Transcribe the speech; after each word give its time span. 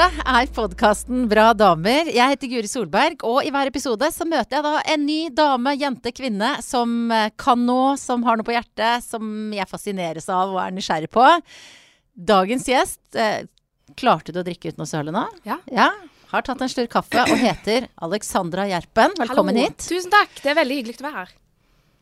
Dette 0.00 0.22
er 0.32 0.46
podkasten 0.56 1.26
Bra 1.28 1.50
damer. 1.52 2.08
Jeg 2.08 2.32
heter 2.32 2.48
Guri 2.48 2.68
Solberg, 2.70 3.20
og 3.28 3.44
i 3.44 3.50
hver 3.52 3.68
episode 3.68 4.06
så 4.14 4.24
møter 4.24 4.56
jeg 4.56 4.64
da 4.64 4.78
en 4.94 5.02
ny 5.04 5.16
dame, 5.36 5.74
jente, 5.76 6.08
kvinne 6.16 6.54
som 6.64 7.10
eh, 7.12 7.26
kan 7.36 7.60
noe, 7.68 7.98
som 8.00 8.22
har 8.24 8.38
noe 8.38 8.46
på 8.46 8.54
hjertet, 8.54 9.04
som 9.04 9.50
jeg 9.52 9.68
fascineres 9.68 10.30
av 10.32 10.54
og 10.54 10.60
er 10.62 10.72
nysgjerrig 10.72 11.10
på. 11.12 11.26
Dagens 12.16 12.64
gjest 12.70 13.18
eh, 13.20 13.42
Klarte 14.00 14.32
du 14.32 14.38
å 14.40 14.44
drikke 14.46 14.72
uten 14.72 14.86
å 14.86 14.88
søle 14.88 15.12
nå? 15.12 15.26
Ja. 15.44 15.58
ja. 15.68 15.90
Har 16.30 16.46
tatt 16.46 16.64
en 16.64 16.72
slurk 16.72 16.94
kaffe 16.94 17.20
og 17.26 17.34
heter 17.36 17.90
Alexandra 18.06 18.64
Gjerpen. 18.70 19.18
Velkommen 19.20 19.58
Hallo. 19.58 19.66
hit. 19.68 19.84
Tusen 19.84 20.14
takk. 20.14 20.32
Det 20.40 20.54
er 20.54 20.56
veldig 20.62 20.78
hyggelig 20.78 21.02
å 21.02 21.08
være 21.10 21.26
her. 21.26 21.34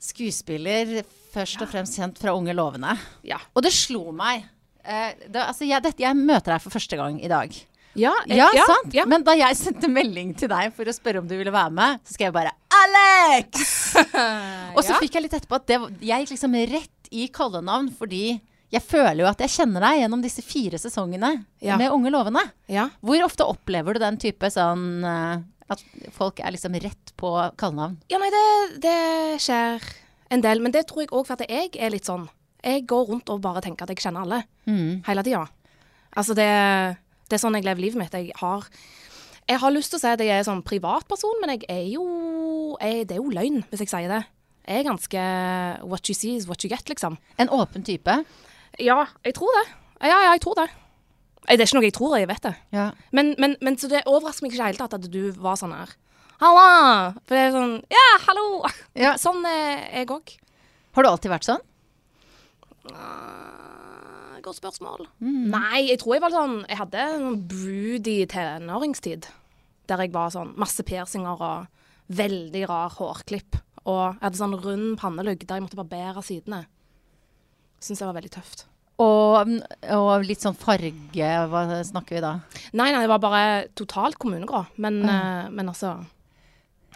Skuespiller, 0.06 1.00
først 1.34 1.66
og 1.66 1.72
fremst 1.72 1.98
kjent 1.98 2.22
fra 2.22 2.36
Unge 2.38 2.54
lovende. 2.54 2.94
Ja. 3.26 3.42
Og 3.58 3.66
det 3.66 3.74
slo 3.74 4.12
meg. 4.14 4.46
Eh, 4.86 5.18
det, 5.26 5.42
altså, 5.48 5.66
jeg, 5.66 5.82
dette, 5.82 6.06
jeg 6.06 6.20
møter 6.20 6.54
deg 6.54 6.62
for 6.62 6.78
første 6.78 7.00
gang 7.02 7.18
i 7.18 7.32
dag. 7.34 7.58
Ja, 7.98 8.12
eh, 8.28 8.36
Ja, 8.38 8.48
sant? 8.66 8.94
Ja. 8.94 9.04
Men 9.10 9.24
da 9.26 9.34
jeg 9.38 9.56
sendte 9.58 9.88
melding 9.90 10.34
til 10.38 10.48
deg 10.52 10.72
for 10.76 10.84
å 10.88 10.94
spørre 10.94 11.18
om 11.22 11.26
du 11.28 11.36
ville 11.36 11.52
være 11.54 11.72
med, 11.74 12.00
så 12.06 12.14
skrev 12.16 12.28
jeg 12.30 12.36
bare 12.38 12.52
'Alex!' 12.70 13.96
Og 14.76 14.82
så 14.84 14.92
Ja. 14.94 14.98
fikk 15.00 15.14
jeg 15.18 15.22
litt 15.26 15.34
etterpå 15.38 15.56
at 15.58 15.66
det, 15.66 15.78
jeg 16.00 16.22
gikk 16.26 16.30
liksom 16.36 16.54
rett 16.72 17.10
i 17.10 17.26
kallenavn 17.32 17.90
fordi 17.96 18.40
jeg 18.70 18.82
føler 18.84 19.22
jo 19.24 19.28
at 19.30 19.38
jeg 19.40 19.48
kjenner 19.48 19.80
deg 19.80 20.02
gjennom 20.02 20.22
disse 20.22 20.42
fire 20.44 20.76
sesongene 20.78 21.44
Ja. 21.64 21.76
med 21.80 21.90
Unge 21.90 22.10
lovende. 22.12 22.42
ja. 22.68 22.90
Hvor 23.02 23.22
ofte 23.24 23.44
opplever 23.48 23.94
du 23.94 23.98
den 24.00 24.18
type 24.18 24.46
sånn 24.52 25.04
eh, 25.04 25.42
at 25.70 25.82
folk 26.12 26.40
er 26.40 26.52
liksom 26.52 26.72
rett 26.80 27.12
på 27.16 27.32
kallenavn? 27.56 27.96
ja 28.10 28.18
nei, 28.18 28.30
det, 28.30 28.80
det 28.80 29.40
skjer 29.40 29.82
en 30.30 30.40
del. 30.42 30.60
Men 30.60 30.72
det 30.72 30.86
tror 30.86 31.00
jeg 31.02 31.08
òg 31.10 31.26
for 31.26 31.32
at 31.40 31.48
jeg 31.48 31.70
er 31.80 31.90
litt 31.90 32.04
sånn. 32.04 32.28
Jeg 32.62 32.86
går 32.86 33.06
rundt 33.08 33.28
og 33.30 33.40
bare 33.40 33.60
tenker 33.62 33.84
at 33.84 33.88
jeg 33.88 33.98
kjenner 34.04 34.22
alle. 34.26 34.42
Mm. 34.66 35.02
Hele 35.06 35.22
tida. 35.22 35.46
Altså, 36.16 36.34
det, 36.34 36.96
det 37.28 37.36
er 37.36 37.42
sånn 37.42 37.56
jeg 37.58 37.66
lever 37.66 37.84
livet 37.84 38.00
mitt. 38.00 38.16
Jeg 38.16 38.32
har 38.40 38.66
jeg 39.48 39.62
har 39.62 39.72
lyst 39.72 39.94
til 39.94 39.96
å 39.96 40.02
si 40.02 40.08
at 40.12 40.20
jeg 40.20 40.28
er 40.28 40.44
sånn 40.44 40.60
privatperson, 40.64 41.38
men 41.40 41.54
jeg 41.54 41.62
er 41.72 41.86
jo 41.94 42.02
jeg, 42.82 43.06
Det 43.08 43.16
er 43.16 43.22
jo 43.22 43.30
løgn 43.32 43.62
hvis 43.70 43.80
jeg 43.86 43.92
sier 43.94 44.10
det. 44.12 44.24
Jeg 44.68 44.82
er 44.82 44.88
ganske 44.90 45.22
what 45.88 46.08
you 46.10 46.14
see 46.16 46.34
is 46.36 46.44
what 46.48 46.60
you 46.64 46.68
get, 46.68 46.84
liksom. 46.90 47.16
En 47.40 47.48
åpen 47.48 47.84
type? 47.86 48.18
Ja, 48.78 49.06
jeg 49.24 49.34
tror 49.38 49.54
det. 49.56 49.64
Ja, 50.04 50.18
ja, 50.26 50.34
jeg 50.34 50.42
tror 50.44 50.58
det. 50.60 50.68
Det 51.48 51.56
er 51.56 51.64
ikke 51.64 51.78
noe 51.78 51.86
jeg 51.86 51.94
tror, 51.96 52.16
jeg 52.20 52.28
vet 52.28 52.44
det. 52.44 52.52
Ja. 52.76 52.90
Men, 53.16 53.32
men, 53.40 53.56
men 53.64 53.78
så 53.80 53.88
det 53.88 54.02
overrasker 54.04 54.44
meg 54.44 54.52
ikke 54.52 54.58
i 54.58 54.60
det 54.60 54.68
hele 54.68 54.82
tatt 54.82 54.98
at 54.98 55.08
du 55.08 55.22
var 55.40 55.56
sånn 55.56 55.72
her. 55.72 55.94
Halla! 56.42 57.14
For 57.24 57.34
det 57.34 57.46
er 57.46 57.56
sånn 57.56 57.72
Ja, 57.90 58.04
hallo! 58.26 58.44
Ja. 58.98 59.14
Sånn 59.18 59.40
er 59.48 59.88
jeg 60.02 60.12
òg. 60.12 60.36
Har 60.98 61.06
du 61.06 61.10
alltid 61.10 61.32
vært 61.32 61.48
sånn? 61.48 61.64
Godt 64.44 64.60
spørsmål. 64.60 65.06
Nei, 65.24 65.88
jeg 65.88 65.98
tror 66.02 66.14
jeg 66.14 66.22
var 66.22 66.34
sånn 66.34 66.56
Jeg 66.68 66.78
hadde 66.78 67.04
en 67.16 67.36
broody 67.50 68.18
tenåringstid. 68.30 69.28
Der 69.88 70.02
jeg 70.04 70.12
var 70.14 70.30
sånn 70.34 70.52
masse 70.60 70.84
piercinger 70.86 71.40
og 71.42 71.66
veldig 72.08 72.64
rar 72.70 72.92
hårklipp. 72.96 73.58
Og 73.88 74.02
jeg 74.14 74.22
hadde 74.22 74.40
sånn 74.40 74.56
rund 74.62 74.98
pannelugg 75.00 75.44
der 75.44 75.58
jeg 75.58 75.66
måtte 75.66 75.80
barbere 75.80 76.22
sidene. 76.24 76.64
Syns 77.80 78.02
jeg 78.02 78.08
var 78.10 78.18
veldig 78.18 78.34
tøft. 78.34 78.66
Og, 78.98 79.52
og 79.94 80.24
litt 80.26 80.42
sånn 80.42 80.56
farge, 80.58 81.26
hva 81.50 81.60
snakker 81.86 82.16
vi 82.18 82.22
da? 82.24 82.32
Nei, 82.74 82.88
nei, 82.90 83.04
det 83.04 83.10
var 83.12 83.20
bare 83.22 83.42
totalt 83.78 84.18
kommunegrå. 84.18 84.64
Men, 84.82 84.98
eh, 85.06 85.50
men 85.54 85.70
altså 85.70 86.00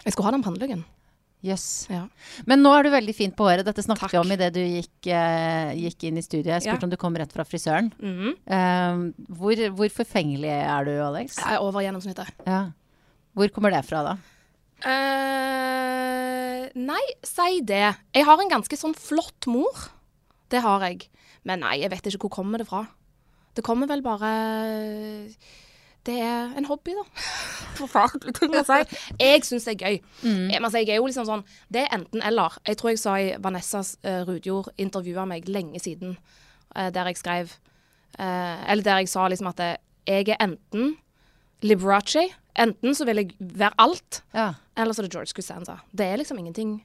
Jeg 0.03 0.11
skulle 0.11 0.27
ha 0.27 0.33
den 0.35 0.43
panneluggen. 0.43 0.83
Jøss. 1.43 1.87
Ja. 1.91 2.05
Men 2.47 2.61
nå 2.63 2.71
er 2.77 2.83
du 2.87 2.89
veldig 2.93 3.13
fin 3.17 3.31
på 3.35 3.43
håret. 3.49 3.65
Dette 3.67 3.83
snakket 3.83 4.05
Takk. 4.07 4.13
vi 4.15 4.21
om 4.21 4.31
idet 4.31 4.53
du 4.55 4.61
gikk, 4.63 5.07
eh, 5.11 5.73
gikk 5.75 6.05
inn 6.07 6.17
i 6.17 6.23
studiet. 6.23 6.53
Jeg 6.55 6.61
spurte 6.63 6.81
Ja. 6.81 6.87
om 6.87 6.89
du 6.93 6.97
kom 6.97 7.15
rett 7.19 7.33
fra 7.35 7.43
frisøren. 7.43 7.91
Mhm. 7.99 8.37
Eh, 8.47 9.11
hvor, 9.35 9.55
hvor 9.75 9.89
forfengelig 9.91 10.49
er 10.55 10.85
du, 10.85 10.91
Alex? 11.03 11.35
Jeg 11.37 11.53
er 11.57 11.59
over 11.59 11.81
gjennomsnittet. 11.83 12.31
Ja. 12.47 12.71
Hvor 13.35 13.49
kommer 13.51 13.71
det 13.75 13.83
fra, 13.85 14.03
da? 14.03 14.17
Uh, 14.83 16.67
nei, 16.75 17.01
si 17.25 17.59
det. 17.65 17.95
Jeg 18.13 18.25
har 18.27 18.39
en 18.41 18.51
ganske 18.51 18.77
sånn 18.79 18.95
flott 18.97 19.47
mor. 19.51 19.87
Det 20.53 20.61
har 20.63 20.83
jeg. 20.87 21.07
Men 21.47 21.63
nei, 21.65 21.79
jeg 21.81 21.91
vet 21.93 22.03
ikke 22.11 22.27
hvor 22.27 22.35
kommer 22.39 22.61
det 22.61 22.67
fra. 22.69 22.85
Det 23.55 23.63
kommer 23.65 23.87
vel 23.89 24.01
bare 24.05 24.29
Det 26.05 26.15
er 26.19 26.51
en 26.59 26.65
hobby, 26.67 26.91
da. 26.97 27.03
Forferdelig 27.79 28.33
ting 28.35 28.55
å 28.59 28.63
si. 28.67 28.79
Jeg 29.21 29.43
syns 29.47 29.67
det 29.69 29.73
er 29.75 29.85
gøy. 29.87 29.99
Jeg, 30.25 30.59
altså, 30.59 30.81
jeg 30.81 30.89
er 30.91 30.99
jo 30.99 31.05
liksom 31.07 31.27
sånn 31.29 31.43
Det 31.71 31.85
er 31.85 31.93
enten-eller. 31.95 32.57
Jeg 32.67 32.79
tror 32.81 32.91
jeg 32.91 32.99
sa 32.99 33.13
i 33.23 33.29
Vanessas 33.39 33.93
uh, 34.03 34.23
Rudjord 34.27 34.73
intervjua 34.83 35.23
meg 35.29 35.47
lenge 35.47 35.79
siden, 35.79 36.17
uh, 36.75 36.89
der 36.91 37.07
jeg 37.11 37.21
skrev 37.21 37.55
uh, 38.19 38.59
Eller 38.67 38.83
der 38.83 38.99
jeg 39.03 39.09
sa 39.13 39.29
liksom 39.31 39.47
at 39.53 39.63
eh, 39.63 39.75
jeg 40.09 40.33
er 40.35 40.43
enten 40.43 40.97
Liberace. 41.63 42.27
Enten 42.59 42.93
så 42.93 43.07
vil 43.07 43.21
jeg 43.23 43.35
være 43.39 43.73
alt, 43.81 44.19
Ja. 44.35 44.49
eller 44.77 44.93
så 44.93 45.01
er 45.01 45.07
det 45.07 45.13
George 45.15 45.31
Costanza. 45.33 45.79
Det 45.95 46.05
er 46.05 46.19
liksom 46.19 46.37
ingenting 46.37 46.81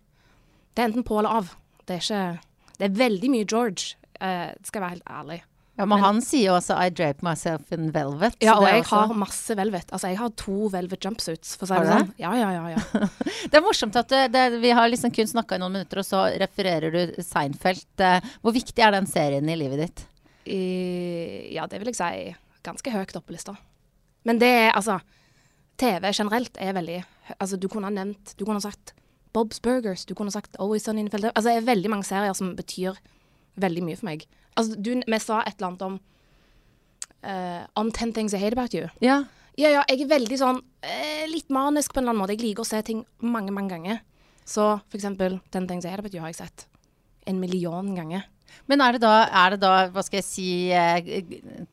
Det 0.76 0.84
er 0.84 0.88
enten 0.92 1.04
på 1.04 1.18
eller 1.18 1.42
av. 1.42 1.50
Det 1.88 1.96
er 1.98 2.04
ikke 2.06 2.40
Det 2.78 2.86
er 2.86 2.98
veldig 3.06 3.30
mye 3.34 3.44
George, 3.50 3.94
Uh, 4.18 4.50
skal 4.66 4.80
jeg 4.80 4.82
være 4.82 4.94
helt 4.96 5.10
ærlig. 5.14 5.36
Ja, 5.78 5.86
men 5.86 6.00
han 6.02 6.18
sier 6.24 6.48
jo 6.48 6.56
også 6.58 6.74
'I 6.74 6.90
drape 6.90 7.22
myself 7.22 7.70
in 7.72 7.92
velvet'. 7.94 8.36
Ja, 8.42 8.56
og 8.58 8.66
jeg 8.66 8.82
også- 8.82 8.98
har 9.06 9.14
masse 9.14 9.56
velvet. 9.56 9.92
Altså, 9.92 10.08
jeg 10.10 10.18
har 10.18 10.30
to 10.30 10.68
velvet 10.68 11.00
jumpsuits, 11.06 11.56
for 11.56 11.66
å 11.66 11.68
si 11.68 11.78
det 11.78 11.92
sånn. 11.92 12.12
Ja, 12.18 12.32
ja, 12.34 12.50
ja. 12.52 12.68
ja. 12.74 13.08
Det 13.50 13.54
er 13.54 13.62
morsomt 13.64 13.96
at 13.96 14.08
det, 14.08 14.32
det, 14.34 14.60
vi 14.60 14.70
har 14.74 14.88
liksom 14.90 15.14
kun 15.14 15.30
snakka 15.30 15.54
i 15.56 15.62
noen 15.62 15.72
minutter, 15.78 16.02
og 16.02 16.04
så 16.04 16.24
refererer 16.38 16.90
du 16.92 17.22
Seinfeld. 17.22 17.86
Eh, 17.98 18.20
Hvor 18.42 18.52
viktig 18.52 18.82
er 18.84 18.90
den 18.92 19.06
serien 19.06 19.48
i 19.48 19.56
livet 19.56 19.78
ditt? 19.86 20.04
I, 20.48 21.54
ja, 21.54 21.66
det 21.66 21.78
vil 21.80 21.92
jeg 21.92 21.96
si 22.00 22.36
ganske 22.64 22.90
høyt 22.92 23.14
oppe 23.16 23.30
på 23.30 23.36
lista. 23.36 23.56
Men 24.24 24.38
det 24.40 24.48
er 24.48 24.72
altså 24.72 24.98
TV 25.78 26.10
generelt 26.12 26.56
er 26.58 26.72
veldig 26.74 27.04
Altså, 27.38 27.58
du 27.60 27.68
kunne 27.68 27.84
ha 27.86 27.92
nevnt 27.92 28.32
Du 28.36 28.44
kunne 28.44 28.56
ha 28.58 28.64
sagt 28.64 28.94
Bob's 29.36 29.60
Burgers, 29.62 30.04
du 30.08 30.14
kunne 30.16 30.32
ha 30.32 30.40
sagt 30.40 30.56
Always 30.58 30.82
Sunny 30.88 31.00
in 31.04 31.10
Philadelphia. 31.12 31.36
Altså, 31.36 31.52
det 31.52 31.62
er 31.62 31.66
veldig 31.74 31.90
mange 31.92 32.04
serier 32.08 32.34
som 32.34 32.54
betyr 32.56 32.96
veldig 33.60 33.84
mye 33.86 33.98
for 33.98 34.10
meg. 34.10 34.24
Altså, 34.58 34.78
du, 34.78 34.94
vi 35.00 35.18
sa 35.22 35.42
et 35.44 35.58
eller 35.58 35.70
annet 35.70 35.84
om 35.86 35.98
uh, 37.24 37.64
Om 37.78 37.92
'Ten 37.92 38.12
Things 38.12 38.34
I 38.34 38.42
Hate 38.42 38.58
About 38.58 38.74
You. 38.74 38.88
Ja. 39.04 39.24
Ja, 39.58 39.72
ja, 39.74 39.82
jeg 39.90 40.04
er 40.04 40.12
veldig 40.14 40.38
sånn 40.38 40.60
uh, 40.62 41.24
litt 41.30 41.48
manisk 41.50 41.92
på 41.92 41.98
en 41.98 42.04
eller 42.06 42.14
annen 42.14 42.22
måte. 42.22 42.36
Jeg 42.36 42.46
liker 42.46 42.62
å 42.62 42.68
se 42.68 42.82
ting 42.86 43.04
mange, 43.18 43.50
mange 43.54 43.74
ganger. 43.74 44.02
Så 44.46 44.78
for 44.88 44.98
eksempel 44.98 45.40
'Ten 45.50 45.68
Things 45.68 45.84
I 45.84 45.92
Hate 45.92 46.04
About 46.04 46.14
You 46.14 46.22
har 46.22 46.32
jeg 46.32 46.42
sett 46.42 46.66
en 47.26 47.40
million 47.40 47.94
ganger. 47.94 48.24
Men 48.68 48.80
er 48.80 48.96
det 48.96 49.02
da, 49.02 49.14
er 49.28 49.54
det 49.54 49.60
da 49.60 49.72
hva 49.92 50.02
skal 50.04 50.20
jeg 50.22 50.26
si, 50.26 50.48
eh, 50.72 51.02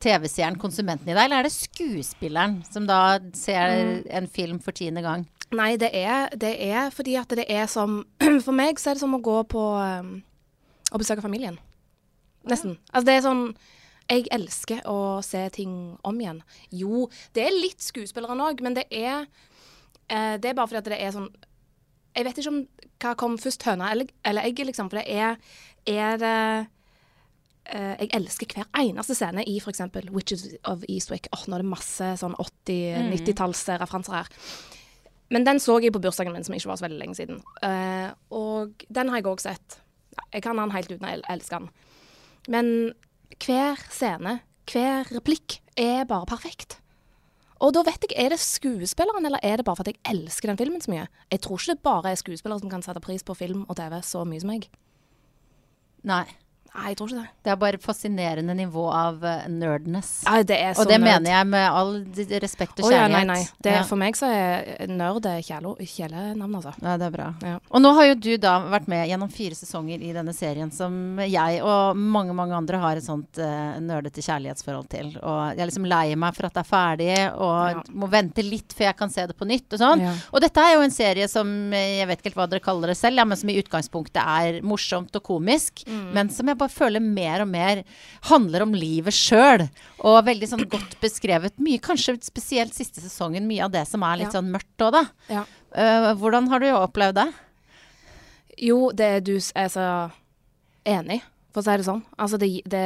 TV-seeren, 0.02 0.58
konsumenten 0.60 1.08
i 1.08 1.14
deg, 1.14 1.24
eller 1.24 1.40
er 1.40 1.48
det 1.48 1.54
skuespilleren 1.54 2.58
som 2.68 2.86
da 2.88 3.18
ser 3.36 4.04
en 4.06 4.28
film 4.28 4.60
for 4.60 4.76
tiende 4.76 5.00
gang? 5.04 5.26
Nei, 5.56 5.76
det 5.80 5.92
er, 5.94 6.28
det 6.34 6.54
er 6.68 6.90
fordi 6.90 7.16
at 7.20 7.32
det 7.38 7.46
er 7.52 7.68
som 7.70 8.00
For 8.44 8.52
meg 8.56 8.80
så 8.82 8.90
er 8.90 8.98
det 8.98 9.04
som 9.04 9.14
å 9.14 9.22
gå 9.22 9.36
på 9.46 9.62
um, 9.78 10.16
Å 10.90 10.98
besøke 10.98 11.22
familien. 11.22 11.58
Nesten. 12.46 12.78
Altså 12.92 13.06
det 13.08 13.16
er 13.16 13.26
sånn 13.26 13.42
Jeg 14.06 14.28
elsker 14.30 14.84
å 14.86 15.18
se 15.26 15.40
ting 15.56 15.72
om 16.06 16.20
igjen. 16.20 16.42
Jo, 16.70 17.08
det 17.34 17.46
er 17.46 17.56
litt 17.56 17.82
skuespilleren 17.82 18.44
òg, 18.44 18.62
men 18.62 18.76
det 18.78 18.86
er 18.90 19.26
eh, 20.08 20.36
Det 20.38 20.52
er 20.52 20.54
bare 20.54 20.70
fordi 20.70 20.82
at 20.82 20.92
det 20.92 21.00
er 21.02 21.14
sånn 21.16 21.30
Jeg 22.14 22.28
vet 22.28 22.38
ikke 22.38 22.54
om 22.54 22.62
hva 23.02 23.12
kom 23.18 23.34
først, 23.36 23.66
høna 23.68 23.90
eller, 23.92 24.08
eller 24.24 24.46
egget, 24.48 24.70
liksom. 24.70 24.88
For 24.88 25.02
det 25.02 25.10
er, 25.12 25.36
er 25.90 26.22
det 26.22 26.38
Uh, 27.66 27.96
Jeg 27.98 28.12
elsker 28.14 28.46
hver 28.54 28.68
eneste 28.78 29.16
scene 29.18 29.42
i 29.42 29.56
f.eks. 29.58 29.80
Witches 30.14 30.44
of 30.70 30.84
Eastwick. 30.88 31.26
Åh, 31.34 31.46
nå 31.48 31.56
er 31.56 31.64
det 31.64 31.70
masse 31.72 32.10
sånn 32.20 32.36
80-90-tallsreferanser 32.38 34.14
her. 34.14 34.30
Men 35.34 35.46
den 35.46 35.58
så 35.58 35.80
jeg 35.82 35.90
på 35.96 36.02
bursdagen 36.04 36.36
min, 36.36 36.46
som 36.46 36.54
ikke 36.54 36.70
var 36.70 36.78
så 36.78 36.86
veldig 36.86 37.00
lenge 37.00 37.18
siden. 37.18 37.40
Uh, 37.58 38.14
og 38.30 38.86
den 38.86 39.10
har 39.10 39.18
jeg 39.18 39.26
òg 39.32 39.42
sett. 39.42 39.80
Jeg 40.30 40.44
kan 40.46 40.60
den 40.60 40.74
helt 40.76 40.92
uten 40.92 41.08
å 41.08 41.10
el 41.16 41.26
elske 41.34 41.58
den. 41.58 41.66
Men 42.48 42.92
hver 43.42 43.80
scene, 43.90 44.40
hver 44.70 45.08
replikk, 45.14 45.60
er 45.76 46.06
bare 46.08 46.28
perfekt. 46.30 46.78
Og 47.60 47.72
da 47.72 47.82
vet 47.86 48.04
jeg, 48.04 48.16
er 48.20 48.34
det 48.34 48.40
skuespilleren, 48.42 49.24
eller 49.24 49.40
er 49.42 49.58
det 49.58 49.64
bare 49.64 49.78
for 49.78 49.86
at 49.86 49.94
jeg 49.94 50.02
elsker 50.12 50.50
den 50.50 50.58
filmen 50.60 50.82
så 50.84 50.92
mye? 50.92 51.06
Jeg 51.32 51.40
tror 51.44 51.60
ikke 51.60 51.72
det 51.72 51.84
bare 51.86 52.10
er 52.12 52.20
skuespillere 52.20 52.60
som 52.60 52.72
kan 52.72 52.84
sette 52.84 53.00
pris 53.04 53.24
på 53.24 53.36
film 53.36 53.64
og 53.68 53.78
TV 53.78 53.96
så 54.04 54.24
mye 54.28 54.42
som 54.42 54.52
meg. 54.52 54.68
Nei. 56.06 56.26
Nei, 56.76 56.90
jeg 56.92 56.98
tror 57.00 57.10
ikke 57.10 57.22
det. 57.22 57.28
Det 57.46 57.52
er 57.52 57.58
bare 57.62 57.78
fascinerende 57.82 58.54
nivå 58.58 58.84
av 58.92 59.22
uh, 59.24 59.46
nerdness. 59.48 60.10
Nei, 60.26 60.42
det 60.48 60.58
er 60.60 60.74
så 60.76 60.84
Og 60.84 60.90
det 60.90 60.98
nerd. 61.00 61.06
mener 61.22 61.32
jeg 61.32 61.48
med 61.52 61.66
all 61.70 61.92
respekt 62.44 62.80
og 62.82 62.88
Å 62.88 62.92
ja, 62.92 63.06
nei, 63.10 63.22
nei. 63.28 63.38
Det, 63.62 63.72
ja. 63.78 63.84
For 63.88 64.00
meg 64.00 64.18
så 64.18 64.28
er 64.30 64.86
nerd 64.90 65.26
kjælenavn, 65.46 66.58
altså. 66.58 66.74
ja, 66.82 66.96
det 67.00 67.08
er 67.08 67.14
bra. 67.14 67.28
Ja. 67.42 67.56
Og 67.70 67.82
nå 67.82 67.92
har 67.96 68.10
jo 68.10 68.18
du 68.26 68.32
da 68.42 68.56
vært 68.70 68.88
med 68.92 69.06
gjennom 69.08 69.32
fire 69.32 69.56
sesonger 69.58 70.02
i 70.04 70.12
denne 70.16 70.34
serien 70.36 70.70
som 70.74 71.18
jeg 71.24 71.62
og 71.64 71.96
mange 71.96 72.34
mange 72.36 72.56
andre 72.56 72.80
har 72.82 73.00
et 73.00 73.06
sånt 73.06 73.40
uh, 73.40 73.78
nerdete 73.82 74.24
kjærlighetsforhold 74.24 74.90
til. 74.92 75.12
Og 75.22 75.40
jeg 75.56 75.64
er 75.64 75.70
liksom 75.70 75.88
lei 75.88 76.14
meg 76.18 76.36
for 76.36 76.48
at 76.50 76.56
det 76.58 76.64
er 76.64 76.70
ferdig, 76.70 77.10
og 77.40 77.90
må 77.96 78.10
vente 78.12 78.44
litt 78.44 78.74
før 78.76 78.90
jeg 78.90 78.98
kan 79.00 79.12
se 79.12 79.26
det 79.30 79.36
på 79.38 79.48
nytt 79.48 79.72
og 79.76 79.82
sånn. 79.82 80.04
Og 80.32 80.42
dette 80.44 80.62
er 80.62 80.76
jo 80.76 80.84
en 80.86 80.94
serie 80.94 81.28
som 81.30 81.48
eh, 81.72 81.96
jeg 82.00 82.08
vet 82.10 82.20
ikke 82.20 82.30
helt 82.32 82.40
hva 82.42 82.48
dere 82.52 82.64
kaller 82.64 82.92
det 82.92 82.98
selv, 83.00 83.20
ja, 83.20 83.24
men 83.28 83.38
som 83.40 83.50
i 83.52 83.58
utgangspunktet 83.62 84.20
er 84.22 84.60
morsomt 84.66 85.14
og 85.16 85.24
komisk, 85.26 85.84
Mm. 85.86 86.10
men 86.16 86.30
som 86.32 86.48
jeg 86.48 86.58
bare 86.58 86.65
bare 86.66 86.74
føler 86.74 87.02
mer 87.04 87.42
og 87.44 87.48
mer 87.50 87.80
handler 88.28 88.66
om 88.66 88.74
livet 88.76 89.14
sjøl. 89.16 89.64
Og 90.04 90.18
veldig 90.26 90.50
sånn 90.50 90.66
godt 90.72 90.98
beskrevet. 91.02 91.56
Mye, 91.62 91.80
kanskje 91.82 92.18
spesielt 92.26 92.76
siste 92.76 93.00
sesongen, 93.04 93.48
mye 93.48 93.64
av 93.66 93.72
det 93.74 93.86
som 93.88 94.04
er 94.06 94.20
litt 94.20 94.32
Ja. 94.32 94.40
sånn 94.40 94.52
mørkt 94.52 94.84
òg, 94.86 94.92
da. 94.98 95.04
Ja. 95.32 95.46
Uh, 95.76 96.12
hvordan 96.18 96.48
har 96.52 96.60
du 96.60 96.68
opplevd 96.74 97.18
det? 97.22 97.28
Jo, 98.66 98.90
det 98.96 99.06
er 99.06 99.20
du 99.24 99.34
er 99.36 99.68
så 99.72 99.86
enig, 100.88 101.20
for 101.52 101.60
å 101.60 101.66
si 101.66 101.76
det 101.76 101.86
sånn. 101.88 102.04
Altså, 102.16 102.38
det, 102.40 102.48
det, 102.64 102.84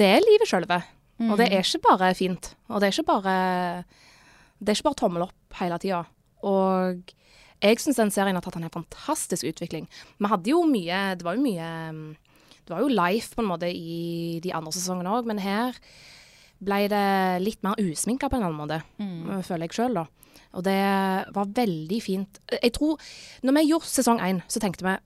det 0.00 0.12
er 0.16 0.24
livet 0.24 0.48
sjølve. 0.48 0.82
Og 1.26 1.34
det 1.40 1.48
er 1.50 1.64
ikke 1.64 1.82
bare 1.82 2.12
fint. 2.14 2.52
Og 2.70 2.78
det 2.80 2.88
er 2.88 2.94
ikke 2.94 3.08
bare 3.08 3.84
Det 4.60 4.70
er 4.70 4.76
ikke 4.78 4.86
bare 4.86 5.00
tommel 5.00 5.24
opp 5.26 5.56
hele 5.58 5.78
tida. 5.82 6.04
Og 6.46 7.10
jeg 7.58 7.80
syns 7.82 7.98
den 7.98 8.12
serien 8.14 8.36
har 8.38 8.44
tatt 8.44 8.54
en 8.56 8.62
helt 8.62 8.76
fantastisk 8.76 9.42
utvikling. 9.50 9.88
Vi 10.18 10.30
hadde 10.30 10.52
jo 10.52 10.60
mye 10.70 11.00
Det 11.18 11.26
var 11.26 11.34
jo 11.34 11.42
mye 11.42 11.70
mm, 11.90 12.04
Det 12.68 12.74
var 12.74 12.84
jo 12.84 12.92
life 12.92 13.32
på 13.34 13.40
en 13.42 13.48
måte 13.48 13.68
i 13.72 14.38
de 14.44 14.52
andre 14.52 14.72
sesongene 14.76 15.14
òg, 15.16 15.28
men 15.28 15.40
her 15.40 15.76
ble 16.60 16.82
det 16.90 17.04
litt 17.40 17.62
mer 17.64 17.78
usminka 17.80 18.28
på 18.28 18.36
en 18.36 18.44
annen 18.48 18.58
måte, 18.58 18.80
føler 19.46 19.68
jeg 19.68 19.76
sjøl, 19.78 19.94
da. 19.96 20.04
Og 20.58 20.64
det 20.66 20.78
var 21.36 21.50
veldig 21.56 21.98
fint. 22.00 22.38
Jeg 22.50 22.72
tror 22.72 22.96
Når 23.44 23.54
vi 23.58 23.68
gjorde 23.68 23.90
sesong 23.90 24.20
én, 24.24 24.42
så 24.48 24.60
tenkte 24.60 24.84
vi 24.86 24.96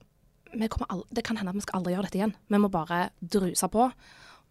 vi 0.53 0.67
aldri, 0.69 1.07
det 1.17 1.23
kan 1.25 1.37
hende 1.39 1.49
at 1.49 1.57
vi 1.57 1.63
skal 1.65 1.79
aldri 1.79 1.95
gjøre 1.95 2.05
dette 2.07 2.19
igjen. 2.19 2.35
Vi 2.47 2.59
må 2.61 2.69
bare 2.69 3.09
druse 3.19 3.67
på. 3.73 3.87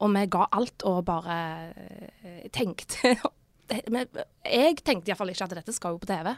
Og 0.02 0.10
vi 0.16 0.24
ga 0.34 0.48
alt 0.50 0.82
og 0.88 1.04
bare 1.06 1.36
eh, 1.70 2.48
tenkte 2.50 3.12
Jeg 3.72 4.80
tenkte 4.82 5.12
iallfall 5.12 5.30
ikke 5.30 5.46
at 5.46 5.54
dette 5.60 5.72
skal 5.72 5.94
jo 5.94 6.00
på 6.02 6.10
TV. 6.10 6.32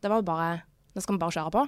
Det 0.00 0.10
var 0.10 0.22
jo 0.22 0.26
bare 0.30 0.48
Det 0.94 1.02
skal 1.04 1.14
vi 1.18 1.22
bare 1.22 1.36
kjøre 1.36 1.52
på. 1.54 1.66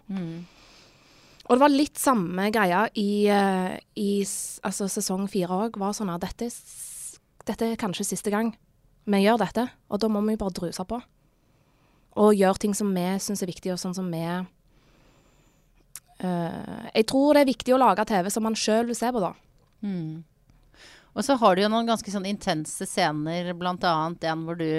Og 1.48 1.56
det 1.56 1.62
var 1.62 1.72
litt 1.72 1.98
samme 1.98 2.50
greia 2.54 2.84
i, 2.98 3.26
eh, 3.26 3.74
i 3.98 4.22
altså 4.22 4.86
sesong 4.90 5.26
fire 5.30 5.48
òg. 5.66 5.78
Var 5.80 5.92
sånn 5.96 6.12
at 6.12 6.22
dette, 6.22 6.50
dette 7.48 7.66
er 7.66 7.80
kanskje 7.80 8.12
siste 8.12 8.30
gang 8.30 8.52
vi 9.10 9.24
gjør 9.24 9.38
dette. 9.42 9.66
Og 9.90 10.00
da 10.00 10.08
må 10.08 10.22
vi 10.26 10.38
bare 10.38 10.54
druse 10.54 10.84
på. 10.86 11.00
Og 12.22 12.36
gjøre 12.36 12.58
ting 12.62 12.74
som 12.76 12.92
vi 12.94 13.06
syns 13.24 13.42
er 13.42 13.50
viktig, 13.50 13.72
og 13.72 13.80
sånn 13.80 13.96
som 13.96 14.10
vi 14.12 14.20
uh, 14.20 14.44
Jeg 16.92 17.06
tror 17.08 17.34
det 17.34 17.40
er 17.42 17.48
viktig 17.48 17.74
å 17.74 17.80
lage 17.80 18.04
TV 18.06 18.28
som 18.30 18.44
man 18.46 18.58
sjøl 18.58 18.86
vil 18.90 18.98
se 18.98 19.08
på, 19.10 19.22
da. 19.22 19.32
Og 21.12 21.24
så 21.24 21.36
har 21.40 21.56
du 21.56 21.62
jo 21.64 21.72
noen 21.72 21.88
ganske 21.88 22.12
sånn 22.12 22.28
intense 22.28 22.86
scener, 22.88 23.50
annet 23.52 24.24
en 24.28 24.44
hvor 24.46 24.56
du 24.60 24.70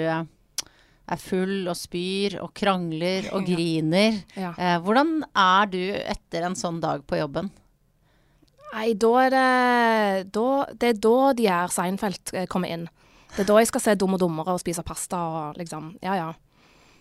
er 1.10 1.20
full 1.20 1.68
og 1.68 1.76
spyr 1.76 2.38
og 2.40 2.54
krangler 2.56 3.28
og 3.36 3.44
griner. 3.50 4.22
Ja. 4.38 4.54
Eh, 4.56 4.78
hvordan 4.84 5.18
er 5.30 5.70
du 5.72 5.82
etter 6.00 6.46
en 6.48 6.56
sånn 6.58 6.80
dag 6.84 7.04
på 7.08 7.18
jobben? 7.20 7.50
Nei, 8.74 8.88
da 8.98 9.10
er 9.22 9.30
det 9.30 10.32
da, 10.34 10.46
Det 10.74 10.88
er 10.88 10.96
da 10.98 11.18
de 11.38 11.44
her 11.46 11.70
Seinfeld 11.70 12.32
eh, 12.34 12.48
kommer 12.50 12.72
inn. 12.74 12.88
Det 13.34 13.44
er 13.44 13.50
da 13.50 13.58
jeg 13.60 13.70
skal 13.70 13.82
se 13.82 13.94
Dum 13.98 14.16
og 14.16 14.22
dummere 14.22 14.54
og 14.54 14.62
spise 14.62 14.82
pasta 14.86 15.20
og 15.20 15.60
liksom 15.60 15.92
Ja, 16.02 16.16
ja. 16.18 16.32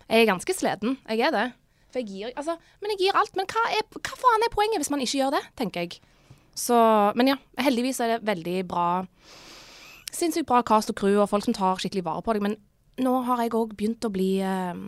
Jeg 0.09 0.25
er 0.25 0.29
ganske 0.33 0.53
sliten. 0.53 0.97
Jeg 1.09 1.23
er 1.25 1.33
det. 1.33 1.45
For 1.93 2.01
jeg 2.01 2.09
gir 2.09 2.33
Altså, 2.35 2.57
men 2.81 2.93
jeg 2.93 3.05
gir 3.05 3.17
alt. 3.17 3.33
Men 3.39 3.47
hva, 3.49 3.63
er, 3.73 3.85
hva 3.89 4.19
faen 4.19 4.45
er 4.45 4.53
poenget 4.53 4.83
hvis 4.83 4.91
man 4.93 5.01
ikke 5.01 5.21
gjør 5.21 5.37
det, 5.37 5.41
tenker 5.57 5.85
jeg. 5.87 6.01
Så 6.53 6.77
Men 7.17 7.33
ja, 7.33 7.37
heldigvis 7.65 8.01
er 8.03 8.15
det 8.17 8.27
veldig 8.27 8.59
bra 8.69 8.87
Sinnssykt 10.13 10.45
bra 10.45 10.59
cast 10.61 10.91
og 10.93 10.97
crew 10.99 11.17
og 11.23 11.29
folk 11.31 11.41
som 11.47 11.55
tar 11.57 11.79
skikkelig 11.81 12.03
vare 12.05 12.21
på 12.21 12.35
deg. 12.35 12.43
Men 12.45 12.59
nå 13.01 13.13
har 13.27 13.41
jeg 13.43 13.55
òg 13.57 13.73
begynt 13.77 14.05
å 14.05 14.11
bli 14.13 14.29
eh, 14.43 14.81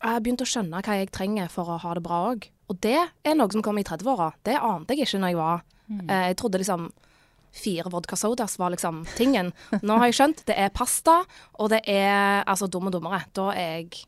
Jeg 0.00 0.10
har 0.10 0.20
begynt 0.24 0.44
å 0.44 0.48
skjønne 0.48 0.82
hva 0.84 0.98
jeg 0.98 1.12
trenger 1.14 1.50
for 1.52 1.68
å 1.68 1.80
ha 1.82 1.94
det 1.96 2.04
bra 2.04 2.20
òg. 2.32 2.48
Og 2.72 2.78
det 2.80 2.96
er 2.96 3.36
noe 3.36 3.52
som 3.52 3.62
kom 3.64 3.78
i 3.80 3.84
30-åra. 3.84 4.32
Det 4.46 4.56
ante 4.56 4.96
jeg 4.96 5.08
ikke 5.08 5.20
når 5.20 5.34
jeg 5.34 5.40
var 5.40 5.64
eh, 6.08 6.26
Jeg 6.30 6.38
trodde 6.40 6.60
liksom 6.62 6.90
fire 7.54 7.90
vodka 7.92 8.16
sodas 8.18 8.56
var 8.58 8.72
liksom 8.74 9.04
tingen. 9.14 9.52
Nå 9.82 9.98
har 10.00 10.10
jeg 10.10 10.18
skjønt. 10.18 10.42
Det 10.48 10.56
er 10.58 10.72
pasta, 10.74 11.20
og 11.60 11.70
det 11.70 11.84
er 11.86 12.42
altså 12.50 12.66
dum 12.66 12.90
og 12.90 12.96
dummere. 12.96 13.22
Da 13.36 13.52
er 13.54 13.76
jeg 13.78 14.04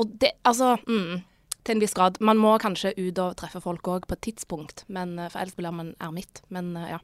Og 0.00 0.12
det 0.20 0.34
Altså 0.44 0.76
mm, 0.86 1.22
Til 1.64 1.76
en 1.76 1.80
viss 1.80 1.94
grad. 1.96 2.20
Man 2.20 2.40
må 2.40 2.56
kanskje 2.60 2.92
ut 2.98 3.18
og 3.20 3.36
treffe 3.40 3.62
folk 3.64 3.88
òg 3.88 4.08
på 4.08 4.16
et 4.16 4.24
tidspunkt, 4.28 4.84
men, 4.88 5.18
eh, 5.18 5.30
for 5.30 5.40
ellers 5.40 5.56
blir 5.56 5.72
man 5.72 5.94
ermitt. 6.00 6.42
Men 6.48 6.74
ja. 6.88 6.98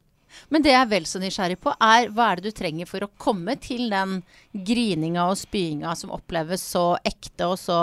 Men 0.53 0.65
det 0.65 0.73
jeg 0.73 0.81
er 0.81 0.91
vel 0.91 1.09
så 1.09 1.21
nysgjerrig 1.23 1.59
på, 1.63 1.73
er 1.83 2.11
hva 2.15 2.31
er 2.31 2.41
det 2.41 2.53
du 2.53 2.59
trenger 2.59 2.89
for 2.91 3.07
å 3.07 3.11
komme 3.21 3.57
til 3.63 3.89
den 3.93 4.21
grininga 4.67 5.27
og 5.31 5.39
spyinga 5.41 5.95
som 5.99 6.15
oppleves 6.15 6.65
så 6.75 6.89
ekte 7.07 7.51
og 7.51 7.59
så 7.61 7.81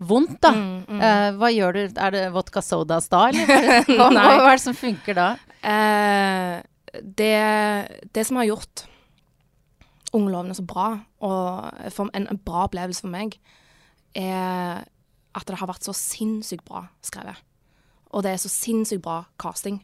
vondt, 0.00 0.38
da? 0.42 0.52
Eh, 0.54 1.30
hva 1.36 1.50
gjør 1.52 1.76
du? 1.76 1.82
Er 1.92 2.14
det 2.14 2.22
vodka 2.34 2.62
sodas 2.64 3.10
da, 3.12 3.26
eller? 3.28 3.50
Hva, 3.98 4.08
hva, 4.14 4.48
er 4.48 4.56
det 4.56 4.64
som 4.64 4.76
funker 4.76 5.18
da? 5.18 5.28
Uh, 5.60 6.60
det, 7.04 7.34
det 8.16 8.24
som 8.26 8.40
har 8.40 8.48
gjort 8.48 8.86
Ungelovene 10.16 10.56
så 10.58 10.64
bra, 10.66 10.88
og 11.22 12.08
en, 12.16 12.24
en 12.26 12.38
bra 12.42 12.64
opplevelse 12.66 13.04
for 13.04 13.12
meg, 13.12 13.36
er 14.18 14.80
at 15.38 15.46
det 15.46 15.60
har 15.60 15.70
vært 15.70 15.86
så 15.86 15.94
sinnssykt 15.94 16.64
bra 16.66 16.88
skrevet. 17.06 17.38
Og 18.10 18.24
det 18.26 18.32
er 18.34 18.40
så 18.42 18.50
sinnssykt 18.50 19.04
bra 19.04 19.20
casting. 19.38 19.78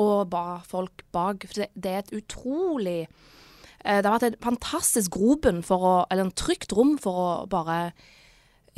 Og 0.00 0.30
ba 0.32 0.62
folk 0.64 1.04
bak. 1.12 1.46
For 1.48 1.62
det, 1.62 1.68
det 1.74 1.92
er 1.92 2.02
et 2.04 2.16
utrolig 2.22 3.00
eh, 3.04 4.00
Det 4.00 4.06
har 4.06 4.16
vært 4.16 4.28
en 4.30 4.42
fantastisk 4.48 5.12
grobunn 5.18 5.62
for 5.66 5.84
å 5.84 5.94
Eller 6.10 6.28
en 6.28 6.36
trygt 6.36 6.72
rom 6.76 6.96
for 7.02 7.22
å 7.22 7.30
bare 7.50 7.92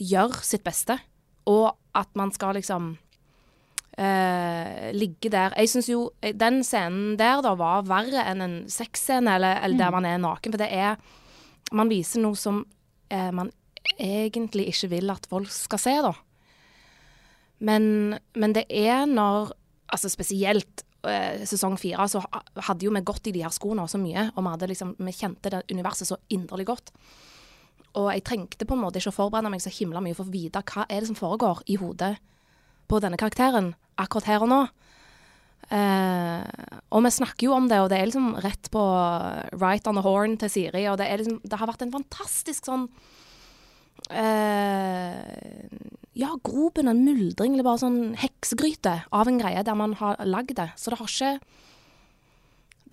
gjøre 0.00 0.42
sitt 0.42 0.64
beste. 0.66 0.98
Og 1.46 1.70
at 1.94 2.10
man 2.18 2.32
skal 2.34 2.56
liksom 2.58 2.96
eh, 3.98 4.90
ligge 4.94 5.30
der. 5.30 5.54
Jeg 5.58 5.70
syns 5.70 5.90
jo 5.90 6.08
eh, 6.22 6.34
den 6.34 6.62
scenen 6.66 7.18
der 7.20 7.42
da 7.44 7.54
var 7.58 7.86
verre 7.88 8.24
enn 8.30 8.42
en 8.44 8.56
sexscene, 8.70 9.36
eller, 9.36 9.60
eller 9.62 9.80
der 9.80 9.94
man 9.94 10.08
er 10.08 10.22
naken. 10.22 10.54
For 10.54 10.62
det 10.62 10.72
er 10.72 10.96
Man 11.72 11.88
viser 11.88 12.20
noe 12.20 12.36
som 12.38 12.60
eh, 13.10 13.30
man 13.32 13.48
egentlig 13.98 14.68
ikke 14.70 14.90
vil 14.92 15.10
at 15.10 15.26
folk 15.30 15.50
skal 15.50 15.80
se, 15.80 15.94
da. 16.04 16.12
Men, 17.64 18.18
men 18.34 18.54
det 18.56 18.66
er 18.68 19.06
når 19.06 19.54
Altså 19.94 20.08
spesielt 20.08 20.82
sesong 21.48 21.76
fire, 21.80 22.06
så 22.08 22.22
hadde 22.68 22.86
jo 22.86 22.92
vi 22.94 23.04
gått 23.04 23.28
i 23.28 23.34
de 23.34 23.42
her 23.44 23.52
skoene 23.54 23.86
så 23.90 24.00
mye, 24.00 24.28
og 24.34 24.46
vi, 24.46 24.68
liksom, 24.72 24.94
vi 24.98 25.14
kjente 25.14 25.52
det 25.52 25.64
universet 25.72 26.08
så 26.08 26.18
inderlig 26.32 26.68
godt. 26.70 26.92
Og 28.00 28.08
jeg 28.10 28.24
trengte 28.26 28.66
på 28.66 28.74
en 28.74 28.82
måte 28.82 28.98
ikke 28.98 29.12
å 29.12 29.18
forberede 29.20 29.52
meg 29.52 29.62
så 29.62 29.72
himla 29.72 30.02
mye 30.02 30.16
for 30.16 30.26
å 30.26 30.32
vite 30.34 30.64
hva 30.66 30.86
er 30.88 31.02
det 31.02 31.10
som 31.12 31.18
foregår 31.18 31.62
i 31.70 31.78
hodet 31.78 32.16
på 32.90 32.98
denne 33.02 33.18
karakteren 33.20 33.74
akkurat 34.00 34.30
her 34.32 34.44
og 34.44 34.50
nå. 34.50 34.62
Uh, 35.70 36.44
og 36.92 37.04
vi 37.06 37.12
snakker 37.14 37.46
jo 37.46 37.54
om 37.56 37.68
det, 37.70 37.78
og 37.80 37.88
det 37.90 37.98
er 37.98 38.10
liksom 38.10 38.34
rett 38.44 38.68
på 38.74 38.82
right 39.56 39.86
on 39.88 39.96
the 39.96 40.04
horn 40.04 40.36
til 40.40 40.50
Siri. 40.52 40.84
Og 40.90 40.98
det, 41.00 41.08
liksom, 41.22 41.38
det 41.44 41.60
har 41.60 41.70
vært 41.70 41.86
en 41.86 41.94
fantastisk 41.94 42.66
sånn 42.68 42.88
eh, 42.90 43.23
Ja, 46.14 46.30
groben, 46.46 46.88
en 46.88 47.04
muldring, 47.04 47.54
eller 47.56 47.66
bare 47.66 47.82
sånn 47.82 48.14
heksegryte 48.20 49.00
av 49.10 49.26
en 49.30 49.40
greie 49.40 49.64
der 49.66 49.78
man 49.78 49.96
har 49.98 50.20
lagd 50.28 50.54
det. 50.60 50.68
Så 50.78 50.92
det 50.92 51.00
har 51.00 51.10
ikke 51.10 51.38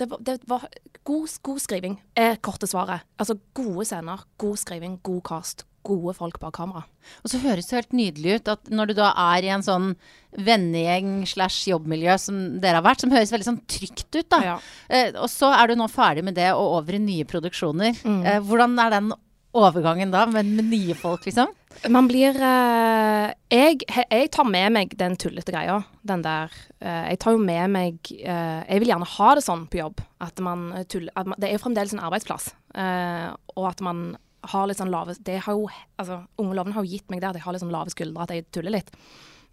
Det 0.02 0.08
var, 0.10 0.18
det 0.26 0.40
var 0.50 0.64
god, 1.06 1.30
god 1.44 1.60
skriving, 1.62 2.00
er 2.18 2.40
korte 2.42 2.66
svaret. 2.66 3.04
Altså 3.20 3.36
gode 3.54 3.86
scener, 3.86 4.24
god 4.42 4.58
skriving, 4.58 4.96
god 5.04 5.22
cast, 5.28 5.66
gode 5.86 6.16
folk 6.18 6.40
bak 6.42 6.56
kamera. 6.56 6.84
Og 7.22 7.30
så 7.30 7.38
høres 7.44 7.68
det 7.70 7.76
helt 7.78 7.94
nydelig 7.94 8.40
ut 8.40 8.50
at 8.56 8.72
når 8.72 8.90
du 8.90 8.94
da 8.98 9.12
er 9.36 9.46
i 9.46 9.52
en 9.54 9.62
sånn 9.66 9.92
vennegjeng 10.34 11.28
slash 11.30 11.68
jobbmiljø 11.70 12.18
som 12.18 12.40
dere 12.64 12.80
har 12.80 12.88
vært, 12.88 13.04
som 13.04 13.14
høres 13.14 13.34
veldig 13.36 13.50
sånn 13.52 13.62
trygt 13.70 14.10
ut, 14.16 14.30
da. 14.32 14.40
Ja. 14.42 14.56
Eh, 14.90 15.12
og 15.14 15.30
så 15.30 15.52
er 15.54 15.70
du 15.70 15.76
nå 15.78 15.86
ferdig 15.92 16.24
med 16.26 16.40
det 16.40 16.50
og 16.56 16.80
over 16.80 16.98
i 16.98 17.04
nye 17.04 17.28
produksjoner. 17.30 18.02
Mm. 18.02 18.22
Eh, 18.26 18.40
hvordan 18.48 18.80
er 18.82 18.96
den 18.98 19.12
overgangen 19.58 20.12
da, 20.14 20.26
men 20.32 20.56
med 20.56 20.70
nye 20.72 20.96
folk, 20.96 21.26
liksom? 21.28 21.50
Man 21.92 22.08
blir 22.08 22.36
eh, 22.36 23.32
jeg, 23.52 23.82
jeg 23.90 24.30
tar 24.36 24.48
med 24.48 24.74
meg 24.76 24.96
den 25.00 25.16
tullete 25.20 25.54
greia. 25.54 25.78
Den 26.08 26.22
der 26.24 26.52
eh, 26.80 27.10
Jeg 27.14 27.20
tar 27.24 27.36
jo 27.36 27.40
med 27.42 27.72
meg 27.72 28.12
eh, 28.12 28.62
Jeg 28.68 28.82
vil 28.84 28.92
gjerne 28.92 29.08
ha 29.08 29.30
det 29.36 29.44
sånn 29.46 29.64
på 29.72 29.80
jobb. 29.80 30.04
At 30.22 30.40
man 30.44 30.68
tuller 30.92 31.16
at 31.16 31.30
man, 31.32 31.40
Det 31.40 31.48
er 31.50 31.56
jo 31.56 31.64
fremdeles 31.64 31.96
en 31.96 32.04
arbeidsplass. 32.04 32.52
eh, 32.76 33.30
og 33.56 33.70
at 33.72 33.82
man 33.82 34.04
har 34.52 34.68
litt 34.68 34.80
sånn 34.82 34.92
lave 34.92 35.16
Det 35.24 35.40
har 35.46 35.54
jo 35.58 35.68
Altså, 35.98 36.22
Ungeloven 36.42 36.74
har 36.76 36.84
jo 36.84 36.92
gitt 36.92 37.10
meg 37.10 37.22
det 37.24 37.30
at 37.32 37.40
jeg 37.40 37.44
har 37.48 37.56
litt 37.56 37.64
sånn 37.64 37.74
lave 37.74 37.94
skuldre, 37.94 38.24
at 38.24 38.36
jeg 38.36 38.48
tuller 38.52 38.76
litt. 38.78 38.92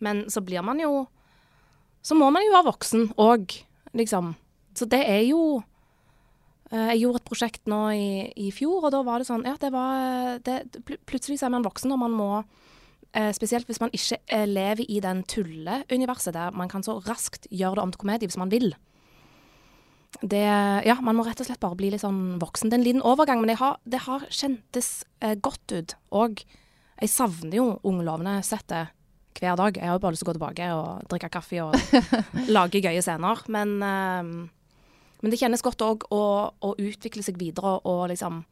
Men 0.01 0.27
så 0.29 0.43
blir 0.45 0.63
man 0.67 0.83
jo 0.83 1.07
Så 2.03 2.19
må 2.19 2.31
man 2.35 2.43
jo 2.45 2.55
være 2.55 2.71
voksen 2.73 3.09
òg, 3.19 3.57
liksom. 3.95 4.35
Så 4.75 4.87
det 4.91 5.01
er 5.07 5.23
jo 5.31 5.63
Jeg 6.69 7.01
gjorde 7.01 7.23
et 7.23 7.29
prosjekt 7.31 7.69
nå 7.71 7.79
i, 7.97 8.09
i 8.37 8.51
fjor, 8.53 8.83
og 8.85 8.93
da 8.93 8.99
var 9.07 9.23
det 9.23 9.29
sånn 9.31 9.47
Ja, 9.49 9.55
det 9.57 9.71
var 9.73 10.37
det, 10.45 10.59
Plutselig 11.09 11.39
så 11.41 11.47
er 11.49 11.55
man 11.55 11.65
voksen, 11.65 11.95
og 11.95 12.03
man 12.03 12.13
må 12.13 12.27
eh, 13.17 13.31
Spesielt 13.33 13.65
hvis 13.71 13.81
man 13.81 13.95
ikke 13.97 14.19
eh, 14.27 14.45
lever 14.45 14.85
i 14.85 14.99
den 15.01 15.23
tulleuniverset 15.25 16.37
der 16.37 16.53
man 16.53 16.69
kan 16.69 16.85
så 16.85 16.99
raskt 17.07 17.49
gjøre 17.49 17.79
det 17.79 17.87
om 17.87 17.95
til 17.95 18.03
komedie 18.03 18.29
hvis 18.29 18.41
man 18.41 18.53
vil. 18.53 18.75
Det 20.21 20.45
Ja, 20.85 20.99
man 21.05 21.17
må 21.17 21.25
rett 21.25 21.41
og 21.41 21.49
slett 21.49 21.61
bare 21.63 21.79
bli 21.79 21.91
litt 21.93 22.03
sånn 22.05 22.39
voksen. 22.43 22.69
Det 22.69 22.77
er 22.77 22.83
en 22.83 22.87
liten 22.87 23.07
overgang, 23.07 23.41
men 23.41 23.53
det 23.53 23.59
har, 23.61 23.81
det 23.85 24.03
har 24.05 24.29
kjentes 24.29 25.05
eh, 25.21 25.37
godt 25.41 25.73
ut. 25.73 25.97
Og 26.17 26.45
jeg 26.99 27.13
savner 27.13 27.59
jo 27.61 27.67
Unglovene-settet 27.87 28.95
hver 29.39 29.57
dag. 29.61 29.77
Jeg 29.77 29.87
har 29.87 29.97
jo 29.97 30.03
bare 30.03 30.17
lyst 30.17 30.25
til 30.25 30.29
å 30.29 30.33
gå 30.33 30.39
tilbake 30.39 30.71
og 30.75 31.11
drikke 31.13 31.31
kaffe 31.31 31.61
og 31.63 31.77
lage 32.57 32.83
gøye 32.83 33.03
scener. 33.05 33.45
Men, 33.53 33.77
eh, 33.85 34.33
men 35.23 35.33
det 35.33 35.41
kjennes 35.41 35.65
godt 35.65 35.83
òg 35.83 36.07
å, 36.15 36.23
å 36.53 36.71
utvikle 36.79 37.25
seg 37.27 37.41
videre 37.41 37.79
og 37.89 38.09
liksom 38.13 38.45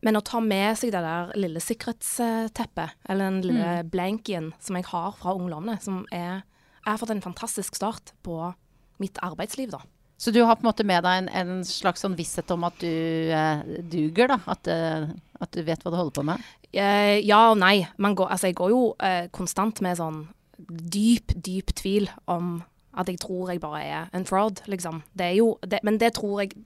Men 0.00 0.16
å 0.16 0.22
ta 0.24 0.40
med 0.40 0.78
seg 0.80 0.94
det 0.94 1.02
der 1.04 1.34
lille 1.36 1.60
sikkerhetsteppet, 1.60 2.94
eller 3.04 3.26
den 3.28 3.42
lille 3.44 3.82
blankien 3.84 4.46
som 4.56 4.78
jeg 4.78 4.86
har 4.88 5.12
fra 5.18 5.34
ungdommene, 5.36 5.76
som 5.84 6.06
er 6.10 6.40
Jeg 6.80 6.88
har 6.88 6.98
fått 7.02 7.12
en 7.12 7.20
fantastisk 7.20 7.76
start 7.76 8.14
på 8.24 8.54
mitt 8.96 9.18
arbeidsliv, 9.20 9.70
da. 9.70 9.82
Så 10.16 10.32
du 10.32 10.42
har 10.44 10.56
på 10.56 10.64
en 10.64 10.70
måte 10.70 10.84
med 10.84 11.04
deg 11.04 11.18
en, 11.18 11.28
en 11.28 11.60
slags 11.64 12.00
sånn 12.04 12.16
visshet 12.16 12.50
om 12.52 12.64
at 12.64 12.80
du 12.80 12.88
eh, 13.32 13.60
duger, 13.88 14.28
da? 14.32 14.40
At, 14.52 14.68
eh, 14.68 15.06
at 15.40 15.52
du 15.52 15.62
vet 15.64 15.84
hva 15.84 15.92
du 15.92 15.96
holder 15.96 16.16
på 16.16 16.24
med? 16.28 16.48
Eh, 16.72 17.20
ja 17.24 17.50
og 17.50 17.56
nei. 17.60 17.86
Man 17.96 18.16
går, 18.16 18.28
altså 18.32 18.50
jeg 18.50 18.58
går 18.60 18.72
jo 18.72 18.82
eh, 19.04 19.28
konstant 19.32 19.80
med 19.84 19.96
sånn 20.00 20.26
dyp, 20.68 21.32
dyp 21.36 21.72
tvil 21.76 22.10
om 22.28 22.58
at 22.98 23.08
jeg 23.08 23.20
tror 23.22 23.52
jeg 23.52 23.60
bare 23.62 23.82
er 23.86 24.08
en 24.16 24.26
fraud, 24.26 24.62
liksom. 24.66 25.02
Det 25.14 25.26
er 25.26 25.36
jo 25.38 25.58
det, 25.62 25.78
Men 25.86 25.98
det 25.98 26.14
tror 26.14 26.40
jeg 26.42 26.56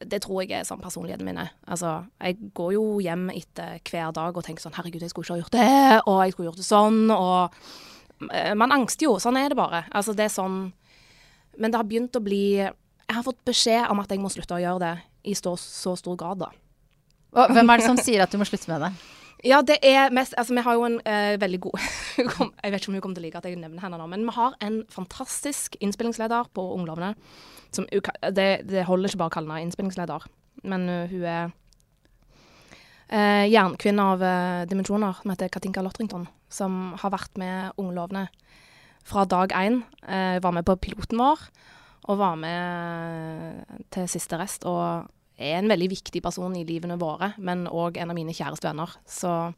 Det 0.00 0.20
tror 0.22 0.42
jeg 0.44 0.52
er 0.60 0.64
sånn 0.64 0.78
personligheten 0.82 1.24
min. 1.26 1.40
Altså, 1.66 2.04
jeg 2.22 2.36
går 2.54 2.72
jo 2.76 3.00
hjem 3.02 3.30
etter 3.34 3.80
hver 3.90 4.12
dag 4.14 4.36
og 4.36 4.44
tenker 4.44 4.62
sånn 4.62 4.76
Herregud, 4.76 5.02
jeg 5.02 5.10
skulle 5.10 5.26
ikke 5.26 5.34
ha 5.34 5.42
gjort 5.42 5.56
det, 5.56 6.02
og 6.06 6.20
jeg 6.22 6.32
skulle 6.32 6.50
gjort 6.50 6.60
det 6.60 6.68
sånn, 6.68 7.00
og 7.10 8.30
eh, 8.32 8.54
Man 8.54 8.72
angster 8.72 9.08
jo. 9.08 9.16
Sånn 9.18 9.36
er 9.40 9.48
det 9.48 9.58
bare. 9.58 9.84
Altså, 9.90 10.14
det 10.14 10.28
er 10.28 10.34
sånn 10.36 10.72
Men 11.58 11.72
det 11.72 11.80
har 11.80 11.88
begynt 11.88 12.14
å 12.14 12.22
bli 12.22 12.60
Jeg 12.60 13.14
har 13.16 13.24
fått 13.26 13.42
beskjed 13.44 13.90
om 13.90 13.98
at 14.00 14.10
jeg 14.10 14.20
må 14.22 14.30
slutte 14.30 14.54
å 14.54 14.62
gjøre 14.62 14.84
det 14.84 14.96
i 15.24 15.34
så, 15.34 15.56
så 15.58 15.96
stor 15.98 16.16
grad, 16.16 16.38
da. 16.44 16.52
Og 17.34 17.50
hvem 17.52 17.68
er 17.70 17.80
det 17.80 17.88
som 17.88 17.98
sier 18.00 18.22
at 18.22 18.30
du 18.32 18.38
må 18.38 18.46
slutte 18.48 18.70
med 18.70 18.80
det? 18.86 18.92
Ja, 19.46 19.60
det 19.62 19.78
er 19.86 20.10
mest 20.10 20.34
Altså, 20.38 20.54
vi 20.54 20.64
har 20.66 20.74
jo 20.74 20.86
en 20.86 20.98
eh, 21.06 21.36
veldig 21.40 21.60
god 21.60 21.78
Jeg 22.64 22.72
vet 22.72 22.80
ikke 22.80 22.90
om 22.90 22.96
hun 22.96 23.02
kommer 23.04 23.18
til 23.18 23.22
å 23.22 23.26
like 23.26 23.38
at 23.38 23.46
jeg 23.46 23.60
nevner 23.60 23.84
henne 23.84 24.00
nå, 24.00 24.08
men 24.10 24.26
vi 24.26 24.34
har 24.34 24.56
en 24.64 24.80
fantastisk 24.90 25.76
innspillingsleder 25.80 26.50
på 26.54 26.64
Unglovene. 26.74 27.12
Som, 27.70 27.86
det, 28.34 28.48
det 28.66 28.86
holder 28.88 29.10
ikke 29.10 29.20
bare 29.20 29.30
å 29.30 29.36
kalle 29.36 29.52
henne 29.52 29.68
innspillingsleder, 29.68 30.24
men 30.66 30.86
uh, 30.88 31.10
hun 31.10 31.26
er 31.28 31.50
uh, 33.12 33.44
jernkvinne 33.46 34.06
av 34.14 34.24
uh, 34.24 34.64
dimensjoner, 34.70 35.20
som 35.20 35.34
heter 35.34 35.52
Katinka 35.52 35.84
Lotrington, 35.84 36.26
som 36.50 36.96
har 36.98 37.12
vært 37.14 37.38
med 37.38 37.78
Unglovene 37.78 38.26
fra 39.06 39.26
dag 39.28 39.54
én. 39.56 39.82
Var 40.04 40.52
med 40.52 40.66
på 40.68 40.76
piloten 40.82 41.20
vår, 41.20 41.44
og 42.08 42.18
var 42.20 42.34
med 42.40 43.62
til 43.94 44.08
siste 44.10 44.40
rest. 44.40 44.66
og 44.68 45.06
er 45.38 45.60
en 45.60 45.70
veldig 45.70 45.88
viktig 45.94 46.22
person 46.24 46.54
i 46.58 46.66
livene 46.66 46.98
våre, 47.00 47.32
men 47.38 47.66
òg 47.70 47.96
en 48.02 48.10
av 48.10 48.18
mine 48.18 48.34
kjæreste 48.34 48.66
venner. 48.66 48.92
Så 49.06 49.54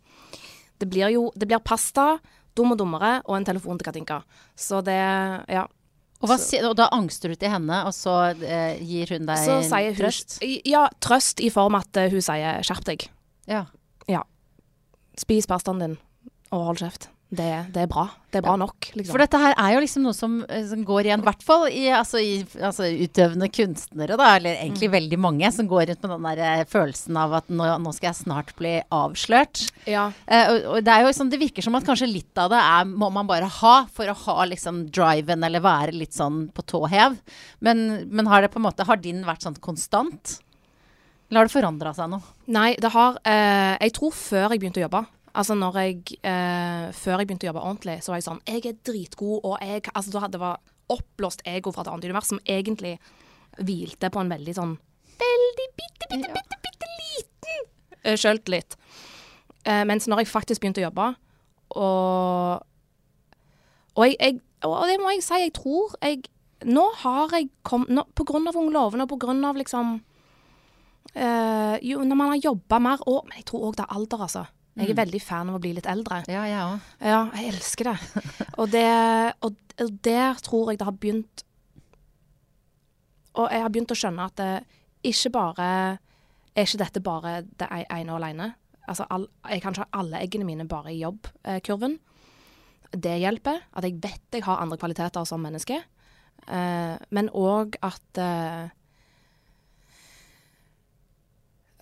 det 0.80 0.88
blir 0.92 1.12
jo 1.14 1.28
det 1.36 1.48
blir 1.48 1.62
pasta, 1.64 2.18
dum 2.56 2.74
og 2.74 2.80
dummere 2.80 3.20
og 3.24 3.38
en 3.38 3.48
telefon 3.48 3.80
til 3.80 3.90
Katinka. 3.90 4.22
Så 4.56 4.84
det 4.84 5.00
Ja. 5.48 5.66
Og, 6.20 6.28
hva, 6.28 6.36
og 6.68 6.74
da 6.76 6.90
angster 6.92 7.32
du 7.32 7.34
til 7.40 7.48
henne, 7.48 7.78
og 7.88 7.94
så 7.96 8.34
eh, 8.44 8.76
gir 8.84 9.08
hun 9.08 9.24
deg 9.24 9.40
hun 9.40 9.94
trøst? 9.96 10.34
Ja, 10.68 10.82
trøst 11.00 11.40
i 11.40 11.48
form 11.48 11.78
at 11.78 11.96
eh, 11.96 12.10
hun 12.12 12.20
sier 12.20 12.60
'skjerp 12.60 12.84
deg'. 12.84 13.08
Ja. 13.48 14.20
Spis 15.16 15.48
pastaen 15.48 15.80
din, 15.80 15.96
og 16.52 16.66
hold 16.68 16.82
kjeft. 16.82 17.08
Det, 17.30 17.46
det 17.70 17.84
er 17.84 17.86
bra. 17.86 18.08
Det 18.34 18.40
er 18.40 18.42
bra 18.42 18.56
nok, 18.58 18.88
liksom. 18.98 19.12
For 19.14 19.22
dette 19.22 19.38
her 19.38 19.52
er 19.54 19.76
jo 19.76 19.80
liksom 19.84 20.02
noe 20.02 20.14
som, 20.18 20.32
eh, 20.50 20.64
som 20.66 20.80
går 20.86 21.06
igjen, 21.06 21.20
i 21.22 21.26
hvert 21.28 21.44
fall 21.46 21.68
i, 21.70 21.84
altså, 21.94 22.18
i 22.18 22.40
altså, 22.58 22.88
utøvende 22.90 23.46
kunstnere, 23.54 24.16
da, 24.18 24.32
eller 24.34 24.56
egentlig 24.56 24.88
Mm. 24.90 24.94
veldig 24.96 25.18
mange, 25.22 25.52
som 25.54 25.68
går 25.70 25.84
rundt 25.92 26.02
med 26.02 26.10
den 26.16 26.26
der 26.26 26.42
eh, 26.48 26.64
følelsen 26.66 27.16
av 27.22 27.36
at 27.38 27.46
nå, 27.54 27.68
nå 27.84 27.92
skal 27.94 28.08
jeg 28.10 28.18
snart 28.24 28.50
bli 28.58 28.74
avslørt. 28.90 29.62
ja. 29.86 30.08
Eh, 30.26 30.50
og, 30.50 30.66
og 30.74 30.82
det 30.84 30.96
er 30.96 31.06
jo 31.06 31.14
sånn, 31.20 31.30
det 31.30 31.38
virker 31.38 31.62
som 31.62 31.78
at 31.78 31.86
kanskje 31.86 32.10
litt 32.10 32.42
av 32.42 32.50
det 32.50 32.58
er, 32.58 32.84
må 32.90 33.12
man 33.14 33.30
bare 33.30 33.46
ha 33.60 33.76
for 33.94 34.10
å 34.10 34.18
ha 34.26 34.44
liksom 34.50 34.88
driven, 34.90 35.46
eller 35.46 35.62
være 35.62 35.94
litt 35.94 36.12
sånn 36.18 36.48
på 36.50 36.66
tå 36.66 36.82
hev. 36.90 37.14
Men, 37.62 38.08
men 38.10 38.26
har 38.26 38.42
det 38.42 38.50
på 38.50 38.58
en 38.58 38.66
måte, 38.66 38.86
har 38.90 38.98
din 38.98 39.22
vært 39.22 39.46
sånn 39.46 39.54
konstant? 39.62 40.40
Eller 41.30 41.44
har 41.44 41.46
det 41.46 41.54
forandra 41.54 41.94
seg 41.94 42.10
noe? 42.10 42.26
Nei, 42.50 42.72
det 42.82 42.90
har 42.90 43.20
eh, 43.22 43.76
Jeg 43.86 43.92
tror 43.94 44.10
før 44.10 44.48
jeg 44.50 44.58
begynte 44.64 44.80
å 44.82 44.88
jobbe 44.88 45.04
Altså 45.30 45.54
når 45.54 45.78
jeg 45.78 46.18
eh, 46.26 46.90
Før 46.96 47.20
jeg 47.20 47.28
begynte 47.28 47.46
å 47.46 47.50
jobbe 47.52 47.62
ordentlig, 47.62 47.96
så 48.02 48.12
var 48.12 48.20
jeg 48.20 48.26
sånn 48.26 48.40
Jeg 48.48 48.64
er 48.66 48.78
dritgod, 48.86 49.44
og 49.46 49.58
jeg 49.62 49.84
Altså 49.94 50.14
da 50.14 50.24
hadde 50.24 50.38
det 50.38 50.42
var 50.42 50.60
oppblåst 50.90 51.44
ego 51.46 51.70
fra 51.70 51.84
et 51.84 51.90
annet 51.92 52.08
univers 52.08 52.32
som 52.32 52.40
egentlig 52.50 52.96
hvilte 53.60 54.10
på 54.10 54.22
en 54.22 54.32
veldig 54.32 54.54
sånn 54.56 54.74
Veldig 55.20 55.68
bitte, 55.78 56.08
bitte, 56.10 56.32
bitte, 56.34 56.58
bitte 56.64 56.90
liten 56.96 57.64
eh, 58.02 58.16
sjøltillit. 58.18 58.74
Eh, 59.68 59.84
mens 59.86 60.08
når 60.10 60.24
jeg 60.24 60.32
faktisk 60.32 60.62
begynte 60.64 60.82
å 60.82 60.88
jobbe, 60.88 61.08
og 61.78 62.66
Og, 63.94 64.04
jeg, 64.06 64.16
jeg, 64.18 64.40
og 64.66 64.86
det 64.88 64.98
må 65.02 65.14
jeg 65.14 65.22
si, 65.26 65.42
jeg 65.44 65.54
tror 65.54 65.94
jeg 66.02 66.24
Nå 66.66 66.82
har 67.00 67.32
jeg 67.32 67.48
kommet 67.64 68.10
På 68.18 68.26
grunn 68.28 68.48
av 68.50 68.56
Ung 68.58 68.68
Lovende, 68.72 69.06
og 69.06 69.12
på 69.14 69.20
grunn 69.22 69.44
av 69.46 69.58
liksom 69.60 70.00
Eh, 71.14 71.76
jo, 71.82 72.04
når 72.06 72.16
man 72.16 72.28
har 72.30 72.42
jobba 72.44 72.78
mer 72.78 73.00
og 73.10 73.24
Men 73.26 73.40
jeg 73.40 73.46
tror 73.50 73.64
òg 73.66 73.78
det 73.78 73.86
er 73.86 73.94
alder, 73.96 74.20
altså. 74.26 74.44
Jeg 74.78 74.92
er 74.92 74.98
veldig 75.00 75.20
fan 75.22 75.50
av 75.50 75.58
å 75.58 75.62
bli 75.62 75.72
litt 75.76 75.88
eldre. 75.90 76.20
Ja, 76.30 76.44
jeg 76.48 76.60
òg. 76.62 76.90
Ja, 77.02 77.20
jeg 77.36 77.54
elsker 77.54 77.90
det. 77.90 78.24
Og, 78.60 78.70
det, 78.70 78.86
og, 79.42 79.56
der 80.04 80.38
tror 80.44 80.70
jeg 80.70 80.80
det 80.80 80.86
har 80.86 80.96
begynt 81.00 81.42
Og 83.38 83.46
jeg 83.48 83.62
har 83.62 83.70
begynt 83.72 83.94
å 83.94 83.96
skjønne 83.96 84.26
at 84.28 84.36
det 84.36 84.48
ikke 85.06 85.30
bare 85.32 85.68
Er 86.52 86.66
ikke 86.66 86.82
dette 86.82 87.00
bare 87.00 87.32
det 87.46 87.68
ene 87.70 88.12
og 88.12 88.18
alene? 88.18 88.50
Altså, 88.90 89.06
all, 89.08 89.24
jeg 89.48 89.62
kan 89.62 89.72
ikke 89.72 89.86
ha 89.86 90.00
alle 90.02 90.20
eggene 90.20 90.48
mine 90.48 90.66
bare 90.68 90.90
i 90.92 90.98
jobbkurven. 90.98 91.94
Det 92.90 93.12
hjelper. 93.22 93.62
At 93.78 93.86
jeg 93.86 94.00
vet 94.02 94.34
jeg 94.34 94.44
har 94.44 94.60
andre 94.60 94.80
kvaliteter 94.80 95.24
som 95.28 95.40
menneske. 95.44 95.78
Eh, 96.50 96.96
men 97.14 97.30
òg 97.30 97.78
at 97.86 98.20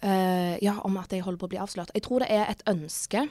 eh, 0.03 0.57
Ja, 0.65 0.79
om 0.85 0.97
at 0.97 1.13
jeg 1.13 1.23
holder 1.23 1.39
på 1.39 1.49
å 1.49 1.53
bli 1.55 1.61
avslørt. 1.61 1.93
Jeg 1.95 2.03
tror 2.07 2.25
det 2.25 2.31
er 2.31 2.49
et 2.51 2.63
ønske 2.67 3.29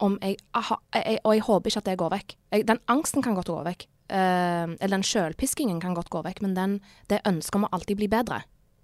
om 0.00 0.16
jeg, 0.22 0.38
aha, 0.56 0.78
jeg 0.94 1.18
Og 1.24 1.34
jeg 1.34 1.42
håper 1.44 1.70
ikke 1.70 1.80
at 1.82 1.88
det 1.90 1.98
går 2.00 2.12
vekk. 2.14 2.36
Jeg, 2.52 2.68
den 2.68 2.78
angsten 2.88 3.22
kan 3.22 3.34
godt 3.36 3.52
gå 3.52 3.62
vekk. 3.66 3.86
Uh, 4.10 4.74
eller 4.80 4.96
den 4.96 5.06
sjølpiskingen 5.06 5.80
kan 5.80 5.94
godt 5.94 6.10
gå 6.10 6.22
vekk, 6.24 6.40
men 6.42 6.56
den, 6.56 6.80
det 7.06 7.20
ønsket 7.28 7.60
om 7.60 7.66
å 7.68 7.70
alltid 7.76 8.00
bli 8.00 8.08
bedre. 8.10 8.40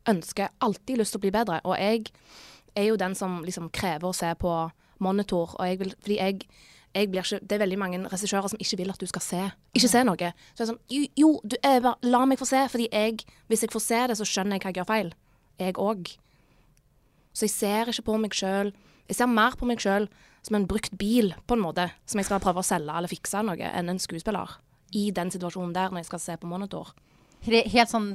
Ønsker 0.06 0.52
alltid 0.62 1.00
lyst 1.00 1.16
til 1.16 1.18
å 1.18 1.24
bli 1.24 1.32
bedre. 1.34 1.58
Og 1.64 1.74
jeg 1.80 2.12
er 2.76 2.90
jo 2.90 3.00
den 3.00 3.16
som 3.18 3.40
liksom 3.44 3.72
krever 3.74 4.10
å 4.10 4.14
se 4.14 4.30
på 4.38 4.52
monitor, 5.02 5.56
og 5.58 5.66
jeg 5.66 5.80
vil 5.80 5.94
Fordi 6.00 6.18
jeg 6.20 6.46
ikke, 6.96 7.40
Det 7.42 7.52
er 7.52 7.58
veldig 7.58 7.78
mange 7.78 7.98
regissører 8.08 8.48
som 8.48 8.60
ikke 8.60 8.76
vil 8.76 8.90
at 8.90 9.00
du 9.00 9.06
skal 9.06 9.22
se. 9.22 9.42
Ikke 9.74 9.88
se 9.88 10.04
noe. 10.04 10.32
Så 10.54 10.62
jeg 10.62 10.64
er 10.64 10.70
sånn 10.70 10.84
Jo, 10.88 11.02
jo 11.16 11.40
du, 11.44 11.56
bare, 11.62 11.96
la 12.02 12.24
meg 12.24 12.38
få 12.38 12.48
se, 12.48 12.62
fordi 12.68 12.88
jeg 12.92 13.24
Hvis 13.48 13.62
jeg 13.62 13.72
får 13.72 13.84
se 13.84 14.06
det, 14.08 14.16
så 14.16 14.24
skjønner 14.24 14.56
jeg 14.56 14.64
hva 14.64 14.70
jeg 14.70 14.80
gjør 14.80 14.88
feil. 14.92 15.12
Jeg 15.58 15.76
òg. 15.76 16.16
Så 17.36 17.44
jeg 17.44 17.52
ser 17.52 17.90
ikke 17.92 18.06
på 18.08 18.16
meg 18.22 18.36
sjøl 18.36 18.70
Jeg 19.06 19.18
ser 19.18 19.28
mer 19.30 19.54
på 19.58 19.68
meg 19.68 19.82
sjøl 19.82 20.08
som 20.46 20.56
en 20.56 20.64
brukt 20.66 20.94
bil, 20.98 21.32
på 21.46 21.56
en 21.56 21.62
måte, 21.62 21.88
som 22.06 22.20
jeg 22.20 22.26
skal 22.28 22.40
prøve 22.42 22.62
å 22.62 22.66
selge 22.66 22.94
eller 22.94 23.10
fikse 23.10 23.40
noe, 23.42 23.58
enn 23.66 23.90
en 23.90 23.98
skuespiller. 23.98 24.52
I 24.94 25.08
den 25.14 25.32
situasjonen 25.34 25.72
der, 25.74 25.90
når 25.90 26.04
jeg 26.04 26.08
skal 26.12 26.22
se 26.22 26.36
på 26.38 26.46
monitor. 26.46 26.92
Helt 27.46 27.90
sånn 27.90 28.08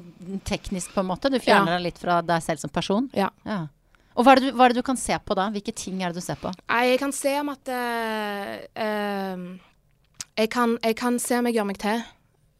teknisk, 0.48 0.94
på 0.96 1.04
en 1.04 1.10
måte. 1.10 1.32
Du 1.32 1.40
fjerner 1.44 1.74
Ja. 1.74 1.78
deg 1.78 1.84
litt 1.90 2.00
fra 2.00 2.22
deg 2.24 2.44
selv 2.44 2.60
som 2.64 2.72
person. 2.72 3.10
Ja. 3.14 3.30
Ja. 3.46 3.68
Og 4.16 4.24
hva 4.24 4.36
er, 4.36 4.40
du, 4.44 4.52
hva 4.56 4.66
er 4.66 4.74
det 4.74 4.80
du 4.80 4.88
kan 4.88 5.00
se 5.00 5.16
på 5.20 5.36
da? 5.36 5.50
Hvilke 5.52 5.76
ting 5.76 6.02
er 6.04 6.12
det 6.12 6.20
du 6.20 6.26
ser 6.26 6.40
på? 6.40 6.52
Jeg 6.68 7.00
kan 7.00 7.12
se 7.16 7.36
om 7.40 7.50
at 7.52 7.72
uh, 7.72 8.56
uh, 8.76 9.46
jeg, 10.38 10.50
kan, 10.52 10.78
jeg 10.84 10.96
kan 11.00 11.20
se 11.20 11.40
om 11.40 11.48
jeg 11.48 11.56
gjør 11.60 11.68
meg 11.68 11.80
til. 11.84 12.04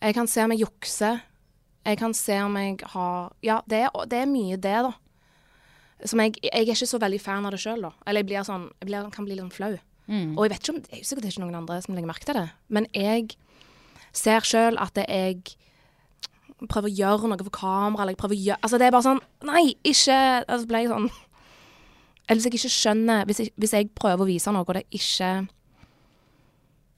Jeg 0.02 0.16
kan 0.20 0.28
se 0.28 0.44
om 0.44 0.52
jeg 0.52 0.64
jukser. 0.66 1.22
Jeg 1.86 1.98
kan 1.98 2.14
se 2.14 2.38
om 2.44 2.56
jeg 2.60 2.80
har 2.94 3.32
Ja, 3.42 3.62
det 3.68 3.88
det 4.12 4.20
er 4.20 4.30
mye 4.30 4.56
det, 4.60 4.78
da. 4.88 4.92
Som 6.06 6.22
jeg, 6.24 6.38
jeg 6.42 6.52
er 6.52 6.74
ikke 6.74 6.90
så 6.90 7.00
veldig 7.02 7.22
fan 7.22 7.46
av 7.46 7.54
det 7.54 7.62
sjøl, 7.62 7.84
da. 7.86 7.92
Eller 8.08 8.24
jeg 8.24 8.30
blir 8.32 8.46
sånn 8.48 8.68
Jeg 8.80 8.90
blir, 8.90 9.10
kan 9.14 9.28
bli 9.28 9.36
litt 9.36 9.44
sånn 9.46 9.56
flau. 9.56 9.74
Mm. 10.12 10.36
Og 10.36 10.46
jeg 10.46 10.54
vet 10.54 10.62
ikke 10.62 10.74
om 10.74 10.82
Det 10.82 10.98
er 10.98 11.08
sikkert 11.08 11.28
ikke 11.30 11.44
noen 11.44 11.58
andre 11.62 11.82
som 11.86 11.96
legger 11.96 12.10
merke 12.10 12.28
til 12.28 12.40
det, 12.40 12.48
men 12.74 12.88
jeg 12.98 13.36
ser 14.18 14.44
sjøl 14.44 14.80
at 14.82 14.96
det 14.98 15.06
jeg 15.08 15.58
prøver 16.68 16.90
å 16.90 16.94
gjøre 16.94 17.30
noe 17.32 17.46
for 17.46 17.54
kamera, 17.56 18.04
eller 18.04 18.16
jeg 18.16 18.22
prøver 18.22 18.38
å 18.38 18.46
gjøre 18.46 18.60
Altså, 18.66 18.80
det 18.82 18.88
er 18.88 18.96
bare 18.96 19.08
sånn 19.08 19.22
Nei, 19.48 19.64
ikke 19.88 20.18
Altså 20.42 20.70
ble 20.70 20.82
jeg 20.84 20.92
sånn 20.92 21.08
Eller 22.28 22.42
hvis 22.42 22.48
jeg 22.48 22.58
ikke 22.58 22.74
skjønner 22.76 23.30
hvis 23.30 23.42
jeg, 23.42 23.54
hvis 23.62 23.76
jeg 23.78 23.92
prøver 23.98 24.26
å 24.26 24.30
vise 24.30 24.54
noe, 24.54 24.66
og 24.68 24.78
det 24.78 24.84
ikke 24.94 25.32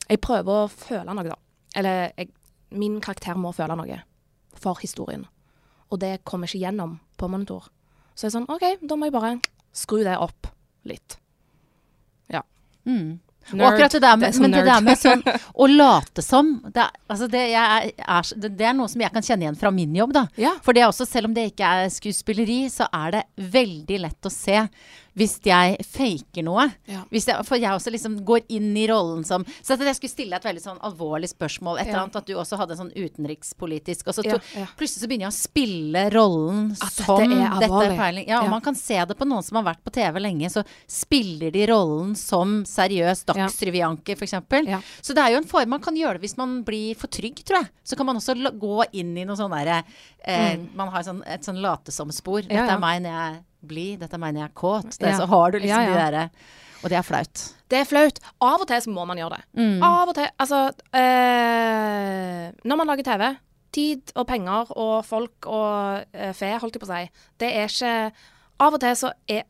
Jeg 0.09 0.23
prøver 0.25 0.63
å 0.63 0.71
føle 0.71 1.15
noe, 1.15 1.27
da. 1.29 1.37
Eller 1.79 2.01
jeg, 2.17 2.33
min 2.73 2.99
karakter 3.01 3.37
må 3.39 3.53
føle 3.55 3.77
noe 3.77 4.01
for 4.59 4.79
historien. 4.81 5.23
Og 5.91 6.01
det 6.01 6.23
kommer 6.27 6.49
ikke 6.49 6.61
gjennom 6.65 6.97
på 7.17 7.29
monitor. 7.31 7.69
Så 8.13 8.27
er 8.27 8.35
sånn 8.35 8.49
OK, 8.51 8.65
da 8.81 8.97
må 8.97 9.09
jeg 9.09 9.15
bare 9.15 9.35
skru 9.73 10.03
det 10.05 10.15
opp 10.21 10.49
litt. 10.87 11.17
Mm. 12.85 13.19
Og 13.53 13.61
akkurat 13.67 13.91
det 13.91 13.99
der 13.99 14.17
med, 14.17 14.33
Det 14.33 14.39
men 14.39 14.51
det 14.51 14.63
der 14.63 14.83
med 14.83 14.99
sånn 14.99 15.23
å 15.63 15.65
late 15.67 16.23
som 16.23 16.53
det 16.71 16.85
altså 17.11 17.27
det, 17.27 17.41
er, 17.51 17.89
er, 17.91 18.29
det 18.39 18.53
det 18.55 18.67
er 18.69 18.75
noe 18.77 18.87
som 18.91 19.03
jeg 19.03 19.11
kan 19.11 19.25
kjenne 19.25 19.47
igjen 19.47 19.59
fra 19.59 19.71
min 19.75 19.95
jobb, 19.95 20.13
da. 20.15 20.23
Ja. 20.39 20.53
For 20.63 20.75
det 20.75 20.85
er 20.85 20.91
også, 20.91 21.07
selv 21.09 21.27
om 21.27 21.35
det 21.35 21.49
ikke 21.51 21.67
er 21.67 21.91
skuespilleri, 21.91 22.61
så 22.71 22.87
er 22.87 23.17
det 23.17 23.23
veldig 23.51 23.99
lett 24.05 24.29
å 24.29 24.31
se 24.31 24.61
hvis 25.15 25.35
jeg 25.45 25.77
faker 25.85 26.43
noe. 26.43 26.65
Ja. 26.89 27.03
Hvis 27.11 27.27
jeg, 27.29 27.45
for 27.45 27.55
jeg 27.61 27.69
også 27.69 27.91
liksom 27.93 28.15
går 28.25 28.41
inn 28.49 28.71
i 28.77 28.87
rollen 28.89 29.23
som 29.27 29.43
Så 29.61 29.75
at 29.75 29.83
jeg 29.85 29.95
skulle 29.99 30.09
stille 30.13 30.35
et 30.39 30.43
veldig 30.47 30.61
sånn 30.63 30.79
alvorlig 30.81 31.29
spørsmål. 31.29 31.77
Et 31.79 31.87
eller 31.87 31.97
Ja. 31.99 32.03
annet 32.03 32.15
at 32.15 32.25
du 32.25 32.33
også 32.33 32.57
hadde 32.57 32.77
sånn 32.79 32.91
utenrikspolitisk. 32.95 34.07
Og 34.07 34.15
så 34.17 34.23
to, 34.25 34.39
plutselig 34.77 35.03
så 35.03 35.07
begynner 35.09 35.27
jeg 35.29 35.33
å 35.33 35.37
spille 35.37 36.03
rollen 36.13 36.71
At 36.73 36.89
dette 36.97 37.05
som 37.05 37.21
er 37.21 37.59
dette 37.59 37.83
er 37.85 37.97
peiling. 37.97 38.27
Ja, 38.27 38.41
og 38.43 38.49
man 38.49 38.61
kan 38.65 38.75
se 38.75 38.97
det 39.05 39.17
på 39.17 39.27
noen 39.27 39.43
som 39.45 39.57
har 39.61 39.67
vært 39.73 39.83
på 39.85 39.93
TV 39.93 40.19
lenge. 40.19 40.49
Så 40.49 40.63
spiller 40.89 41.51
de 41.53 41.65
rollen 41.69 42.15
som 42.17 42.63
seriøs 42.65 43.23
dagsrevyanker, 43.29 44.17
eksempel. 44.23 44.67
Ja. 44.67 44.81
Så 45.01 45.13
det 45.13 45.23
er 45.23 45.31
jo 45.35 45.37
en 45.43 45.49
form 45.49 45.69
man 45.69 45.81
kan 45.83 45.95
gjøre 45.95 46.17
det 46.17 46.21
hvis 46.27 46.37
man 46.37 46.63
blir 46.63 46.95
for 46.99 47.07
trygg, 47.07 47.43
tror 47.45 47.61
jeg. 47.61 47.69
Så 47.83 47.97
kan 47.99 48.05
man 48.09 48.17
også 48.17 48.35
gå 48.59 48.83
inn 48.93 49.15
i 49.17 49.25
noe 49.25 49.35
sånn 49.39 49.51
derre 49.53 49.83
eh, 50.25 50.57
Man 50.73 50.89
har 50.89 51.03
sånn, 51.03 51.21
et 51.27 51.43
sånn 51.45 51.61
late-som-spor. 51.61 52.43
Dette 52.47 52.63
Mm. 52.63 52.69
Er 52.73 52.79
meg 52.79 53.01
når 53.03 53.11
jeg 53.11 53.43
blid, 53.67 53.99
dette 54.03 54.17
mener 54.19 54.41
jeg 54.43 54.49
er 54.49 54.53
kåt. 54.59 54.97
Det, 54.99 55.09
Ja. 55.09 55.17
Så 55.17 55.25
har 55.31 55.51
du 55.51 55.57
liksom 55.59 55.81
Ja, 55.81 55.87
ja. 55.87 55.93
de 55.93 55.99
derre 56.01 56.29
Og 56.83 56.89
det 56.91 56.97
er 56.97 57.01
flaut. 57.07 57.43
Det 57.71 57.79
er 57.79 57.85
flaut. 57.87 58.19
Av 58.41 58.59
og 58.61 58.67
til 58.67 58.81
så 58.81 58.89
må 58.91 59.05
man 59.07 59.17
gjøre 59.17 59.37
det. 59.37 59.43
Mm. 59.55 59.83
Av 59.83 60.09
og 60.11 60.15
til. 60.15 60.27
Altså 60.37 60.65
øh, 60.67 62.51
Når 62.63 62.75
man 62.75 62.87
lager 62.87 63.03
TV, 63.03 63.35
tid 63.73 64.11
og 64.15 64.27
penger 64.27 64.71
og 64.77 65.05
folk 65.05 65.45
og 65.45 66.03
øh, 66.13 66.33
fe, 66.33 66.51
holdt 66.59 66.75
jeg 66.75 66.83
på 66.83 66.89
å 66.89 66.93
si, 66.93 67.07
det 67.39 67.49
er 67.55 67.71
ikke 67.71 67.93
Av 68.59 68.73
og 68.75 68.81
til 68.83 68.95
så 68.99 69.13
er 69.27 69.43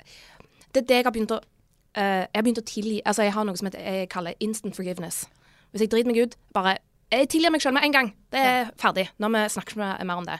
Det 0.74 0.84
er 0.84 0.88
det 0.88 1.00
jeg 1.01 1.05
har 1.05 1.12
begynt 1.15 1.34
å 1.36 1.39
øh, 1.39 2.03
Jeg 2.24 2.36
har 2.36 2.46
begynt 2.46 2.62
å 2.63 2.67
tilgi 2.70 3.01
Altså, 3.05 3.25
jeg 3.27 3.34
har 3.34 3.43
noe 3.50 3.58
som 3.60 3.67
heter, 3.70 3.82
jeg 3.84 4.10
kaller 4.13 4.38
instant 4.39 4.75
forgiveness. 4.77 5.25
Hvis 5.72 5.82
jeg 5.86 5.91
driter 5.91 6.12
meg 6.12 6.22
ut, 6.24 6.38
bare 6.53 6.77
Jeg 7.12 7.29
tilgir 7.29 7.51
meg 7.53 7.62
sjøl 7.62 7.74
med 7.75 7.84
en 7.86 7.93
gang. 7.93 8.13
Det 8.32 8.39
er 8.39 8.72
ferdig. 8.77 9.10
Når 9.22 9.29
vi 9.36 9.41
snakker 9.58 9.77
mer 10.05 10.15
om 10.17 10.25
det. 10.25 10.39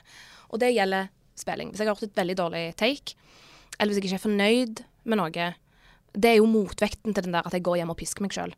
Og 0.50 0.58
det 0.60 0.72
gjelder 0.74 1.06
spilling. 1.38 1.70
Hvis 1.70 1.80
jeg 1.80 1.86
har 1.86 1.94
gjort 1.94 2.08
et 2.08 2.16
veldig 2.16 2.34
dårlig 2.38 2.62
take, 2.78 3.14
eller 3.78 3.92
hvis 3.92 4.00
jeg 4.00 4.08
ikke 4.10 4.20
er 4.20 4.28
fornøyd 4.28 4.82
med 5.04 5.20
noe 5.20 5.52
det 6.14 6.30
er 6.30 6.38
jo 6.38 6.48
motvekten 6.48 7.14
til 7.14 7.26
den 7.26 7.34
der 7.34 7.46
at 7.46 7.54
jeg 7.54 7.64
går 7.66 7.80
hjem 7.80 7.92
og 7.92 7.98
pisker 7.98 8.24
meg 8.24 8.34
sjøl. 8.34 8.52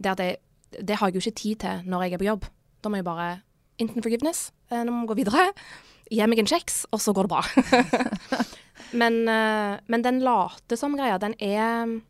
Det, 0.00 0.36
det 0.80 0.96
har 0.98 1.10
jeg 1.10 1.18
jo 1.18 1.24
ikke 1.24 1.40
tid 1.40 1.60
til 1.64 1.90
når 1.90 2.06
jeg 2.06 2.16
er 2.16 2.22
på 2.22 2.28
jobb. 2.30 2.46
Da 2.80 2.92
må 2.92 3.00
jeg 3.00 3.06
bare 3.06 3.28
Instant 3.82 4.04
forgiveness. 4.06 4.52
eh, 4.70 4.84
Nå 4.86 4.92
må 4.92 5.02
vi 5.02 5.10
gå 5.10 5.16
videre. 5.24 5.48
Gi 6.10 6.26
meg 6.30 6.38
en 6.38 6.46
kjeks, 6.48 6.84
og 6.94 7.00
så 7.02 7.12
går 7.12 7.26
det 7.26 7.32
bra. 7.32 7.42
men, 9.00 9.24
eh, 9.28 9.80
men 9.90 10.04
den 10.04 10.20
late 10.22 10.78
som-greia, 10.78 11.18
den 11.18 11.34
er 11.42 12.00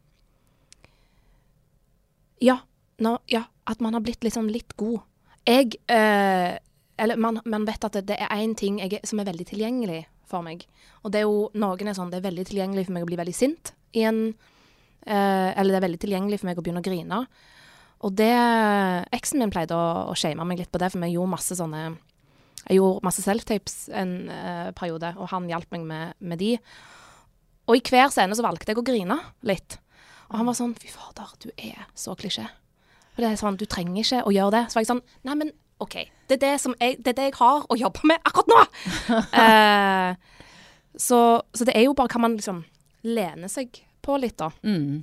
Ja, 2.45 2.59
no, 3.01 3.19
ja. 3.31 3.47
At 3.67 3.81
man 3.81 3.95
har 3.97 4.05
blitt 4.05 4.23
liksom 4.23 4.51
litt 4.53 4.77
god. 4.77 5.01
Jeg 5.49 5.79
eh, 5.89 6.59
Eller 6.99 7.17
man, 7.17 7.41
man 7.45 7.65
vet 7.67 7.85
at 7.85 7.97
det, 7.97 8.07
det 8.13 8.19
er 8.21 8.29
én 8.37 8.55
ting 8.55 8.79
jeg, 8.79 9.01
som 9.05 9.19
er 9.19 9.31
veldig 9.31 9.47
tilgjengelig 9.49 10.05
for 10.35 10.45
meg. 10.47 10.67
Og 11.03 11.15
det 11.15 11.23
er 11.23 11.29
jo 11.29 11.49
Noen 11.61 11.91
er 11.91 11.97
sånn 11.97 12.11
Det 12.13 12.21
er 12.21 12.29
veldig 12.29 12.47
tilgjengelig 12.51 12.89
for 12.89 12.97
meg 12.97 13.07
å 13.07 13.11
bli 13.11 13.21
veldig 13.21 13.37
sint 13.37 13.75
i 13.95 14.05
en 14.09 14.25
eh, 14.31 15.51
Eller 15.55 15.75
det 15.75 15.79
er 15.79 15.87
veldig 15.87 16.03
tilgjengelig 16.03 16.41
for 16.43 16.51
meg 16.51 16.59
å 16.59 16.65
begynne 16.65 16.83
å 16.83 16.87
grine. 16.87 17.21
Og 18.05 18.17
det 18.19 18.33
Eksen 19.15 19.41
min 19.41 19.53
pleide 19.55 19.77
å, 19.77 20.11
å 20.11 20.19
shame 20.19 20.45
meg 20.49 20.61
litt 20.61 20.73
på 20.73 20.81
det, 20.83 20.91
for 20.93 21.05
vi 21.05 21.15
gjorde 21.15 21.35
masse 21.37 21.57
sånne 21.59 21.85
Jeg 22.65 22.81
gjorde 22.81 23.07
masse 23.07 23.25
self-tapes 23.25 23.79
en 23.95 24.19
eh, 24.33 24.69
periode, 24.77 25.15
og 25.19 25.31
han 25.33 25.49
hjalp 25.51 25.71
meg 25.77 25.89
med, 25.89 26.19
med 26.19 26.41
de. 26.41 26.57
Og 27.69 27.79
i 27.79 27.85
hver 27.85 28.13
scene 28.13 28.37
så 28.37 28.45
valgte 28.45 28.73
jeg 28.73 28.81
å 28.81 28.85
grine 28.85 29.19
litt. 29.47 29.79
Og 30.31 30.39
han 30.41 30.49
var 30.49 30.57
sånn 30.59 30.77
Fy 30.81 30.91
fader, 30.93 31.33
du 31.45 31.51
er 31.57 31.87
så 31.97 32.17
klisjé. 32.19 32.47
Og 33.15 33.23
det 33.23 33.31
er 33.31 33.39
sånn, 33.39 33.59
Du 33.61 33.67
trenger 33.71 34.03
ikke 34.03 34.25
å 34.27 34.33
gjøre 34.35 34.57
det. 34.57 34.65
Så 34.69 34.79
var 34.79 34.85
jeg 34.85 34.91
sånn 34.91 35.05
Nei, 35.29 35.37
men 35.39 35.53
OK. 35.85 35.97
Det 36.29 36.39
er 36.39 36.43
det, 36.43 36.53
som 36.63 36.75
jeg, 36.81 36.99
det, 37.01 37.13
er 37.13 37.19
det 37.19 37.27
jeg 37.29 37.37
har 37.39 37.67
å 37.69 37.77
jobbe 37.79 38.09
med 38.09 38.23
akkurat 38.25 38.53
nå! 38.53 38.63
Eh, 39.45 40.15
så, 40.97 41.19
så 41.51 41.67
det 41.67 41.75
er 41.75 41.89
jo 41.89 41.95
bare 41.99 42.13
hva 42.13 42.21
man 42.23 42.37
liksom 42.39 42.63
lener 43.05 43.51
seg 43.51 43.81
på 44.05 44.17
litt, 44.23 44.37
da. 44.39 44.53
Mm. 44.63 45.03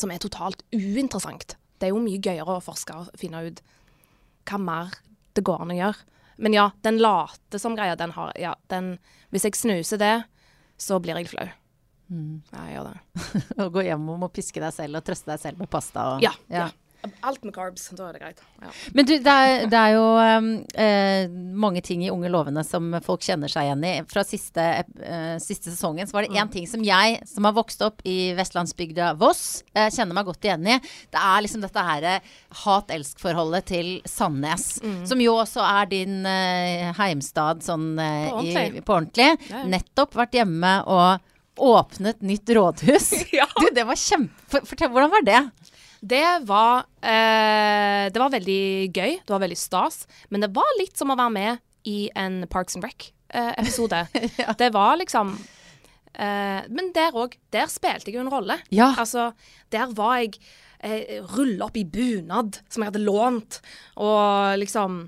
Som 0.00 0.12
er 0.12 0.22
totalt 0.22 0.64
uinteressant. 0.72 1.58
Det 1.76 1.88
er 1.88 1.92
jo 1.92 2.00
mye 2.02 2.20
gøyere 2.22 2.56
å 2.56 2.64
forske 2.64 2.96
og 2.96 3.10
finne 3.20 3.42
ut 3.44 3.60
hva 4.48 4.60
mer 4.62 4.96
det 5.36 5.44
går 5.44 5.66
an 5.66 5.74
å 5.74 5.76
gjøre. 5.76 6.06
Men 6.40 6.56
ja, 6.56 6.70
den 6.84 6.98
late 7.00 7.60
som 7.60 7.76
greia, 7.76 7.96
den 7.96 8.12
har 8.12 8.32
Ja, 8.36 8.54
den 8.68 8.98
Hvis 9.32 9.46
jeg 9.48 9.56
snuser 9.56 10.00
det, 10.00 10.16
så 10.76 10.98
blir 11.00 11.16
jeg 11.16 11.30
flau. 11.30 11.46
Mm. 12.12 12.42
Ja, 12.52 12.64
jeg 12.68 12.76
gjør 12.76 12.90
det. 12.90 12.98
Å 13.64 13.68
gå 13.74 13.84
hjem 13.86 14.10
og 14.12 14.20
må 14.22 14.28
piske 14.32 14.60
deg 14.62 14.74
selv 14.76 15.00
og 15.00 15.06
trøste 15.06 15.32
deg 15.32 15.42
selv 15.42 15.62
med 15.62 15.70
pasta 15.72 16.04
og 16.14 16.24
Ja. 16.24 16.32
ja. 16.52 16.68
Alt 17.20 17.44
med 17.44 17.54
carbs, 17.54 17.84
da 17.94 18.08
er 18.08 18.16
det 18.16 18.22
greit. 18.22 18.40
Ja. 18.62 18.70
Men 18.96 19.06
du, 19.06 19.12
det 19.22 19.32
er, 19.32 19.66
det 19.70 19.78
er 19.78 19.92
jo 19.94 20.06
um, 20.16 20.48
eh, 20.82 21.28
mange 21.54 21.82
ting 21.84 22.02
i 22.04 22.10
Unge 22.10 22.30
lovende 22.32 22.64
som 22.66 22.88
folk 23.04 23.22
kjenner 23.26 23.50
seg 23.52 23.68
igjen 23.68 23.84
i. 23.86 23.92
Fra 24.10 24.24
siste, 24.26 24.64
eh, 24.82 25.36
siste 25.42 25.70
sesongen 25.70 26.08
så 26.08 26.16
var 26.16 26.26
det 26.26 26.34
én 26.38 26.50
ting 26.52 26.66
som 26.70 26.82
jeg, 26.86 27.20
som 27.28 27.46
har 27.46 27.54
vokst 27.56 27.84
opp 27.86 28.02
i 28.08 28.32
vestlandsbygda 28.38 29.12
Voss, 29.20 29.62
eh, 29.74 29.90
kjenner 29.92 30.16
meg 30.18 30.26
godt 30.30 30.48
igjen 30.48 30.66
i. 30.66 30.80
Det 31.12 31.22
er 31.22 31.44
liksom 31.46 31.62
dette 31.64 31.86
her 31.90 32.08
eh, 32.16 32.34
hat-elsk-forholdet 32.64 33.70
til 33.70 33.92
Sandnes. 34.08 34.66
Som 35.06 35.22
jo 35.22 35.36
også 35.40 35.62
er 35.66 35.92
din 35.92 36.18
eh, 36.26 36.90
heimstad 36.98 37.62
sånn 37.66 37.94
eh, 38.02 38.26
På 38.30 38.42
i, 38.42 38.52
ordentlig. 38.56 38.84
på 38.86 38.98
ordentlig. 38.98 39.30
Ja, 39.50 39.62
ja. 39.62 39.64
Nettopp 39.76 40.16
vært 40.18 40.36
hjemme 40.36 40.76
og 40.90 41.32
åpnet 41.56 42.20
nytt 42.20 42.48
rådhus. 42.56 43.12
Ja. 43.36 43.46
Du, 43.60 43.68
det 43.74 43.84
var 43.84 43.96
kjempe... 43.96 44.60
Fortell, 44.64 44.88
hvordan 44.92 45.10
var 45.12 45.24
det? 45.26 45.40
Det 46.00 46.24
var 46.48 46.86
eh, 47.00 48.06
Det 48.12 48.20
var 48.20 48.32
veldig 48.34 48.62
gøy. 48.92 49.18
Det 49.22 49.32
var 49.32 49.42
veldig 49.42 49.58
stas. 49.58 50.04
Men 50.28 50.44
det 50.44 50.52
var 50.56 50.78
litt 50.80 50.96
som 50.98 51.12
å 51.12 51.18
være 51.18 51.34
med 51.34 51.62
i 51.86 52.10
en 52.18 52.42
Parks 52.50 52.76
and 52.76 52.84
Rec-episode. 52.84 54.04
Det 54.60 54.70
var 54.74 54.96
liksom 54.98 55.34
eh, 56.14 56.62
Men 56.68 56.92
der 56.94 57.16
òg. 57.16 57.36
Der 57.54 57.70
spilte 57.72 58.10
jeg 58.10 58.18
jo 58.18 58.24
en 58.26 58.32
rolle. 58.32 58.58
Ja. 58.74 58.92
Altså, 58.98 59.30
der 59.70 59.92
var 59.96 60.18
jeg 60.22 60.36
eh, 60.80 61.22
rulla 61.36 61.68
opp 61.68 61.78
i 61.78 61.86
bunad 61.86 62.60
som 62.68 62.82
jeg 62.82 62.92
hadde 62.92 63.04
lånt, 63.06 63.60
og 64.02 64.58
liksom 64.60 65.04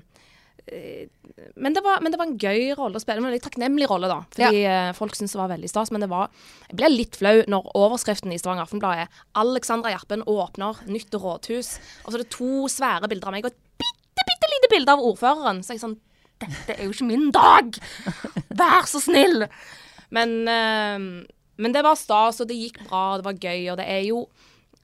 eh, 0.67 1.07
men 1.55 1.75
det, 1.75 1.81
var, 1.85 2.01
men 2.01 2.13
det 2.13 2.19
var 2.19 2.27
en 2.29 2.37
gøy 2.39 2.73
rolle 2.77 2.99
å 2.99 3.03
spille. 3.03 3.21
En 3.21 3.27
veldig 3.29 3.41
takknemlig 3.43 3.87
rolle, 3.91 4.09
da. 4.11 4.19
Fordi 4.33 4.61
ja. 4.63 4.77
folk 4.97 5.15
syntes 5.17 5.35
det 5.35 5.41
var 5.41 5.51
veldig 5.51 5.69
stas. 5.71 5.91
Men 5.93 6.03
det 6.03 6.09
var 6.11 6.29
Jeg 6.67 6.77
ble 6.79 6.91
litt 6.93 7.19
flau 7.19 7.35
når 7.51 7.71
overskriften 7.77 8.33
i 8.33 8.39
Stavanger 8.41 8.65
Aftenblad 8.65 9.03
er 9.03 9.23
'Alexandra 9.37 9.93
Gjerpen 9.93 10.25
åpner 10.29 10.79
nytt 10.89 11.13
rådhus'. 11.13 11.73
Og 12.03 12.11
så 12.11 12.17
er 12.17 12.23
det 12.23 12.35
to 12.35 12.69
svære 12.71 13.09
bilder 13.11 13.31
av 13.31 13.37
meg 13.37 13.47
og 13.47 13.53
et 13.53 13.59
bitte, 13.81 14.27
bitte 14.31 14.53
lite 14.53 14.71
bilde 14.73 14.95
av 14.95 15.03
ordføreren. 15.03 15.63
Så 15.63 15.75
jeg 15.75 15.83
sånn 15.85 15.99
Dette 16.39 16.77
er 16.77 16.85
jo 16.87 16.93
ikke 16.93 17.09
min 17.09 17.31
dag! 17.35 17.75
Vær 18.61 18.87
så 18.87 19.01
snill! 19.03 19.43
Men, 20.15 20.31
eh, 20.47 20.97
men 21.59 21.75
det 21.75 21.83
var 21.83 21.99
stas, 21.99 22.39
og 22.39 22.47
det 22.47 22.57
gikk 22.57 22.79
bra, 22.87 23.01
og 23.11 23.19
det 23.19 23.27
var 23.27 23.41
gøy, 23.43 23.65
og 23.73 23.77
det 23.81 23.87
er 23.91 24.05
jo 24.07 24.23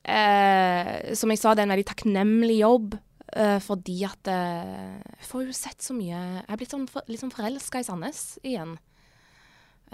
eh, 0.04 1.16
Som 1.16 1.32
jeg 1.32 1.42
sa, 1.42 1.56
det 1.56 1.64
er 1.64 1.70
en 1.70 1.76
veldig 1.78 1.88
takknemlig 1.94 2.60
jobb. 2.60 2.98
Eh, 3.34 3.60
fordi 3.64 3.98
at 4.08 4.30
uh, 4.30 4.98
Jeg 5.18 5.30
får 5.30 5.46
jo 5.48 5.56
sett 5.56 5.82
så 5.84 5.96
mye 5.98 6.18
Jeg 6.18 6.46
er 6.48 6.60
blitt 6.60 6.74
sånn, 6.74 6.88
for, 6.92 7.06
litt 7.10 7.24
sånn 7.24 7.34
forelska 7.34 7.82
i 7.82 7.88
Sandnes 7.88 8.22
igjen. 8.46 8.76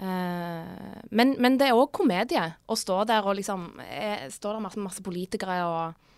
Uh, 0.02 1.00
men, 1.12 1.36
men 1.42 1.58
det 1.60 1.68
er 1.68 1.78
òg 1.78 1.92
komedie 1.94 2.44
å 2.66 2.76
stå 2.78 3.02
der 3.06 3.26
og 3.28 3.36
liksom 3.38 3.68
eh, 3.84 4.24
Stå 4.32 4.54
der 4.54 4.64
masse, 4.64 4.80
masse 4.80 5.04
politikere 5.04 5.58
og 5.68 6.08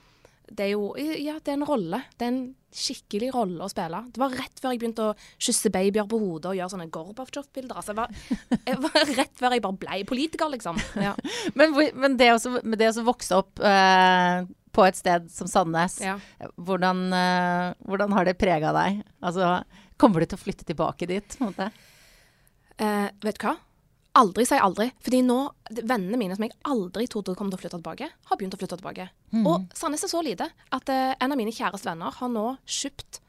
Det 0.47 0.69
er 0.69 0.71
jo 0.77 0.93
Ja, 0.97 1.41
det 1.43 1.53
er 1.53 1.59
en 1.59 1.67
rolle. 1.69 2.05
Det 2.17 2.27
er 2.27 2.33
en 2.33 2.45
skikkelig 2.75 3.31
rolle 3.35 3.63
å 3.65 3.71
spille. 3.71 4.01
Det 4.11 4.19
var 4.19 4.35
rett 4.35 4.59
før 4.59 4.73
jeg 4.75 4.81
begynte 4.83 5.05
å 5.07 5.15
kysse 5.39 5.71
babyer 5.75 6.09
på 6.11 6.19
hodet 6.19 6.51
og 6.51 6.59
gjøre 6.59 6.73
sånne 6.73 6.89
Gorbatsjov-bilder. 6.95 7.79
Altså, 7.79 7.95
jeg 7.95 8.59
jeg 8.69 8.81
var 8.83 9.13
rett 9.15 9.39
før 9.39 9.55
jeg 9.55 9.63
bare 9.63 9.81
ble 9.85 10.01
politiker, 10.11 10.51
liksom. 10.51 10.81
Ja. 10.99 11.15
Men, 11.59 11.77
men 11.95 12.17
det 12.19 12.33
å 12.35 13.07
vokse 13.07 13.39
opp 13.39 13.63
eh, 13.63 14.43
på 14.75 14.85
et 14.89 14.97
sted 14.99 15.29
som 15.31 15.47
Sandnes, 15.51 16.01
Ja. 16.03 16.17
hvordan, 16.59 17.05
eh, 17.15 17.75
hvordan 17.87 18.13
har 18.13 18.25
det 18.27 18.37
prega 18.41 18.73
deg? 18.75 19.05
Altså, 19.23 19.63
kommer 19.97 20.21
du 20.21 20.27
til 20.27 20.39
å 20.39 20.43
flytte 20.43 20.67
tilbake 20.67 21.07
dit? 21.07 21.37
Eh, 22.79 23.09
vet 23.23 23.39
du 23.39 23.47
hva? 23.47 23.57
Aldri 24.17 24.45
si 24.47 24.55
aldri. 24.59 24.93
Fordi 25.03 25.23
nå, 25.27 25.37
vennene 25.83 26.19
mine 26.19 26.37
som 26.37 26.45
jeg 26.47 26.53
aldri 26.71 27.07
trodde 27.11 27.35
kom 27.39 27.49
til 27.51 27.59
å 27.59 27.63
flytte 27.63 27.79
tilbake, 27.81 28.09
har 28.31 28.37
begynt 28.39 28.55
å 28.55 28.59
flytte 28.61 28.79
tilbake. 28.79 29.09
Og 29.47 29.69
Sandnes 29.75 30.05
er 30.07 30.11
så 30.13 30.23
lite 30.23 30.51
at 30.73 30.89
eh, 30.89 31.15
en 31.21 31.33
av 31.35 31.39
mine 31.39 31.51
kjæreste 31.55 31.87
venner 31.91 32.13
har 32.15 32.29
nå 32.31 32.57
kjøpt 32.67 33.21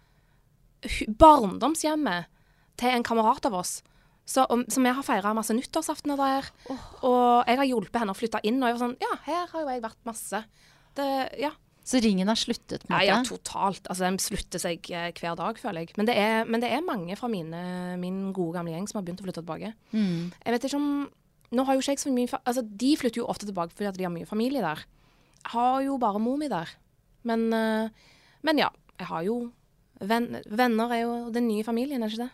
barndomshjemmet 1.18 2.26
til 2.78 2.90
en 2.94 3.04
kamerat 3.06 3.46
av 3.50 3.54
oss. 3.62 3.80
Så, 4.26 4.46
vi 4.50 4.90
har 4.90 5.04
feira 5.06 5.34
masse 5.38 5.54
nyttårsaftener 5.54 6.18
der. 6.18 6.48
Og 7.06 7.46
jeg 7.46 7.58
har 7.60 7.68
hjulpet 7.70 8.02
henne 8.02 8.14
å 8.16 8.18
flytte 8.18 8.42
inn. 8.44 8.58
Og 8.62 8.70
jeg 8.70 8.78
var 8.78 8.82
sånn 8.88 8.96
Ja, 9.02 9.12
her 9.28 9.46
har 9.52 9.62
jo 9.62 9.70
jeg 9.70 9.84
vært 9.86 10.02
masse. 10.08 10.44
Det, 10.96 11.08
ja. 11.42 11.52
Så 11.86 12.00
ringen 12.02 12.28
har 12.32 12.36
sluttet, 12.40 12.82
på 12.88 12.90
en 12.90 12.96
Ja, 13.06 13.18
måte? 13.20 13.30
ja, 13.30 13.38
totalt. 13.38 13.88
Altså, 13.92 14.06
Den 14.08 14.18
slutter 14.18 14.60
seg 14.64 14.88
eh, 14.90 15.12
hver 15.14 15.36
dag, 15.38 15.60
føler 15.62 15.84
jeg. 15.86 15.94
Men 16.00 16.08
det 16.10 16.16
er, 16.18 16.46
men 16.50 16.64
det 16.64 16.72
er 16.74 16.82
mange 16.82 17.16
fra 17.20 17.28
mine, 17.30 17.60
min 18.02 18.32
gode 18.34 18.56
gamle 18.58 18.74
gjeng 18.74 18.88
som 18.90 18.98
har 19.00 19.06
begynt 19.06 19.22
å 19.22 19.28
flytte 19.28 19.44
tilbake. 19.44 19.74
Mm. 19.94 20.32
Jeg 20.46 20.56
vet 20.58 20.68
ikke 20.70 20.82
om 20.82 20.90
Nå 21.56 21.62
har 21.64 21.76
jo 21.78 21.84
ikke 21.84 21.94
jeg 21.94 22.00
så 22.02 22.10
mye 22.12 22.40
Altså, 22.42 22.64
de 22.66 22.96
flytter 22.98 23.20
jo 23.22 23.28
ofte 23.30 23.46
tilbake 23.46 23.72
fordi 23.78 23.86
at 23.88 23.98
de 24.00 24.04
har 24.04 24.12
mye 24.12 24.26
familie 24.26 24.64
der. 24.66 24.82
Jeg 25.46 25.52
har 25.54 25.84
jo 25.86 25.98
bare 26.02 26.20
mor 26.20 26.40
mi 26.42 26.48
der. 26.50 26.72
Men, 27.24 27.46
eh, 27.54 27.90
men 28.42 28.58
ja. 28.58 28.72
Jeg 28.98 29.08
har 29.12 29.22
jo 29.28 29.52
venn, 30.02 30.42
Venner 30.50 30.90
er 30.96 31.02
jo 31.04 31.30
den 31.36 31.48
nye 31.48 31.64
familien, 31.64 32.02
er 32.02 32.10
ikke 32.10 32.24
det? 32.26 32.32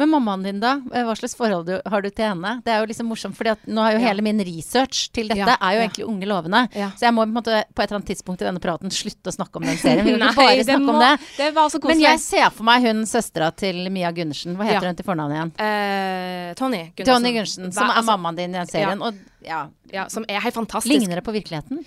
Men 0.00 0.08
mammaen 0.08 0.42
din, 0.42 0.60
da? 0.60 0.80
Eh, 0.94 1.02
Hva 1.04 1.12
slags 1.18 1.34
forhold 1.36 1.66
du, 1.68 1.74
har 1.84 2.00
du 2.02 2.08
til 2.10 2.24
henne? 2.24 2.62
Det 2.64 2.72
er 2.72 2.80
jo 2.80 2.86
liksom 2.88 3.10
morsomt, 3.12 3.36
fordi 3.36 3.50
at 3.52 3.66
nå 3.68 3.82
er 3.84 3.92
jo 3.96 4.00
Ja. 4.00 4.08
hele 4.08 4.22
min 4.24 4.38
research 4.40 5.10
til 5.12 5.28
dette 5.28 5.36
Ja, 5.44 5.56
er 5.60 5.72
jo 5.76 5.80
ja. 5.82 5.88
egentlig 5.88 6.06
Unge 6.08 6.26
lovende. 6.26 6.62
Ja. 6.74 6.88
Så 6.96 7.04
jeg 7.06 7.12
må 7.12 7.26
på, 7.26 7.32
måte, 7.36 7.64
på 7.74 7.82
et 7.82 7.90
eller 7.90 7.98
annet 8.00 8.08
tidspunkt 8.08 8.40
i 8.42 8.46
denne 8.48 8.60
praten 8.60 8.90
slutte 8.90 9.28
å 9.28 9.34
snakke 9.36 9.56
om 9.60 9.62
den 9.68 9.76
serien. 9.76 10.04
Vi 10.04 10.12
ikke 10.16 10.34
bare 10.34 10.64
snakke 10.64 10.94
om 10.96 11.00
det. 11.00 11.12
Det 11.36 11.52
så 11.54 11.80
Men 11.84 12.00
jeg 12.00 12.18
ser 12.20 12.48
for 12.50 12.64
meg 12.64 12.82
hun 12.88 13.04
søstera 13.04 13.50
til 13.54 13.90
Mia 13.90 14.10
Gundersen. 14.12 14.56
Hva 14.56 14.64
heter 14.64 14.82
Ja. 14.82 14.88
hun 14.88 14.96
til 14.96 15.04
fornavn 15.04 15.32
igjen? 15.36 15.52
Eh, 15.60 16.54
Tony 16.54 16.82
Gundersen. 16.96 17.12
Tony 17.12 17.32
Gundersen, 17.36 17.72
som 17.72 17.90
er 17.90 17.94
altså, 18.00 18.16
mammaen 18.16 18.36
din 18.36 18.50
i 18.54 18.58
den 18.58 18.66
serien. 18.66 19.02
Og 19.02 19.14
ja, 19.46 19.62
Ja, 19.92 20.06
som 20.12 20.24
er 20.28 20.40
helt 20.44 20.56
fantastisk. 20.56 20.92
Ligner 20.92 21.20
det 21.20 21.24
på 21.26 21.34
virkeligheten? 21.34 21.82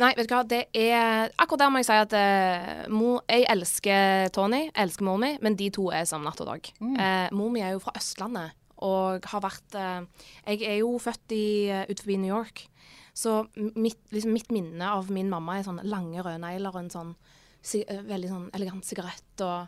Nei, 0.00 0.12
vet 0.16 0.30
du 0.30 0.34
hva, 0.34 0.44
det 0.48 0.62
er 0.76 1.32
Akkurat 1.36 1.64
der 1.64 1.72
må 1.74 1.82
jeg 1.82 1.90
si 1.90 1.98
at 1.98 2.16
eh, 2.16 2.86
mor, 2.92 3.20
jeg 3.28 3.46
elsker 3.50 4.30
Tony, 4.36 4.66
jeg 4.68 4.78
elsker 4.84 5.06
mor 5.08 5.20
mi, 5.22 5.34
men 5.42 5.58
de 5.58 5.70
to 5.74 5.90
er 5.94 6.06
som 6.08 6.24
natt 6.26 6.40
og 6.42 6.50
dag. 6.52 6.72
Eh, 6.80 7.28
mor 7.36 7.52
mi 7.52 7.64
er 7.64 7.74
jo 7.76 7.84
fra 7.84 7.94
Østlandet 7.98 8.56
og 8.80 9.26
har 9.28 9.42
vært 9.44 9.76
eh, 9.76 10.28
Jeg 10.46 10.62
er 10.68 10.78
jo 10.80 10.94
født 11.02 11.34
i, 11.36 11.46
uh, 11.68 11.84
ut 11.90 12.00
forbi 12.00 12.16
New 12.20 12.32
York, 12.32 12.64
så 13.12 13.42
mitt, 13.56 14.00
liksom 14.14 14.32
mitt 14.32 14.52
minne 14.54 14.86
av 14.86 15.10
min 15.12 15.28
mamma 15.28 15.58
er 15.58 15.66
sånne 15.66 15.84
lange 15.84 16.22
røde 16.22 16.40
negler 16.40 16.72
og 16.72 16.84
en 16.84 16.92
sånn 16.92 17.10
si, 17.60 17.82
eh, 17.82 18.00
veldig 18.06 18.30
sånn 18.30 18.46
elegant 18.56 18.86
sigarett 18.86 19.44
og 19.44 19.66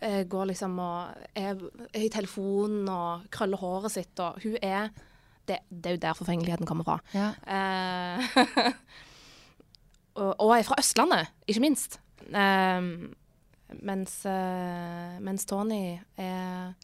eh, 0.00 0.22
går 0.28 0.52
liksom 0.52 0.78
og 0.80 1.26
er, 1.36 1.60
er 1.90 2.06
i 2.06 2.12
telefonen 2.12 2.88
og 2.88 3.26
krøller 3.34 3.60
håret 3.60 3.96
sitt, 3.96 4.14
og 4.22 4.40
hun 4.44 4.56
er 4.62 4.90
det, 5.48 5.60
det 5.70 5.90
er 5.90 5.96
jo 5.96 6.02
der 6.02 6.18
forfengeligheten 6.18 6.68
kommer 6.68 6.86
fra. 6.86 6.98
Ja. 7.14 7.30
Uh, 7.46 8.72
og, 10.22 10.32
og 10.34 10.56
er 10.56 10.66
fra 10.66 10.78
Østlandet, 10.80 11.32
ikke 11.46 11.64
minst. 11.64 12.00
Uh, 12.26 13.10
mens, 13.82 14.18
uh, 14.26 15.18
mens 15.22 15.46
Tony 15.48 15.98
er, 16.16 16.74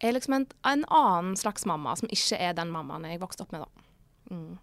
er 0.00 0.16
liksom 0.16 0.36
en, 0.40 0.50
en 0.68 0.84
annen 0.88 1.38
slags 1.40 1.66
mamma, 1.68 1.96
som 1.98 2.10
ikke 2.12 2.40
er 2.40 2.56
den 2.58 2.72
mammaen 2.74 3.08
jeg 3.08 3.22
vokste 3.22 3.46
opp 3.46 3.56
med, 3.56 3.64
da. 3.64 3.88
Mm. 4.32 4.60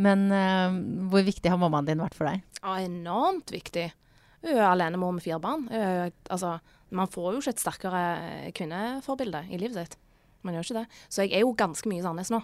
Men 0.00 0.28
eh, 0.32 0.76
hvor 1.10 1.24
viktig 1.26 1.50
har 1.50 1.58
mammaen 1.60 1.88
din 1.88 2.02
vært 2.02 2.16
for 2.16 2.30
deg? 2.30 2.44
Ja, 2.60 2.76
enormt 2.84 3.52
viktig. 3.52 3.90
Hun 4.40 4.52
er 4.54 4.68
alenemor 4.70 5.12
med 5.16 5.24
fire 5.24 5.40
barn. 5.42 5.66
Er 5.74 6.12
altså, 6.32 6.58
man 6.94 7.10
får 7.10 7.34
jo 7.34 7.42
ikke 7.42 7.54
et 7.56 7.62
sterkere 7.62 8.04
kvinneforbilde 8.56 9.44
i 9.50 9.60
livet 9.60 9.76
sitt. 9.76 9.98
Man 10.42 10.54
gjør 10.56 10.66
ikke 10.68 10.80
det. 10.80 10.86
Så 11.08 11.24
jeg 11.24 11.34
er 11.36 11.44
jo 11.44 11.54
ganske 11.58 11.88
mye 11.90 12.00
i 12.00 12.04
Sandnes 12.04 12.30
nå. 12.32 12.40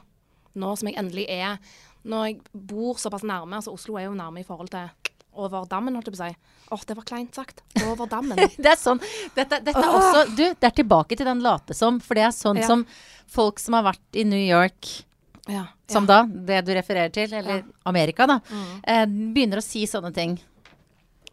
Nå 0.56 0.72
som 0.76 0.88
jeg 0.88 0.96
endelig 0.96 1.26
er 1.28 1.58
Når 2.06 2.26
jeg 2.26 2.36
bor 2.52 2.96
såpass 3.02 3.24
nærme, 3.26 3.58
altså 3.58 3.72
Oslo 3.74 3.96
er 3.98 4.06
jo 4.06 4.14
nærme 4.14 4.40
i 4.40 4.46
forhold 4.46 4.70
til 4.70 4.88
over 5.36 5.66
dammen, 5.68 5.92
holdt 5.98 6.06
jeg 6.08 6.14
på 6.16 6.22
å 6.22 6.28
si. 6.30 6.36
Åh, 6.72 6.84
det 6.88 6.94
var 6.96 7.04
kleint 7.04 7.34
sagt. 7.36 7.60
Over 7.84 8.08
dammen. 8.08 8.38
Det 8.62 8.70
er 8.72 8.78
sånn 8.80 9.00
Dette, 9.36 9.58
dette 9.60 9.82
er 9.82 9.90
også 9.92 10.22
Du, 10.32 10.44
det 10.48 10.64
er 10.64 10.74
tilbake 10.78 11.18
til 11.18 11.28
den 11.28 11.42
late 11.44 11.76
som, 11.76 12.00
for 12.00 12.16
det 12.18 12.24
er 12.28 12.32
sånn 12.34 12.62
Ja. 12.62 12.66
som 12.70 12.86
folk 13.28 13.60
som 13.60 13.76
har 13.76 13.84
vært 13.90 14.16
i 14.16 14.24
New 14.24 14.40
York 14.40 14.88
ja. 15.50 15.66
som 15.90 16.06
da, 16.06 16.22
det 16.26 16.62
du 16.66 16.72
refererer 16.74 17.12
til, 17.14 17.32
eller 17.34 17.60
Ja. 17.60 17.62
Mm. 17.62 17.72
Amerika, 17.92 18.26
da, 18.26 18.40
eh, 18.82 19.04
begynner 19.06 19.60
å 19.60 19.62
si 19.62 19.84
sånne 19.86 20.12
ting. 20.14 20.38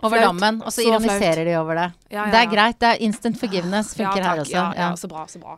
Over 0.04 0.20
Flaut. 0.20 0.28
dammen, 0.34 0.62
og 0.62 0.68
så, 0.74 0.82
Så 0.82 0.88
ironiserer 0.90 1.46
de 1.46 1.56
over 1.58 1.76
det. 1.80 1.94
Ja, 2.10 2.26
ja, 2.26 2.32
Det 2.32 2.40
er 2.42 2.50
greit. 2.52 2.80
Det 2.80 2.90
er 2.92 3.06
instant 3.08 3.40
forgiveness 3.40 3.94
funker 3.96 4.20
ja, 4.20 4.24
her 4.24 4.42
også. 4.44 4.52
Ja, 4.52 4.74
ja, 4.76 4.90
Ja. 4.90 4.92
så 5.00 5.08
bra, 5.08 5.26
så 5.32 5.40
bra. 5.40 5.58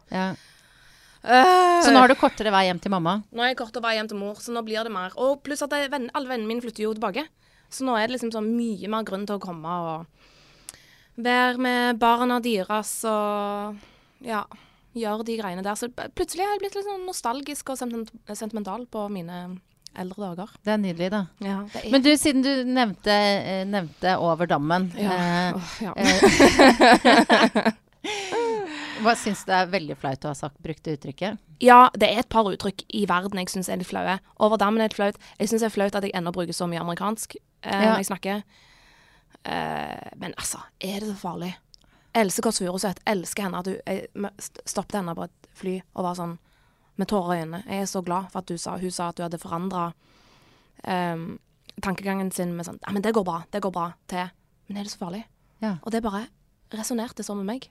Eh, 1.25 1.81
Så 1.81 1.89
nå 1.93 2.01
har 2.03 2.11
du 2.11 2.15
kortere 2.19 2.51
vei 2.53 2.67
hjem 2.67 2.79
til 2.83 2.93
mamma? 2.93 3.17
Nå 3.33 3.41
er 3.43 3.53
jeg 3.53 3.59
kortere 3.63 3.81
vei 3.85 3.95
hjem 3.97 4.09
til 4.11 4.19
mor, 4.19 4.37
så 4.41 4.53
nå 4.53 4.61
blir 4.65 4.85
det 4.85 4.93
mer. 4.93 5.15
Og 5.17 5.41
pluss 5.45 5.63
at 5.65 5.73
jeg, 5.73 5.89
alle 5.89 6.29
vennene 6.29 6.49
mine 6.49 6.61
flytter 6.63 6.85
jo 6.85 6.93
tilbake. 6.97 7.25
Så 7.73 7.85
nå 7.87 7.95
er 7.97 8.07
det 8.07 8.15
liksom 8.15 8.31
sånn 8.35 8.51
mye 8.53 8.89
mer 8.91 9.03
grunn 9.07 9.25
til 9.25 9.39
å 9.39 9.43
komme 9.43 9.65
og 9.65 10.05
være 11.25 11.57
med 11.61 11.99
barna 11.99 12.37
deres 12.43 12.91
og 13.09 13.77
ja, 14.25 14.43
gjøre 14.95 15.25
de 15.27 15.37
greiene 15.39 15.63
der. 15.65 15.77
Så 15.79 15.89
plutselig 15.89 16.45
har 16.45 16.53
jeg 16.55 16.61
blitt 16.65 16.77
litt 16.77 16.87
sånn 16.87 17.07
nostalgisk 17.07 17.73
og 17.73 17.79
sentimental 17.79 18.85
på 18.91 19.07
mine 19.11 19.39
eldre 19.95 20.35
dager. 20.35 20.51
Det 20.67 20.73
er 20.75 20.81
nydelig, 20.83 21.09
da. 21.13 21.23
Ja, 21.39 21.61
er 21.79 21.89
Men 21.93 22.03
du, 22.03 22.11
siden 22.19 22.43
du 22.43 22.51
nevnte, 22.67 23.15
eh, 23.15 23.63
nevnte 23.65 24.17
over 24.19 24.45
dammen 24.51 24.89
ja. 24.99 25.15
eh, 25.15 25.55
oh, 25.55 25.71
ja. 25.81 25.93
Hva 29.03 29.13
syns 29.19 29.43
du 29.45 29.51
er 29.51 29.65
veldig 29.67 29.95
flaut 29.99 30.23
å 30.25 30.31
ha 30.31 30.37
sagt, 30.37 30.57
brukt 30.63 30.83
det 30.83 30.97
uttrykket? 30.99 31.41
ja, 31.63 31.89
det 31.95 32.07
er 32.11 32.19
et 32.19 32.29
par 32.29 32.43
uttrykk 32.49 32.81
i 32.93 33.05
verden 33.07 33.39
jeg 33.39 33.47
syns 33.49 33.69
er 33.71 33.77
litt 33.79 33.87
flaue. 33.87 34.17
Over 34.43 34.57
dammen 34.59 34.81
er 34.83 34.89
det 34.91 34.95
flaut. 34.97 35.17
Jeg 35.39 35.47
syns 35.49 35.61
det 35.63 35.69
er 35.69 35.75
flaut 35.75 35.95
at 35.95 36.03
jeg 36.03 36.11
ennå 36.15 36.31
bruker 36.35 36.53
så 36.53 36.67
mye 36.67 36.81
amerikansk 36.83 37.35
eh, 37.35 37.71
Ja. 37.71 37.91
når 37.93 37.97
jeg 38.01 38.05
snakker. 38.09 38.43
Eh, 39.45 40.09
men 40.19 40.33
altså, 40.37 40.59
er 40.79 40.99
det 40.99 41.09
så 41.13 41.15
farlig? 41.21 41.53
Else 42.15 42.41
Kåss 42.41 42.59
Furuseth, 42.59 43.01
elsker 43.07 43.43
henne. 43.47 43.59
At 43.59 43.65
du 43.65 43.75
jeg, 43.75 44.07
stoppet 44.65 44.95
henne 44.99 45.15
på 45.15 45.23
et 45.27 45.47
fly 45.55 45.75
og 45.95 46.03
var 46.07 46.15
sånn 46.19 46.37
med 46.97 47.07
tårer 47.11 47.35
i 47.35 47.41
øynene. 47.43 47.63
Jeg 47.67 47.81
er 47.81 47.89
så 47.91 48.01
glad 48.03 48.29
for 48.31 48.39
at 48.39 48.47
du 48.47 48.57
sa 48.57 48.77
Hun 48.79 48.91
sa 48.91 49.09
at 49.09 49.17
du 49.17 49.23
hadde 49.23 49.39
forandra 49.41 49.89
tankegangen 51.81 52.31
sin 52.31 52.55
med 52.55 52.65
sånn 52.67 52.79
Ja, 52.85 52.91
men 52.93 53.01
det 53.03 53.13
går 53.15 53.23
bra. 53.27 53.41
Det 53.51 53.61
går 53.63 53.71
bra. 53.75 53.89
Til 54.07 54.29
Men 54.67 54.77
er 54.77 54.83
det 54.87 54.91
så 54.91 55.01
farlig? 55.01 55.23
Ja. 55.61 55.77
Og 55.83 55.91
det 55.91 56.03
bare 56.03 56.27
resonnerte 56.73 57.23
sånn 57.23 57.37
med 57.43 57.45
meg. 57.53 57.69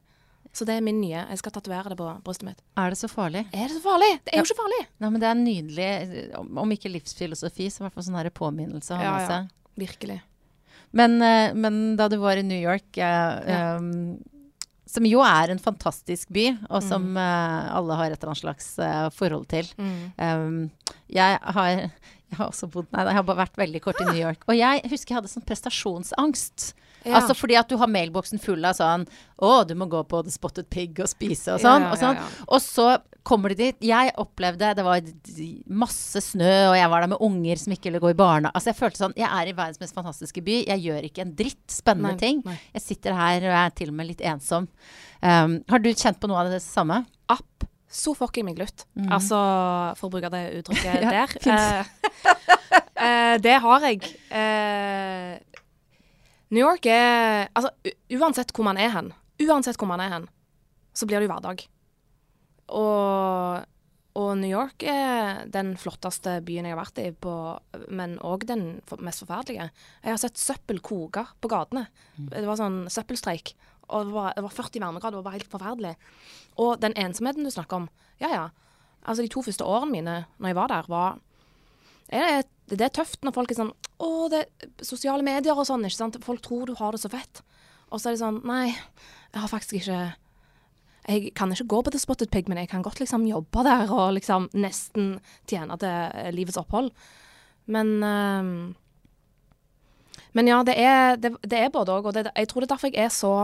Så 0.52 0.64
det 0.68 0.76
er 0.76 0.84
min 0.86 1.00
nye. 1.00 1.24
Jeg 1.30 1.38
skal 1.40 1.52
tatovere 1.56 1.88
det 1.90 1.96
på 1.98 2.06
brystet 2.22 2.44
mitt. 2.46 2.60
Er 2.78 2.90
det 2.90 2.98
så 3.00 3.08
farlig? 3.10 3.46
Er 3.52 3.66
det 3.66 3.74
så 3.74 3.80
farlig? 3.82 4.10
Det 4.24 4.34
er 4.34 4.38
jo 4.42 4.44
ikke 4.46 4.58
farlig. 4.60 4.82
Nei, 5.02 5.08
men 5.10 5.20
det 5.22 5.30
er 5.30 5.40
nydelig, 5.40 5.88
om 6.62 6.70
ikke 6.76 6.92
livsfilosofi, 6.94 7.66
så 7.70 7.80
i 7.82 7.84
hvert 7.88 7.94
fall 7.96 8.06
sånn 8.06 8.18
her 8.20 8.30
påminnelse 8.30 8.94
å 8.94 8.96
ha 9.00 9.02
Ja, 9.08 9.12
med 9.16 9.24
ja. 9.24 9.28
seg. 9.32 9.50
Virkelig. 9.82 10.20
Men, 10.94 11.16
eh, 11.22 11.52
men 11.58 11.96
da 11.96 12.06
du 12.08 12.18
var 12.22 12.36
i 12.38 12.42
New 12.46 12.60
York, 12.60 12.96
eh, 12.98 13.02
Ja. 13.48 13.76
um, 13.78 14.22
som 14.86 15.02
jo 15.04 15.20
er 15.26 15.50
en 15.50 15.58
fantastisk 15.58 16.28
by, 16.30 16.50
og 16.70 16.82
Mm. 16.84 16.88
som 16.88 17.16
eh, 17.16 17.74
alle 17.74 17.94
har 17.96 18.10
et 18.12 18.22
eller 18.22 18.30
annet 18.30 18.44
slags 18.44 18.78
uh, 18.78 19.08
forhold 19.10 19.48
til. 19.48 19.64
Mm. 19.76 20.12
Um, 20.18 20.70
jeg, 21.10 21.38
har, 21.42 21.66
jeg 21.66 22.36
har 22.38 22.46
også 22.52 22.70
bodd 22.70 22.86
Nei, 22.92 23.02
jeg 23.08 23.14
har 23.14 23.22
bare 23.24 23.42
vært 23.48 23.56
veldig 23.56 23.80
kort 23.82 24.00
i 24.00 24.04
New 24.04 24.20
York. 24.22 24.44
Og 24.46 24.54
jeg 24.54 24.82
husker 24.88 25.08
jeg 25.14 25.16
hadde 25.22 25.32
sånn 25.34 25.46
prestasjonsangst. 25.48 26.74
Ja. 27.04 27.18
Altså 27.20 27.36
fordi 27.36 27.56
at 27.60 27.68
du 27.68 27.76
har 27.80 27.90
mailboksen 27.90 28.40
full 28.40 28.64
av 28.64 28.78
sånn 28.78 29.02
Å, 29.44 29.50
du 29.68 29.74
må 29.76 29.84
gå 29.92 30.00
på 30.08 30.22
The 30.24 30.32
Spotted 30.32 30.70
Pig 30.72 30.98
og 31.04 31.10
spise 31.10 31.56
og 31.56 31.60
sånn. 31.60 31.84
Ja, 31.84 31.90
og, 31.92 31.98
sånn. 32.00 32.20
og 32.48 32.62
så 32.64 32.86
kommer 33.24 33.52
de 33.52 33.58
dit. 33.58 33.86
Jeg 33.88 34.12
opplevde 34.20 34.70
Det 34.76 34.84
var 34.86 35.04
masse 35.84 36.22
snø, 36.24 36.52
og 36.70 36.76
jeg 36.78 36.90
var 36.92 37.04
der 37.04 37.12
med 37.14 37.24
unger 37.24 37.60
som 37.60 37.74
ikke 37.76 37.90
ville 37.90 38.02
gå 38.04 38.12
i 38.14 38.18
barna. 38.18 38.52
Altså 38.54 38.72
jeg 38.72 38.80
følte 38.80 39.02
sånn 39.02 39.16
Jeg 39.20 39.28
er 39.28 39.50
i 39.50 39.56
verdens 39.56 39.82
mest 39.82 39.96
fantastiske 39.96 40.44
by. 40.44 40.60
Jeg 40.70 40.84
gjør 40.86 41.08
ikke 41.10 41.24
en 41.26 41.34
dritt 41.36 41.64
spennende 41.72 42.14
Nei, 42.14 42.22
ting. 42.24 42.42
nei. 42.46 42.56
Jeg 42.76 42.86
sitter 42.88 43.16
her 43.18 43.48
og 43.50 43.58
er 43.64 43.76
til 43.76 43.92
og 43.92 43.98
med 44.00 44.12
litt 44.12 44.24
ensom. 44.24 44.68
Um, 45.24 45.60
har 45.72 45.80
du 45.80 45.92
kjent 45.92 46.20
på 46.20 46.28
noe 46.28 46.42
av 46.44 46.52
det 46.52 46.60
samme? 46.64 47.02
App. 47.32 47.68
So 47.94 48.12
fucking 48.18 48.46
meg 48.48 48.58
lutt. 48.58 48.84
Altså, 49.06 49.38
for 50.00 50.08
å 50.08 50.14
bruke 50.16 50.30
det 50.32 50.44
uttrykket 50.58 51.04
Ja, 51.04 51.26
der. 51.30 51.34
Eh, 51.54 52.46
eh, 53.06 53.34
det 53.44 53.58
har 53.62 53.86
jeg. 53.86 54.08
Eh, 54.34 55.36
New 56.54 56.62
York 56.62 56.86
er 56.86 57.48
Altså, 57.54 57.72
uansett 58.14 58.52
hvor 58.54 58.66
man 58.66 58.78
er 58.78 58.92
hen, 58.94 59.12
uansett 59.42 59.78
hvor 59.80 59.90
man 59.90 60.02
er 60.02 60.12
hen, 60.12 60.26
så 60.94 61.06
blir 61.08 61.18
det 61.18 61.26
jo 61.26 61.32
hverdag. 61.32 61.64
Og, 62.78 63.64
og 64.14 64.30
New 64.38 64.50
York 64.50 64.86
er 64.88 65.44
den 65.50 65.74
flotteste 65.80 66.38
byen 66.46 66.68
jeg 66.68 66.76
har 66.76 66.80
vært 66.80 67.00
i, 67.02 67.08
på, 67.10 67.34
men 67.90 68.16
òg 68.24 68.46
den 68.48 68.64
mest 69.02 69.24
forferdelige. 69.24 69.68
Jeg 70.04 70.14
har 70.14 70.22
sett 70.22 70.40
søppel 70.40 70.78
koke 70.84 71.26
på 71.42 71.50
gatene. 71.50 71.88
Det 72.30 72.46
var 72.46 72.60
sånn 72.60 72.84
søppelstreik. 72.92 73.56
Og 73.90 74.08
det 74.08 74.14
var, 74.14 74.32
det 74.36 74.46
var 74.46 74.54
40 74.54 74.86
varmegrader, 74.86 75.18
det 75.18 75.26
var 75.26 75.36
helt 75.36 75.52
forferdelig. 75.52 75.94
Og 76.62 76.78
den 76.80 76.94
ensomheten 77.00 77.44
du 77.44 77.52
snakker 77.52 77.82
om, 77.82 77.90
ja 78.22 78.30
ja. 78.32 78.44
Altså 79.04 79.26
de 79.26 79.32
to 79.34 79.42
første 79.44 79.66
årene 79.68 79.92
mine 79.92 80.16
når 80.38 80.52
jeg 80.52 80.56
var 80.56 80.70
der, 80.72 80.86
var 80.88 81.18
er 82.14 82.44
det, 82.68 82.78
det 82.80 82.86
er 82.86 82.94
tøft 83.00 83.24
når 83.24 83.34
folk 83.36 83.52
er 83.52 83.58
sånn 83.58 83.72
Å, 84.00 84.10
det 84.32 84.42
er 84.42 84.84
sosiale 84.84 85.24
medier 85.26 85.56
og 85.56 85.66
sånn, 85.68 85.84
ikke 85.86 86.00
sant. 86.00 86.20
Folk 86.24 86.42
tror 86.44 86.70
du 86.70 86.76
har 86.78 86.94
det 86.94 87.02
så 87.02 87.10
fett. 87.12 87.42
Og 87.90 88.00
så 88.00 88.10
er 88.10 88.16
det 88.16 88.22
sånn 88.22 88.40
Nei, 88.48 88.68
jeg 88.72 89.42
har 89.42 89.50
faktisk 89.52 89.80
ikke 89.80 89.98
Jeg 91.08 91.34
kan 91.36 91.52
ikke 91.52 91.68
gå 91.68 91.82
på 91.84 91.92
The 91.92 92.00
Spotted 92.00 92.32
Pig, 92.32 92.48
men 92.48 92.62
jeg 92.62 92.70
kan 92.72 92.84
godt 92.84 93.02
liksom 93.02 93.26
jobbe 93.28 93.66
der 93.66 93.90
og 93.92 94.14
liksom 94.16 94.48
nesten 94.56 95.18
tjene 95.50 95.76
til 95.80 95.90
eh, 95.92 96.30
livets 96.32 96.56
opphold. 96.60 96.94
Men 97.66 97.98
øh, 98.02 98.72
Men 100.34 100.48
ja, 100.48 100.62
det 100.66 100.74
er, 100.80 101.16
det, 101.20 101.36
det 101.44 101.58
er 101.60 101.70
både 101.70 101.92
òg, 101.92 102.08
og 102.08 102.16
jeg 102.16 102.48
tror 102.48 102.64
det 102.64 102.66
er 102.66 102.72
derfor 102.72 102.90
jeg 102.90 103.04
er 103.04 103.12
så 103.12 103.34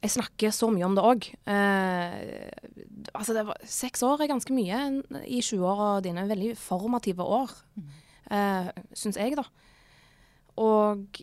jeg 0.00 0.14
snakker 0.14 0.52
så 0.54 0.70
mye 0.72 0.86
om 0.86 0.94
det 0.96 1.04
òg. 1.04 1.26
Eh, 1.52 2.48
altså 3.12 3.44
seks 3.68 4.02
år 4.06 4.22
er 4.24 4.30
ganske 4.32 4.54
mye 4.56 4.78
i 5.28 5.42
20-åra 5.44 6.00
dine. 6.04 6.24
Veldig 6.30 6.54
formative 6.56 7.26
år, 7.26 7.52
eh, 8.30 8.70
syns 8.96 9.18
jeg, 9.20 9.36
da. 9.38 9.46
Og 10.60 11.20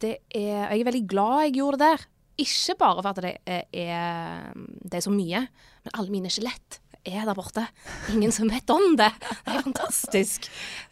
det 0.00 0.16
er 0.32 0.70
Jeg 0.72 0.80
er 0.80 0.88
veldig 0.88 1.06
glad 1.08 1.46
jeg 1.46 1.56
gjorde 1.60 1.80
det 1.80 1.92
der. 1.92 2.06
Ikke 2.44 2.74
bare 2.80 3.02
for 3.02 3.10
at 3.12 3.22
det 3.22 3.36
er, 3.46 3.62
er, 3.70 4.52
det 4.82 4.98
er 4.98 5.04
så 5.04 5.12
mye, 5.12 5.44
men 5.84 5.94
alle 5.94 6.10
mine 6.10 6.32
skjelett 6.32 6.80
er 7.04 7.28
der 7.28 7.36
borte. 7.36 7.66
Ingen 8.10 8.32
som 8.32 8.50
vet 8.50 8.70
om 8.72 8.96
det. 8.98 9.12
Det 9.20 9.52
er 9.52 9.64
fantastisk. 9.68 10.48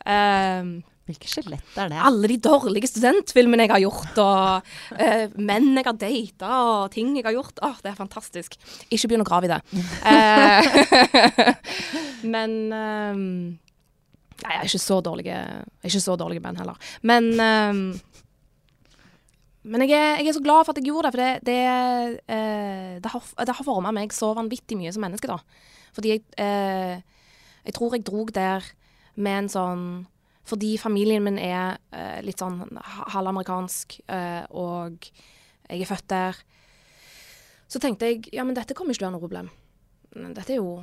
Um, 0.07 0.83
Hvilke 1.09 1.27
skjelett 1.27 1.79
er 1.83 1.91
det? 1.91 1.99
Alle 1.99 2.29
de 2.31 2.37
dårlige 2.38 2.87
studentfilmene 2.93 3.65
jeg 3.67 3.73
har 3.73 3.83
gjort, 3.83 4.21
og 4.23 4.69
uh, 5.01 5.35
menn 5.35 5.73
jeg 5.75 5.88
har 5.88 5.99
data, 5.99 6.53
og 6.62 6.93
ting 6.95 7.17
jeg 7.19 7.27
har 7.27 7.35
gjort. 7.35 7.59
Åh, 7.67 7.81
det 7.83 7.91
er 7.91 7.99
fantastisk. 7.99 8.55
Ikke 8.87 9.11
begynn 9.11 9.25
å 9.25 9.27
grave 9.27 9.49
i 9.49 9.53
det. 9.53 9.59
Uh, 10.07 11.43
men 12.37 12.57
eh, 12.77 13.27
Nei, 14.43 14.55
jeg 14.57 14.61
er 14.63 14.69
ikke 14.71 14.83
så 14.83 14.99
dårlige, 15.05 15.39
ikke 15.87 16.03
så 16.03 16.17
dårlige 16.19 16.43
band 16.43 16.59
heller. 16.63 16.93
Men 17.07 17.29
um, 17.39 17.83
men 19.63 19.85
jeg 19.87 19.95
er, 19.95 20.17
jeg 20.19 20.33
er 20.33 20.35
så 20.35 20.43
glad 20.43 20.65
for 20.67 20.75
at 20.75 20.81
jeg 20.81 20.89
gjorde 20.89 21.07
det, 21.07 21.13
for 21.15 21.23
det, 21.23 21.33
det, 21.47 21.59
uh, 22.27 22.95
det 22.99 23.11
har, 23.13 23.29
det 23.47 23.55
har 23.55 23.67
forma 23.67 23.93
meg 23.95 24.15
så 24.15 24.33
vanvittig 24.35 24.75
mye 24.81 24.91
som 24.95 25.05
menneske, 25.07 25.31
da. 25.31 25.37
Fordi 25.95 26.17
jeg, 26.17 26.25
uh, 26.43 26.99
jeg 27.69 27.77
tror 27.77 27.95
jeg 27.95 28.07
drog 28.09 28.33
der 28.35 28.67
med 29.15 29.45
en 29.45 29.53
sånn 29.53 29.85
Fordi 30.43 30.73
familien 30.83 31.23
min 31.23 31.39
er 31.39 31.77
uh, 31.95 32.19
litt 32.27 32.41
sånn 32.43 32.65
ha- 32.75 33.05
halvamerikansk, 33.15 34.01
og 34.51 35.07
jeg 35.71 35.85
er 35.85 35.87
født 35.87 36.09
der, 36.11 36.41
så 37.71 37.79
tenkte 37.79 38.09
jeg 38.11 38.27
ja, 38.35 38.43
men 38.43 38.57
dette 38.59 38.75
kommer 38.75 38.91
ikke 38.91 39.05
til 39.05 39.07
å 39.07 39.11
være 39.13 39.15
noe 39.15 39.23
problem. 39.23 39.53
Dette 40.35 40.57
er 40.57 40.59
jo 40.59 40.81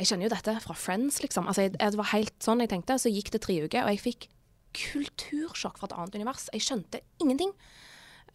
Jeg 0.00 0.08
kjenner 0.08 0.26
jo 0.26 0.32
dette 0.32 0.54
fra 0.64 0.76
Friends, 0.78 1.20
liksom. 1.22 1.46
Altså, 1.50 1.66
jeg, 1.66 1.76
det 1.78 1.98
var 1.98 2.12
helt 2.14 2.34
sånn 2.42 2.62
jeg 2.64 2.72
tenkte. 2.72 2.98
Så 2.98 3.12
gikk 3.12 3.32
det 3.34 3.42
tre 3.44 3.58
uker, 3.64 3.84
og 3.84 3.92
jeg 3.92 4.02
fikk 4.02 4.28
kultursjokk 4.76 5.78
fra 5.78 5.90
et 5.90 5.96
annet 5.96 6.16
univers. 6.16 6.48
Jeg 6.54 6.64
skjønte 6.64 7.02
ingenting. 7.22 7.52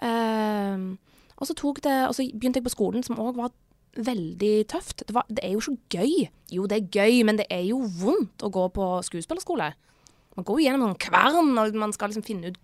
Ehm, 0.05 0.97
og 1.37 1.49
så 1.49 1.55
det, 1.57 1.95
og 2.07 2.13
så 2.15 2.27
begynte 2.33 2.61
jeg 2.61 2.67
på 2.67 2.75
skolen, 2.75 3.03
som 3.05 3.19
òg 3.21 3.39
var 3.39 3.55
veldig 3.97 4.67
tøft. 4.69 5.03
Det, 5.07 5.13
var, 5.15 5.25
det 5.29 5.41
er 5.43 5.55
jo 5.55 5.61
ikke 5.61 5.97
gøy. 5.97 6.29
Jo, 6.53 6.65
det 6.69 6.77
er 6.77 6.89
gøy, 6.93 7.23
men 7.25 7.41
det 7.41 7.47
er 7.49 7.65
jo 7.65 7.81
vondt 7.81 8.45
å 8.45 8.51
gå 8.53 8.67
på 8.73 8.89
skuespillerskole. 9.05 9.71
Man 10.37 10.45
går 10.45 10.59
jo 10.59 10.67
gjennom 10.67 10.93
en 10.93 11.01
kvern, 11.01 11.55
og 11.57 11.77
man 11.81 11.93
skal 11.95 12.11
liksom 12.11 12.25
finne 12.25 12.53
ut 12.53 12.59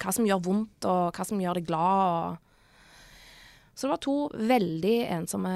hva 0.00 0.12
som 0.14 0.26
gjør 0.28 0.40
vondt, 0.44 0.86
og 0.88 1.16
hva 1.16 1.26
som 1.26 1.40
gjør 1.40 1.60
deg 1.60 1.68
glad. 1.68 2.00
Og 2.08 2.49
så 3.80 3.86
det 3.86 3.94
var 3.94 4.00
to 4.04 4.14
veldig 4.36 4.96
ensomme 5.08 5.50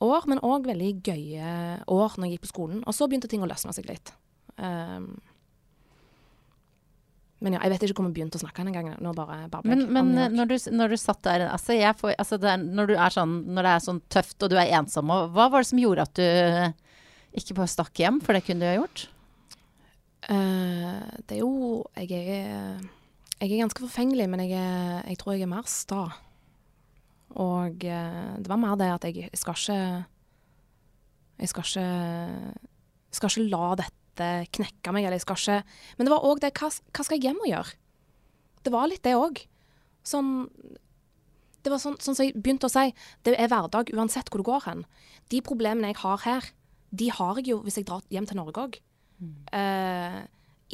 år, 0.00 0.28
men 0.32 0.38
òg 0.48 0.64
veldig 0.70 0.92
gøye 1.04 1.50
år 1.92 2.14
når 2.16 2.24
jeg 2.24 2.38
gikk 2.38 2.44
på 2.46 2.50
skolen. 2.54 2.78
Og 2.88 2.96
så 2.96 3.04
begynte 3.04 3.28
ting 3.28 3.44
å 3.44 3.48
løsne 3.50 3.74
seg 3.76 3.84
litt. 3.90 4.14
Um, 4.56 5.10
men 7.44 7.58
ja, 7.58 7.60
jeg 7.66 7.74
vet 7.74 7.84
ikke 7.84 8.00
hvor 8.00 8.08
vi 8.08 8.16
begynte 8.16 8.40
å 8.40 8.44
snakke 8.46 8.64
en 8.64 8.72
gang. 8.72 8.88
Nå 9.04 9.12
bare 9.18 9.42
babler 9.52 9.74
Men, 9.74 9.84
jeg 9.84 9.92
men 9.92 10.24
eh, 10.24 10.32
når, 10.32 10.54
du, 10.54 10.56
når 10.72 10.94
du 10.94 11.00
satt 11.02 11.20
der 11.28 11.44
altså 11.50 11.76
jeg 11.76 12.00
får, 12.00 12.14
altså 12.24 12.40
det 12.40 12.48
er, 12.54 12.64
når, 12.80 12.94
du 12.94 12.96
er 12.96 13.16
sånn, 13.18 13.36
når 13.52 13.68
det 13.68 13.74
er 13.74 13.86
sånn 13.90 14.02
tøft 14.16 14.48
og 14.48 14.54
du 14.54 14.56
er 14.62 14.74
ensom, 14.80 15.12
hva 15.12 15.50
var 15.52 15.60
det 15.60 15.68
som 15.74 15.84
gjorde 15.84 16.08
at 16.08 16.16
du 16.16 17.38
ikke 17.42 17.60
bare 17.60 17.74
stakk 17.76 18.00
hjem? 18.00 18.24
For 18.24 18.38
det 18.38 18.46
kunne 18.48 18.64
du 18.64 18.70
ha 18.70 18.78
gjort. 18.78 19.06
Uh, 20.30 21.02
det 21.28 21.36
er 21.36 21.40
jo 21.42 21.82
Jeg 21.98 22.14
er, 22.14 22.76
jeg 23.36 23.50
er 23.50 23.64
ganske 23.66 23.84
forfengelig, 23.84 24.32
men 24.32 24.46
jeg, 24.46 24.56
er, 24.56 25.02
jeg 25.12 25.20
tror 25.20 25.36
jeg 25.36 25.44
er 25.44 25.56
mer 25.58 25.68
sta. 25.68 26.06
Og 27.40 27.84
eh, 27.88 28.32
det 28.38 28.48
var 28.50 28.60
mer 28.60 28.76
det 28.76 28.90
at 28.92 29.04
jeg 29.08 29.30
skal 29.38 29.54
ikke 29.54 29.78
Jeg 31.40 31.48
skal 31.48 31.64
ikke 31.64 31.86
skal 33.12 33.28
ikke 33.32 33.50
la 33.52 33.74
dette 33.80 34.28
knekke 34.52 34.92
meg, 34.92 35.04
eller 35.04 35.16
jeg 35.18 35.24
skal 35.24 35.36
ikke 35.40 35.64
Men 35.98 36.06
det 36.06 36.12
var 36.12 36.26
òg 36.28 36.40
det 36.44 36.52
hva, 36.58 36.68
hva 36.70 37.04
skal 37.04 37.16
jeg 37.18 37.26
hjem 37.30 37.40
og 37.44 37.48
gjøre? 37.50 37.74
Det 38.62 38.72
var 38.72 38.86
litt 38.88 39.02
det 39.02 39.14
òg. 39.18 39.40
Sånn 40.06 40.46
Det 41.64 41.70
var 41.72 41.78
sånn, 41.82 41.96
sånn 42.02 42.14
som 42.18 42.24
jeg 42.26 42.34
begynte 42.36 42.66
å 42.66 42.72
si, 42.72 42.92
det 43.24 43.36
er 43.38 43.48
hverdag 43.48 43.90
uansett 43.94 44.28
hvor 44.30 44.42
du 44.42 44.46
går 44.48 44.64
hen. 44.66 44.84
De 45.30 45.40
problemene 45.46 45.92
jeg 45.92 46.00
har 46.02 46.18
her, 46.24 46.48
de 46.92 47.08
har 47.14 47.36
jeg 47.38 47.52
jo 47.52 47.60
hvis 47.62 47.76
jeg 47.78 47.86
drar 47.86 48.02
hjem 48.10 48.26
til 48.26 48.36
Norge 48.40 48.64
òg. 48.66 48.78
Eh, 49.54 50.18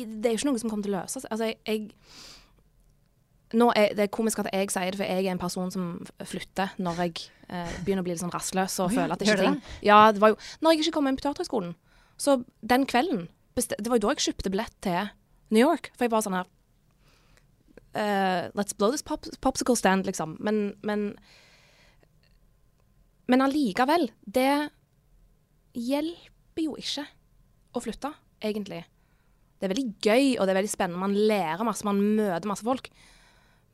i- 0.00 0.06
det 0.08 0.26
er 0.26 0.32
jo 0.32 0.38
ikke 0.40 0.48
noe 0.48 0.58
som 0.62 0.70
kommer 0.70 0.82
til 0.86 0.94
å 0.94 1.02
løse 1.02 1.20
seg. 1.20 1.28
Altså, 1.30 1.44
jeg, 1.50 1.58
jeg 1.66 1.92
nå 3.56 3.70
er 3.72 3.94
Det 3.96 4.04
er 4.04 4.12
komisk 4.12 4.42
at 4.42 4.50
jeg 4.52 4.70
sier 4.72 4.92
det, 4.92 4.98
for 5.00 5.08
jeg 5.08 5.24
er 5.24 5.32
en 5.32 5.40
person 5.40 5.70
som 5.72 5.84
flytter 6.20 6.74
når 6.78 7.02
jeg 7.06 7.30
eh, 7.48 7.70
begynner 7.84 8.02
å 8.02 8.06
bli 8.06 8.12
litt 8.12 8.20
sånn 8.20 8.34
rastløs 8.34 8.76
og 8.82 8.90
oh, 8.90 8.92
føler 8.92 9.14
at 9.14 9.22
det 9.22 9.28
ikke 9.28 9.38
er 9.38 9.44
ting 9.46 9.86
Ja, 9.86 10.12
det 10.12 10.20
var 10.20 10.34
jo 10.34 10.38
Når 10.60 10.74
jeg 10.74 10.84
ikke 10.84 10.96
kom 10.98 11.08
inn 11.08 11.16
på 11.16 11.24
Teaterhøgskolen, 11.24 11.74
så 12.20 12.42
den 12.60 12.84
kvelden 12.90 13.28
Det 13.56 13.88
var 13.88 13.96
jo 13.96 14.04
da 14.04 14.14
jeg 14.14 14.26
kjøpte 14.28 14.52
billett 14.52 14.76
til 14.84 15.10
New 15.48 15.64
York. 15.64 15.88
For 15.96 16.04
jeg 16.04 16.12
var 16.12 16.24
sånn 16.26 16.36
her 16.36 16.48
uh, 17.96 18.42
Let's 18.58 18.76
blow 18.76 18.92
this 18.92 19.02
pop 19.02 19.24
popsicle 19.40 19.76
stand, 19.78 20.06
liksom. 20.06 20.36
Men, 20.44 20.76
men 20.82 21.14
Men 23.28 23.44
allikevel, 23.44 24.10
det 24.24 24.70
hjelper 25.76 26.64
jo 26.64 26.76
ikke 26.80 27.04
å 27.76 27.82
flytte, 27.84 28.12
egentlig. 28.40 28.84
Det 29.58 29.66
er 29.66 29.72
veldig 29.74 29.90
gøy, 30.00 30.38
og 30.38 30.46
det 30.46 30.54
er 30.54 30.58
veldig 30.62 30.70
spennende. 30.72 31.02
Man 31.02 31.16
lærer 31.28 31.66
masse, 31.66 31.84
man 31.84 32.00
møter 32.00 32.48
masse 32.48 32.64
folk. 32.64 32.88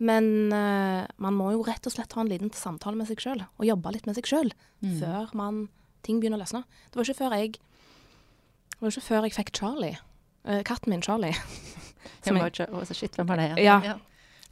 Men 0.03 0.51
uh, 0.51 1.05
man 1.23 1.37
må 1.39 1.53
jo 1.55 1.63
rett 1.67 1.87
og 1.87 1.95
slett 1.95 2.17
ha 2.17 2.25
en 2.25 2.31
liten 2.31 2.51
samtale 2.55 2.99
med 2.99 3.07
seg 3.11 3.23
sjøl, 3.23 3.45
og 3.45 3.69
jobbe 3.69 3.95
litt 3.95 4.09
med 4.09 4.19
seg 4.19 4.27
sjøl, 4.27 4.51
før 4.99 5.31
man, 5.39 5.69
ting 6.05 6.19
begynner 6.21 6.41
å 6.41 6.45
løsne. 6.45 6.65
Det 6.91 6.99
var 6.99 7.07
ikke 7.07 7.21
før 7.23 7.37
jeg 7.39 7.55
ikke 7.55 9.01
før 9.01 9.25
jeg 9.25 9.37
fikk 9.37 9.55
Charlie. 9.57 9.97
uh, 10.45 10.63
katten 10.67 10.91
min 10.91 11.03
Charlie. 11.03 11.35
Som 12.25 12.37
jeg, 12.37 12.53
jeg, 12.59 12.69
oh, 12.73 12.85
shit, 12.85 13.15
hvem 13.17 13.29
var 13.29 13.41
det? 13.41 13.53
Ja. 13.63 13.99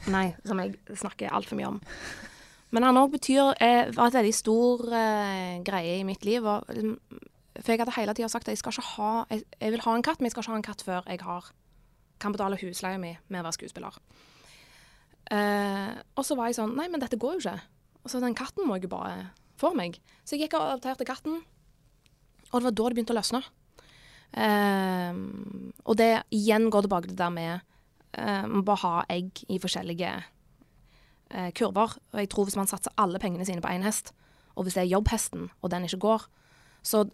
nei, 0.08 0.34
som 0.44 0.60
jeg 0.60 0.74
snakker 0.96 1.32
altfor 1.32 1.56
mye 1.56 1.68
om. 1.68 1.80
Men 2.72 2.86
han 2.88 2.98
òg 3.00 3.12
betyr 3.12 3.52
eh, 3.60 3.90
var 3.92 4.08
et 4.08 4.16
veldig 4.16 4.32
stor 4.34 4.86
eh, 4.96 5.60
greie 5.64 5.98
i 6.00 6.06
mitt 6.08 6.24
liv. 6.24 6.44
Og, 6.48 6.68
liksom, 6.72 6.96
for 7.58 7.72
jeg 7.72 7.82
hadde 7.82 7.96
hele 7.98 8.14
tida 8.16 8.30
sagt 8.32 8.48
at 8.48 8.56
jeg 8.56 8.84
ha 8.96 9.10
jeg, 9.30 9.44
jeg 9.60 9.74
vil 9.74 9.84
ha 9.84 9.96
en 9.96 10.04
katt, 10.04 10.20
men 10.20 10.30
jeg 10.30 10.34
skal 10.34 10.46
ikke 10.46 10.54
ha 10.54 10.60
en 10.60 10.68
katt 10.68 10.84
før 10.86 11.08
jeg 11.12 11.20
har, 11.24 11.50
kan 12.20 12.32
betale 12.32 12.60
husleia 12.60 13.00
mi 13.00 13.12
med 13.28 13.42
å 13.42 13.46
være 13.46 13.58
skuespiller. 13.58 14.00
Eh, 15.30 15.92
og 16.18 16.26
så 16.26 16.36
var 16.36 16.50
jeg 16.50 16.58
sånn 16.58 16.74
Nei, 16.76 16.88
men 16.90 17.00
dette 17.02 17.18
går 17.20 17.38
jo 17.38 17.44
ikke. 17.44 17.58
Og 18.02 18.10
så 18.10 18.20
den 18.22 18.36
katten 18.36 18.66
må 18.66 18.76
jeg 18.76 18.88
jo 18.88 18.96
bare 18.96 19.30
få 19.60 19.72
meg. 19.78 19.98
Så 20.26 20.36
jeg 20.36 20.46
gikk 20.46 20.58
og 20.58 20.74
adopterte 20.74 21.06
katten, 21.06 21.42
og 22.50 22.60
det 22.60 22.66
var 22.66 22.74
da 22.74 22.88
det 22.88 22.96
begynte 22.98 23.14
å 23.14 23.18
løsne. 23.18 23.42
Eh, 24.32 25.20
og 25.84 25.98
det 26.00 26.10
igjen 26.34 26.70
går 26.72 26.86
tilbake 26.86 27.08
til 27.08 27.16
det 27.16 27.22
der 27.22 27.34
med 27.34 27.52
eh, 28.16 28.44
må 28.48 28.62
bare 28.64 28.82
ha 28.82 28.94
egg 29.12 29.42
i 29.52 29.60
forskjellige 29.62 30.12
eh, 30.12 31.50
kurver. 31.56 31.96
Og 32.12 32.20
jeg 32.20 32.30
tror 32.32 32.48
hvis 32.48 32.58
man 32.60 32.70
satser 32.70 32.94
alle 33.00 33.20
pengene 33.22 33.46
sine 33.48 33.64
på 33.64 33.72
én 33.72 33.86
hest, 33.86 34.12
og 34.56 34.66
hvis 34.66 34.76
det 34.76 34.84
er 34.84 34.92
jobbhesten, 34.92 35.48
og 35.62 35.72
den 35.72 35.88
ikke 35.88 36.04
går, 36.08 36.28
så 36.82 37.06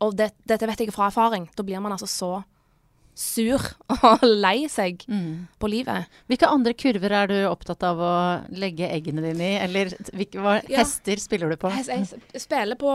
Og 0.00 0.12
det, 0.12 0.34
dette 0.44 0.66
vet 0.68 0.80
jeg 0.80 0.92
fra 0.92 1.06
erfaring. 1.08 1.48
Da 1.56 1.62
blir 1.62 1.80
man 1.80 1.92
altså 1.92 2.06
så 2.06 2.42
sur 3.20 3.60
og 3.92 4.22
lei 4.44 4.64
seg 4.72 5.02
Mm. 5.10 5.46
på 5.60 5.68
livet. 5.68 6.06
Hvilke 6.30 6.48
andre 6.48 6.72
kurver 6.78 7.12
er 7.12 7.28
du 7.28 7.36
opptatt 7.50 7.82
av 7.84 8.00
å 8.00 8.12
legge 8.56 8.88
eggene 8.88 9.20
dine 9.24 9.44
i? 9.44 9.58
Eller 9.60 9.92
hvilke 10.16 10.40
hva, 10.40 10.54
Ja. 10.70 10.80
hester 10.80 11.20
spiller 11.20 11.50
du 11.52 11.56
på? 11.60 11.68
Jeg, 11.76 12.06
jeg 12.32 12.40
spiller 12.42 12.78
på 12.80 12.92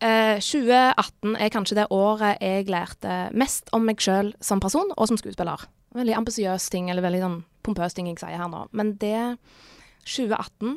eh, 0.00 0.38
2018 0.40 1.36
er 1.36 1.52
kanskje 1.52 1.76
det 1.82 1.86
året 1.92 2.40
jeg 2.40 2.70
lærte 2.72 3.18
mest 3.36 3.68
om 3.76 3.84
meg 3.84 4.00
sjøl 4.00 4.32
som 4.40 4.62
person 4.64 4.88
og 4.96 5.08
som 5.10 5.20
skuespiller. 5.20 5.66
Veldig 5.96 6.16
ambisiøs 6.18 6.70
ting, 6.72 6.88
eller 6.92 7.04
veldig 7.04 7.20
sånn 7.22 7.36
pompøs 7.64 7.94
ting 7.96 8.08
jeg 8.10 8.18
sier 8.20 8.36
her 8.40 8.48
nå. 8.52 8.64
Men 8.76 8.94
det 9.00 9.36
2018 10.06 10.76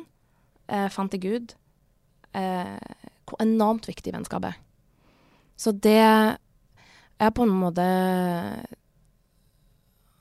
eh, 0.68 0.88
fant 0.92 1.12
jeg 1.16 1.24
ut 1.40 1.56
eh, 2.36 2.76
hvor 3.28 3.40
enormt 3.44 3.86
viktig 3.88 4.12
vennskapet 4.14 4.52
er. 4.52 4.60
Så 5.60 5.72
det 5.76 5.98
er 6.00 7.30
på 7.36 7.44
en 7.44 7.52
måte 7.52 7.84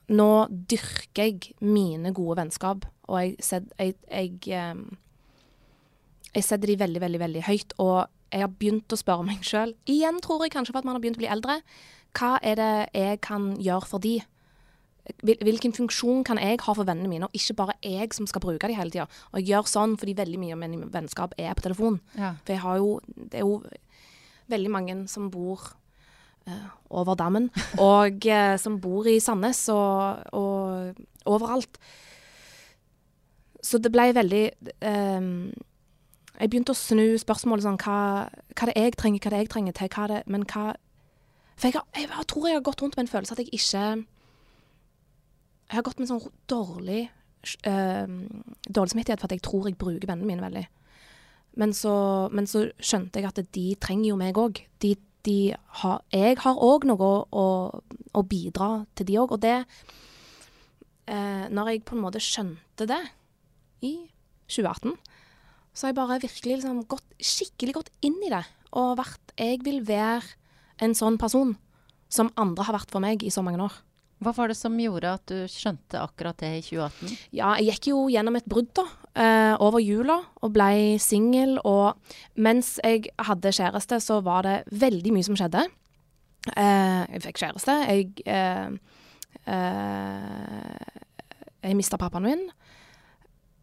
Nå 0.09 0.31
dyrker 0.49 1.29
jeg 1.29 1.53
mine 1.61 2.13
gode 2.17 2.39
vennskap, 2.39 2.87
og 3.09 3.21
jeg, 3.21 3.35
sett, 3.45 3.69
jeg, 3.77 3.95
jeg 4.09 4.39
eh, 4.57 4.81
jeg 6.35 6.45
setter 6.45 6.69
de 6.69 6.79
veldig, 6.79 7.01
veldig 7.01 7.21
veldig 7.21 7.45
høyt. 7.47 7.75
Og 7.81 7.95
jeg 8.29 8.43
har 8.43 8.51
begynt 8.59 8.93
å 8.93 8.99
spørre 8.99 9.25
meg 9.25 9.45
sjøl, 9.45 9.73
igjen 9.89 10.19
tror 10.23 10.45
jeg 10.45 10.53
kanskje 10.53 10.75
for 10.75 10.81
at 10.81 10.89
man 10.89 10.97
har 10.97 11.03
begynt 11.03 11.17
å 11.17 11.23
bli 11.23 11.31
eldre, 11.31 11.61
hva 12.17 12.35
er 12.45 12.59
det 12.59 12.73
jeg 12.97 13.21
kan 13.25 13.53
gjøre 13.61 13.89
for 13.89 14.03
de? 14.03 14.19
Hvilken 15.25 15.73
funksjon 15.73 16.21
kan 16.25 16.37
jeg 16.37 16.59
ha 16.61 16.73
for 16.77 16.85
vennene 16.85 17.09
mine, 17.09 17.25
og 17.25 17.37
ikke 17.37 17.55
bare 17.57 17.77
jeg 17.81 18.13
som 18.13 18.27
skal 18.29 18.43
bruke 18.43 18.69
de 18.69 18.77
hele 18.77 18.93
tida. 18.93 19.07
Og 19.31 19.41
jeg 19.41 19.49
gjør 19.49 19.69
sånn 19.69 19.95
fordi 19.97 20.17
veldig 20.17 20.41
mye 20.41 20.57
av 20.57 20.61
min 20.61 20.85
vennskap 20.93 21.33
er 21.41 21.55
på 21.57 21.65
telefon. 21.65 21.97
Ja. 22.17 22.35
For 22.43 22.53
jeg 22.53 22.63
har 22.65 22.81
jo 22.81 22.99
Det 23.15 23.41
er 23.41 23.47
jo 23.47 23.63
veldig 24.49 24.71
mange 24.73 24.95
som 25.09 25.29
bor 25.33 25.73
over 26.89 27.15
dammen, 27.19 27.49
og 27.77 28.25
eh, 28.25 28.55
som 28.57 28.79
bor 28.81 29.05
i 29.07 29.19
Sandnes 29.21 29.59
og, 29.69 30.23
og 30.33 30.95
overalt. 31.29 31.77
Så 33.61 33.77
det 33.83 33.91
ble 33.91 34.05
veldig 34.15 34.43
eh, 34.87 35.25
Jeg 36.39 36.49
begynte 36.49 36.71
å 36.71 36.77
snu 36.79 37.03
spørsmålet 37.19 37.65
sånn 37.65 37.79
hva, 37.83 37.97
hva 38.55 38.69
det 38.69 38.75
er 38.79 38.87
jeg 38.87 38.95
trenger, 39.01 39.19
hva 39.25 39.33
det 39.33 39.37
er 39.39 39.43
jeg 39.43 39.51
trenger 39.51 39.75
til, 39.75 39.89
hva 39.91 40.05
det 40.07 40.19
Men 40.31 40.45
hva 40.47 40.63
For 41.59 41.67
jeg, 41.67 41.81
jeg, 41.99 42.07
har- 42.15 42.23
tror 42.31 42.47
jeg 42.47 42.55
har 42.55 42.63
gått 42.69 42.81
rundt 42.85 42.95
med 42.95 43.03
en 43.03 43.11
følelse 43.11 43.35
at 43.35 43.41
jeg 43.43 43.51
ikke 43.59 43.83
Jeg 45.67 45.75
har 45.75 45.85
gått 45.89 45.99
med 45.99 46.07
sånn 46.09 46.23
dårlig 46.49 47.01
eh, 47.67 48.07
Dårlig 48.71 48.93
samvittighet 48.95 49.19
for 49.19 49.27
at 49.27 49.35
jeg 49.35 49.43
tror 49.45 49.67
jeg 49.67 49.77
bruker 49.79 50.07
vennene 50.07 50.31
mine 50.31 50.45
veldig. 50.47 50.63
Men 51.59 51.73
så, 51.75 51.93
men 52.31 52.47
så 52.47 52.63
skjønte 52.79 53.19
jeg 53.19 53.27
at 53.27 53.39
de 53.55 53.65
trenger 53.81 54.13
jo 54.13 54.17
meg 54.21 54.37
òg. 54.39 54.59
De 54.79 54.93
har 55.27 56.01
Jeg 56.13 56.37
har 56.39 56.55
òg 56.55 56.85
noe 56.89 57.09
å, 57.31 57.45
å, 58.13 58.21
bidra 58.23 58.85
til 58.95 59.05
de 59.09 59.17
òg. 59.19 59.35
Og 59.35 59.41
det 59.41 59.65
eh, 61.07 61.45
Når 61.49 61.71
jeg 61.71 61.85
på 61.85 61.95
en 61.95 62.03
måte 62.03 62.21
skjønte 62.23 62.87
det 62.89 63.01
i 63.81 63.95
2018, 64.47 64.95
så 65.73 65.85
har 65.85 65.91
jeg 65.91 65.99
bare 65.99 66.21
virkelig 66.23 66.59
liksom 66.59 66.85
gått 66.89 67.05
skikkelig 67.19 67.73
gått 67.79 67.91
inn 68.01 68.17
i 68.25 68.31
det. 68.33 68.43
Og 68.71 68.97
vært 68.99 69.33
Jeg 69.37 69.61
vil 69.63 69.83
være 69.85 70.23
en 70.79 70.95
sånn 70.95 71.19
person 71.19 71.57
som 72.09 72.31
andre 72.39 72.65
har 72.65 72.79
vært 72.79 72.91
for 72.91 73.03
meg 73.03 73.23
i 73.23 73.31
så 73.33 73.43
mange 73.45 73.61
år. 73.61 73.75
Hva 74.19 74.33
var 74.35 74.51
det 74.51 74.57
som 74.59 74.75
gjorde 74.75 75.13
at 75.15 75.31
du 75.31 75.45
skjønte 75.47 76.01
akkurat 76.01 76.39
det 76.41 76.49
i 76.57 76.63
2018? 76.65 77.13
Ja, 77.37 77.53
jeg 77.59 77.77
gikk 77.77 77.91
jo 77.93 78.01
gjennom 78.11 78.35
et 78.35 78.47
brudd 78.49 78.71
da, 78.75 78.83
eh, 79.15 79.55
over 79.59 79.81
jula 79.81 80.19
og 80.41 80.53
ble 80.55 80.99
singel. 81.01 81.57
Og 81.67 81.97
mens 82.35 82.77
jeg 82.83 83.09
hadde 83.19 83.53
kjæreste, 83.55 83.99
så 84.03 84.19
var 84.25 84.45
det 84.47 84.57
veldig 84.71 85.13
mye 85.15 85.27
som 85.27 85.37
skjedde. 85.39 85.65
Eh, 86.55 87.03
jeg 87.15 87.25
fikk 87.27 87.41
kjæreste. 87.43 87.75
Jeg 87.89 88.23
eh, 88.25 88.71
eh, 89.45 90.97
Jeg 91.63 91.75
mista 91.75 91.99
pappaen 91.99 92.23
min. 92.23 92.45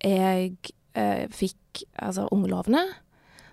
Jeg 0.04 0.56
eh, 0.94 1.26
fikk 1.32 1.86
altså 1.98 2.28
ungelovene. 2.32 2.84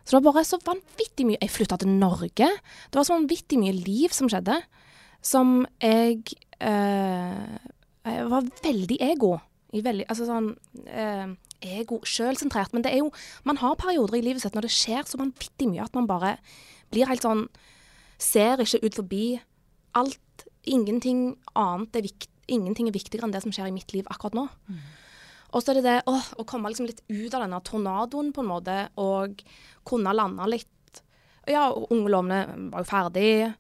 Så 0.04 0.18
det 0.18 0.20
var 0.20 0.34
bare 0.34 0.44
så 0.44 0.60
vanvittig 0.60 1.26
mye 1.30 1.40
Jeg 1.40 1.54
flytta 1.54 1.78
til 1.80 1.94
Norge. 1.96 2.50
Det 2.92 3.00
var 3.00 3.08
så 3.08 3.16
vanvittig 3.16 3.60
mye 3.62 3.72
liv 3.72 4.12
som 4.12 4.28
skjedde, 4.28 4.58
som 5.24 5.62
jeg 5.80 6.36
eh, 6.60 7.56
Jeg 8.04 8.28
var 8.30 8.50
veldig 8.64 8.98
ego. 9.00 9.38
Veldig, 9.74 10.06
altså 10.12 10.28
sånn 10.28 10.52
ego, 11.64 12.02
sjølsentrert. 12.08 12.74
Men 12.76 12.86
det 12.86 12.94
er 12.94 13.02
jo 13.04 13.12
Man 13.48 13.58
har 13.58 13.80
perioder 13.80 14.20
i 14.20 14.26
livet 14.26 14.44
sitt 14.44 14.56
når 14.56 14.68
det 14.68 14.76
skjer 14.76 15.08
så 15.08 15.20
vanvittig 15.22 15.70
mye 15.72 15.86
at 15.86 15.96
man 15.96 16.10
bare 16.10 16.38
blir 16.94 17.10
helt 17.10 17.26
sånn 17.26 17.48
Ser 18.22 18.62
ikke 18.62 18.84
ut 18.86 18.96
forbi 18.96 19.26
alt. 20.00 20.46
Ingenting 20.70 21.34
annet 21.60 21.98
er 21.98 22.06
vikt, 22.06 22.30
Ingenting 22.48 22.88
er 22.88 22.96
viktigere 22.96 23.28
enn 23.28 23.34
det 23.34 23.42
som 23.44 23.52
skjer 23.56 23.68
i 23.68 23.76
mitt 23.76 23.92
liv 23.96 24.08
akkurat 24.12 24.36
nå. 24.38 24.46
Og 25.54 25.62
så 25.62 25.72
er 25.72 25.80
det 25.80 25.86
det 25.86 25.98
å, 26.10 26.16
å 26.42 26.46
komme 26.50 26.72
liksom 26.72 26.88
litt 26.90 27.04
ut 27.10 27.34
av 27.34 27.44
denne 27.44 27.60
tornadoen, 27.66 28.32
på 28.34 28.42
en 28.42 28.50
måte, 28.50 28.78
og 28.98 29.44
kunne 29.86 30.16
lande 30.16 30.48
litt 30.50 31.02
Ja, 31.50 31.68
ungelovene 31.74 32.70
var 32.72 32.86
jo 32.86 32.88
ferdig. 32.88 33.54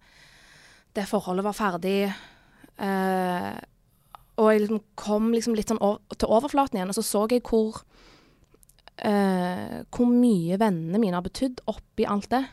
Det 0.96 1.04
forholdet 1.10 1.44
var 1.44 1.58
ferdig. 1.58 1.98
Eh, 2.80 3.56
og 4.41 4.50
jeg 4.50 4.63
liksom 4.63 4.82
kom 4.98 5.30
liksom 5.34 5.56
litt 5.58 5.69
sånn 5.69 5.82
til 6.17 6.32
overflaten 6.32 6.80
igjen, 6.80 6.89
og 6.89 6.98
så 6.98 7.06
så 7.06 7.24
jeg 7.30 7.43
hvor 7.46 7.84
uh, 9.06 9.78
Hvor 9.93 10.10
mye 10.10 10.58
vennene 10.62 11.02
mine 11.02 11.17
har 11.17 11.26
betydd 11.26 11.62
oppi 11.69 12.08
alt 12.10 12.30
det. 12.32 12.43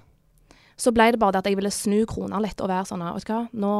Så 0.81 0.93
ble 0.97 1.11
det 1.13 1.21
bare 1.21 1.37
det 1.37 1.43
at 1.45 1.51
jeg 1.51 1.59
ville 1.61 1.73
snu 1.73 2.05
krona 2.09 2.41
litt 2.41 2.61
og 2.61 2.71
være 2.73 2.89
sånn 2.89 3.05
Vet 3.05 3.29
du 3.29 3.33
hva, 3.33 3.43
nå, 3.53 3.75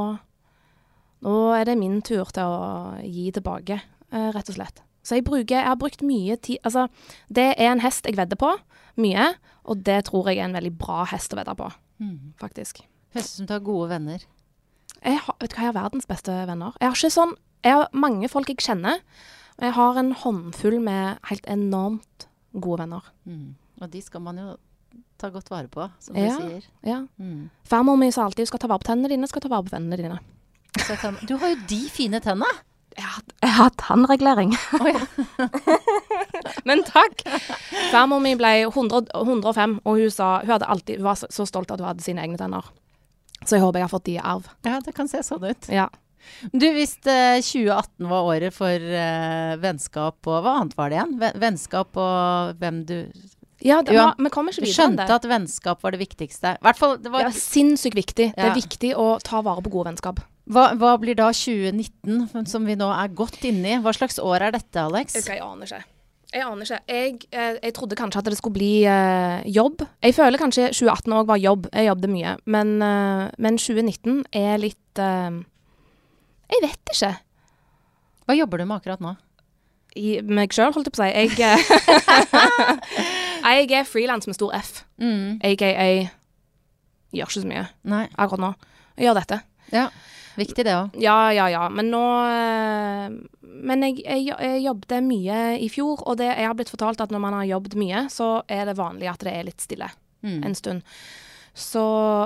nå 1.27 1.37
er 1.57 1.69
det 1.69 1.79
min 1.81 2.01
tur 2.05 2.29
til 2.33 2.45
å 2.45 2.97
gi 3.05 3.29
tilbake, 3.37 3.81
uh, 4.13 4.31
rett 4.33 4.53
og 4.53 4.57
slett. 4.57 4.83
Så 5.05 5.17
jeg 5.17 5.25
bruker 5.25 5.57
Jeg 5.57 5.69
har 5.69 5.79
brukt 5.81 6.03
mye 6.05 6.37
tid 6.37 6.61
Altså, 6.65 6.89
det 7.29 7.55
er 7.57 7.71
en 7.73 7.81
hest 7.81 8.05
jeg 8.05 8.19
vedder 8.21 8.37
på. 8.37 8.53
Mye. 9.01 9.31
Og 9.65 9.85
det 9.87 10.05
tror 10.09 10.29
jeg 10.29 10.41
er 10.41 10.49
en 10.49 10.57
veldig 10.57 10.73
bra 10.77 11.05
hest 11.09 11.33
å 11.33 11.39
vedde 11.39 11.55
på, 11.57 11.69
faktisk. 12.41 12.83
Hester 13.15 13.41
som 13.41 13.49
tar 13.49 13.63
gode 13.65 13.91
venner. 13.93 14.25
Jeg 15.01 15.21
har, 15.25 15.37
vet 15.41 15.53
du 15.53 15.57
hva, 15.57 15.63
jeg 15.63 15.71
har 15.71 15.77
verdens 15.77 16.09
beste 16.09 16.35
venner. 16.49 16.75
Jeg 16.81 16.91
har 16.91 16.97
ikke 16.97 17.13
sånn 17.13 17.35
Jeg 17.65 17.77
har 17.77 17.89
mange 17.93 18.29
folk 18.29 18.49
jeg 18.49 18.63
kjenner. 18.65 19.03
Og 19.61 19.67
jeg 19.69 19.77
har 19.77 19.99
en 20.01 20.13
håndfull 20.17 20.79
med 20.81 21.19
helt 21.29 21.47
enormt 21.53 22.27
gode 22.57 22.81
venner. 22.81 23.05
Mm. 23.29 23.55
Og 23.81 23.91
de 23.93 24.01
skal 24.03 24.23
man 24.25 24.39
jo 24.41 24.55
ta 25.21 25.29
godt 25.29 25.51
vare 25.53 25.69
på, 25.69 25.91
som 26.01 26.17
Ja. 26.17 26.37
du 26.37 26.49
sier. 26.49 26.65
Ja. 26.83 27.07
Mm. 27.19 27.51
Farmor 27.65 27.97
mi 27.97 28.11
sa 28.11 28.25
alltid 28.25 28.45
'du 28.45 28.47
skal 28.47 28.59
ta 28.59 28.67
vare 28.69 28.79
på 28.79 28.89
tennene 28.89 29.09
dine', 29.09 29.29
skal 29.29 29.43
ta 29.43 29.49
vare 29.49 29.65
på 29.65 29.77
vennene 29.77 29.97
dine'. 29.97 30.19
Du 31.27 31.37
har 31.37 31.49
jo 31.49 31.57
de 31.69 31.89
fine 31.91 32.21
tennene! 32.21 32.47
Jeg 32.97 33.51
har, 33.51 33.71
tannregulering. 33.71 34.53
Oh, 34.81 34.87
ja. 34.89 35.01
Men 36.67 36.83
takk! 36.83 37.23
Farmor 37.93 38.21
mi 38.21 38.35
ble 38.35 38.67
100, 38.67 39.07
105, 39.15 39.81
og 39.85 39.97
hun, 39.97 40.11
sa, 40.11 40.41
hun, 40.41 40.63
alltid, 40.63 40.97
hun 40.97 41.05
var 41.05 41.15
så, 41.15 41.27
så 41.31 41.47
stolt 41.47 41.71
at 41.71 41.81
hun 41.81 41.87
hadde 41.87 42.03
sine 42.03 42.21
egne 42.21 42.37
tenner. 42.37 42.65
Så 43.47 43.57
jeg 43.57 43.65
håper 43.65 43.79
jeg 43.79 43.85
har 43.85 43.95
fått 43.95 44.05
de 44.05 44.17
i 44.19 44.19
arv. 44.19 44.49
Ja, 44.65 44.81
det 44.85 44.95
kan 44.95 45.09
se 45.09 45.23
sånn 45.23 45.47
ut. 45.49 45.69
Ja. 45.73 45.89
Du, 46.53 46.67
hvis 46.77 46.97
eh, 47.09 47.41
2018 47.43 48.09
var 48.11 48.29
året 48.31 48.55
for 48.57 48.87
uh, 48.93 49.55
vennskap 49.61 50.31
og 50.31 50.41
Hva 50.45 50.57
annet 50.61 50.77
var 50.79 50.91
det 50.93 50.99
igjen? 50.99 51.15
Vennskap 51.43 52.01
og 52.01 52.57
hvem 52.61 52.83
du 52.89 52.97
Ja, 53.61 53.83
det, 53.85 53.93
Ja, 53.93 54.11
man 54.17 54.31
vi 54.31 54.33
kommer 54.33 54.55
ikke 54.55 54.65
Du 54.65 54.69
videre 54.71 54.87
enn 54.89 54.97
det. 54.97 55.05
skjønte 55.07 55.19
at 55.21 55.29
vennskap 55.29 55.83
var 55.85 55.93
det 55.93 56.01
viktigste. 56.01 56.55
Fall, 56.79 56.97
det 57.03 57.13
var, 57.13 57.27
ja, 57.29 57.33
sinnssykt 57.37 57.99
viktig. 57.99 58.31
Det 58.37 58.51
er 58.51 58.57
viktig 58.57 58.95
å 58.97 59.19
ta 59.25 59.43
vare 59.45 59.61
på 59.65 59.73
gode 59.75 59.91
vennskap. 59.93 60.23
hva, 60.51 60.71
hva 60.81 60.95
blir 60.99 61.15
da 61.19 61.29
2019, 61.37 62.47
som 62.49 62.65
vi 62.67 62.77
nå 62.81 62.89
er 62.95 63.13
godt 63.13 63.45
inne 63.45 63.75
i? 63.77 63.81
Hva 63.85 63.93
slags 63.95 64.19
år 64.19 64.49
er 64.49 64.57
dette, 64.57 64.81
Alex? 64.81 65.19
Jeg 65.29 65.43
aner 65.45 65.69
ikke. 65.69 65.83
Jeg 66.31 66.47
aner 66.47 66.63
ikke. 66.63 66.81
Jeg, 66.87 67.15
eh, 67.35 67.57
jeg 67.59 67.75
trodde 67.75 67.97
kanskje 67.99 68.21
at 68.23 68.29
det 68.31 68.37
skulle 68.39 68.55
bli 68.55 68.73
eh, 68.87 69.41
jobb. 69.51 69.83
Jeg 70.07 70.15
føler 70.15 70.39
kanskje 70.39 70.69
2018 70.71 71.17
òg 71.19 71.27
var 71.27 71.41
jobb. 71.43 71.67
Jeg 71.75 71.89
jobbet 71.91 72.13
mye. 72.13 72.35
Men, 72.47 72.77
eh, 72.87 73.25
men 73.37 73.59
2019 73.59 74.21
er 74.39 74.61
litt 74.63 75.03
eh, 75.03 75.41
Jeg 76.51 76.63
vet 76.65 76.93
ikke. 76.95 77.13
Hva 78.27 78.37
jobber 78.39 78.59
du 78.63 78.67
med 78.67 78.77
akkurat 78.81 79.03
nå? 79.05 79.15
I 79.99 80.21
meg 80.23 80.53
sjøl, 80.55 80.71
holdt 80.75 80.87
jeg 80.87 80.95
på 80.95 81.01
å 81.01 81.05
si. 81.05 81.11
Jeg, 81.11 81.31
eh, 81.43 81.61
jeg 83.59 83.73
er 83.81 83.89
frilans 83.89 84.27
med 84.31 84.37
stor 84.39 84.53
F. 84.55 84.85
Mm. 85.03 85.41
AKA 85.43 85.89
gjør 87.11 87.27
ikke 87.27 87.41
så 87.43 87.49
mye 87.51 87.65
Nei. 87.91 88.05
akkurat 88.15 88.45
nå. 88.45 88.51
Jeg 88.97 89.09
gjør 89.09 89.19
dette. 89.19 89.41
Ja. 89.75 89.89
Viktig, 90.39 90.63
det 90.65 90.75
òg. 90.77 90.95
Ja, 91.03 91.17
ja, 91.35 91.49
ja. 91.51 91.65
Men 91.75 91.91
nå 91.91 92.03
eh, 92.31 93.09
Men 93.43 93.83
jeg, 93.83 93.99
jeg, 94.07 94.29
jeg 94.31 94.63
jobbet 94.63 94.95
mye 95.05 95.41
i 95.59 95.67
fjor, 95.73 96.05
og 96.07 96.21
det, 96.21 96.29
jeg 96.31 96.47
har 96.47 96.55
blitt 96.57 96.71
fortalt 96.71 97.03
at 97.03 97.11
når 97.13 97.25
man 97.27 97.35
har 97.41 97.49
jobbet 97.51 97.75
mye, 97.81 98.05
så 98.15 98.29
er 98.49 98.71
det 98.71 98.79
vanlig 98.79 99.11
at 99.11 99.27
det 99.27 99.35
er 99.37 99.49
litt 99.51 99.67
stille 99.67 99.91
Mm. 100.21 100.43
en 100.45 100.53
stund. 100.55 100.83
Så 101.61 101.83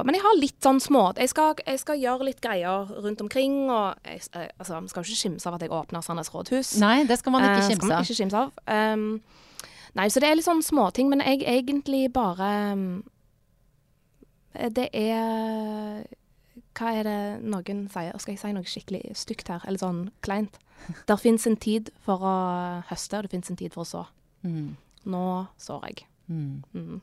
Men 0.07 0.15
jeg 0.17 0.23
har 0.25 0.37
litt 0.39 0.59
sånn 0.63 0.79
små 0.83 1.05
Jeg 1.19 1.33
skal, 1.33 1.59
jeg 1.67 1.81
skal 1.83 2.01
gjøre 2.01 2.29
litt 2.29 2.43
greier 2.45 2.91
rundt 3.03 3.23
omkring, 3.25 3.65
og 3.67 3.99
jeg, 4.07 4.23
eh, 4.33 4.51
altså, 4.59 4.81
vi 4.81 4.93
skal 4.93 5.03
jo 5.03 5.11
ikke 5.11 5.23
skimse 5.23 5.49
av 5.51 5.57
at 5.57 5.65
jeg 5.67 5.73
åpner 5.75 6.05
Sandnes 6.07 6.31
rådhus. 6.35 6.75
Nei, 6.83 7.03
det 7.09 7.19
skal 7.19 7.35
man 7.35 7.47
ikke 7.47 7.57
Eh, 7.59 7.65
skal 7.65 7.75
kimse 7.75 7.89
man 7.89 7.97
av. 7.99 8.05
ikke 8.05 8.19
av. 8.43 8.95
Um, 8.95 9.23
nei, 9.99 10.07
så 10.09 10.23
det 10.23 10.31
er 10.31 10.39
litt 10.39 10.47
sånn 10.47 10.63
småting, 10.63 11.11
men 11.11 11.25
jeg 11.25 11.43
egentlig 11.43 12.13
bare 12.15 12.51
um, 12.73 13.03
Det 14.55 14.89
er 14.95 16.07
Hva 16.75 16.93
er 16.95 17.03
det 17.07 17.19
noen 17.43 17.89
sier? 17.91 18.15
Skal 18.19 18.35
jeg 18.35 18.43
si 18.43 18.53
noe 18.55 18.71
skikkelig 18.71 19.03
stygt 19.19 19.51
her? 19.51 19.63
Eller 19.67 19.83
sånn 19.83 20.09
kleint? 20.23 20.59
Der 21.09 21.17
fins 21.17 21.47
en 21.47 21.57
tid 21.57 21.91
for 22.05 22.23
å 22.23 22.35
høste, 22.91 23.19
og 23.19 23.27
det 23.27 23.31
fins 23.35 23.51
en 23.51 23.59
tid 23.59 23.73
for 23.75 23.83
å 23.85 23.89
så. 23.89 24.03
Mm. 24.45 24.77
Nå 25.07 25.25
sår 25.61 25.87
jeg. 25.89 26.05
Mm. 26.25 26.63
Mm. 26.73 27.01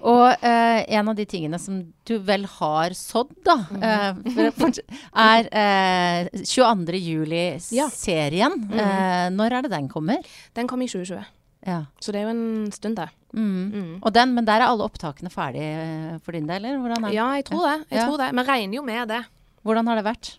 Og 0.00 0.24
eh, 0.40 0.84
en 0.96 1.08
av 1.12 1.16
de 1.18 1.26
tingene 1.28 1.58
som 1.60 1.82
du 2.08 2.14
vel 2.24 2.46
har 2.56 2.94
sådd, 2.96 3.34
da, 3.44 3.58
mm. 3.68 3.82
eh, 3.84 4.78
er 5.24 5.48
eh, 5.52 6.30
22. 6.40 6.94
Ja. 6.94 7.02
juli-serien. 7.04 8.56
Mhm. 8.64 8.78
Eh, 8.80 9.26
når 9.36 9.58
er 9.58 9.66
det 9.66 9.74
den 9.74 9.88
kommer? 9.92 10.24
Den 10.56 10.70
kom 10.70 10.82
i 10.82 10.88
2020, 10.88 11.24
Ja. 11.66 11.82
så 12.00 12.12
det 12.12 12.20
er 12.22 12.26
jo 12.28 12.32
en 12.34 12.72
stund, 12.72 12.96
det. 12.96 13.08
Mm. 13.34 13.72
Mm. 13.72 13.94
Og 14.02 14.12
den, 14.14 14.34
men 14.34 14.44
der 14.46 14.60
er 14.62 14.68
alle 14.70 14.84
opptakene 14.86 15.30
ferdige 15.32 15.84
eh, 15.84 16.18
for 16.24 16.32
din 16.36 16.46
del, 16.46 16.64
eller 16.64 16.96
er? 17.04 17.12
Ja, 17.12 17.28
jeg 17.36 17.44
tror 17.50 17.66
det. 17.68 17.78
Jeg 17.90 17.98
Ja. 18.00 18.06
tror 18.08 18.18
det. 18.20 18.30
Vi 18.32 18.48
regner 18.48 18.76
jo 18.76 18.82
med 18.82 19.08
det. 19.08 19.24
hvordan 19.64 19.86
har 19.88 19.96
det 19.96 20.04
vært? 20.04 20.38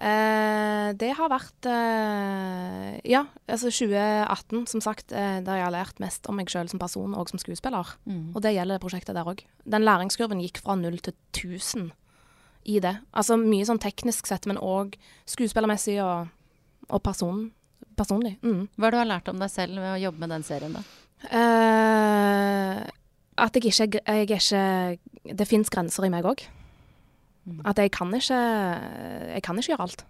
Eh, 0.00 0.90
det 0.96 1.10
har 1.12 1.28
vært 1.28 1.66
eh, 1.68 2.96
Ja, 3.04 3.26
altså 3.44 3.68
2018, 3.68 4.62
som 4.72 4.80
sagt, 4.80 5.12
eh, 5.12 5.42
der 5.44 5.58
jeg 5.58 5.66
har 5.66 5.74
lært 5.74 6.00
mest 6.00 6.24
om 6.30 6.38
meg 6.40 6.48
sjøl 6.48 6.70
som 6.72 6.80
person 6.80 7.12
og 7.12 7.28
som 7.28 7.40
skuespiller. 7.42 7.84
Mm. 8.08 8.30
Og 8.32 8.40
det 8.40 8.54
gjelder 8.56 8.78
det 8.78 8.84
prosjektet 8.84 9.18
der 9.18 9.28
òg. 9.28 9.44
Den 9.68 9.84
læringskurven 9.84 10.40
gikk 10.40 10.62
fra 10.64 10.78
null 10.80 10.96
til 11.04 11.12
1000 11.36 11.90
i 12.64 12.78
det. 12.80 12.94
Altså 13.12 13.36
mye 13.40 13.66
sånn 13.68 13.80
teknisk 13.82 14.28
sett, 14.28 14.48
men 14.48 14.60
òg 14.60 14.96
skuespillermessig 15.28 15.98
og, 16.04 16.30
og 16.88 17.02
person, 17.04 17.50
personlig. 18.00 18.38
Mm. 18.40 18.70
Hva 18.76 18.88
er 18.88 18.94
det 18.94 18.96
du 18.96 19.02
har 19.02 19.12
lært 19.12 19.28
om 19.32 19.40
deg 19.42 19.52
selv 19.52 19.80
ved 19.80 19.98
å 19.98 20.02
jobbe 20.08 20.24
med 20.24 20.32
den 20.32 20.46
serien? 20.48 20.78
da? 20.78 20.84
Eh, 21.28 22.80
at 23.40 23.56
jeg 23.56 23.68
ikke, 23.68 24.00
jeg 24.00 24.00
er 24.08 24.24
ikke 24.24 25.36
Det 25.36 25.46
fins 25.48 25.68
grenser 25.72 26.08
i 26.08 26.12
meg 26.12 26.24
òg. 26.24 26.46
Mm. 27.44 27.60
At 27.64 27.78
jeg 27.78 27.90
kan 27.90 28.14
ikke 28.14 28.40
Jeg 29.34 29.42
kan 29.42 29.58
ikke 29.58 29.72
gjøre 29.72 29.82
alt. 29.82 30.06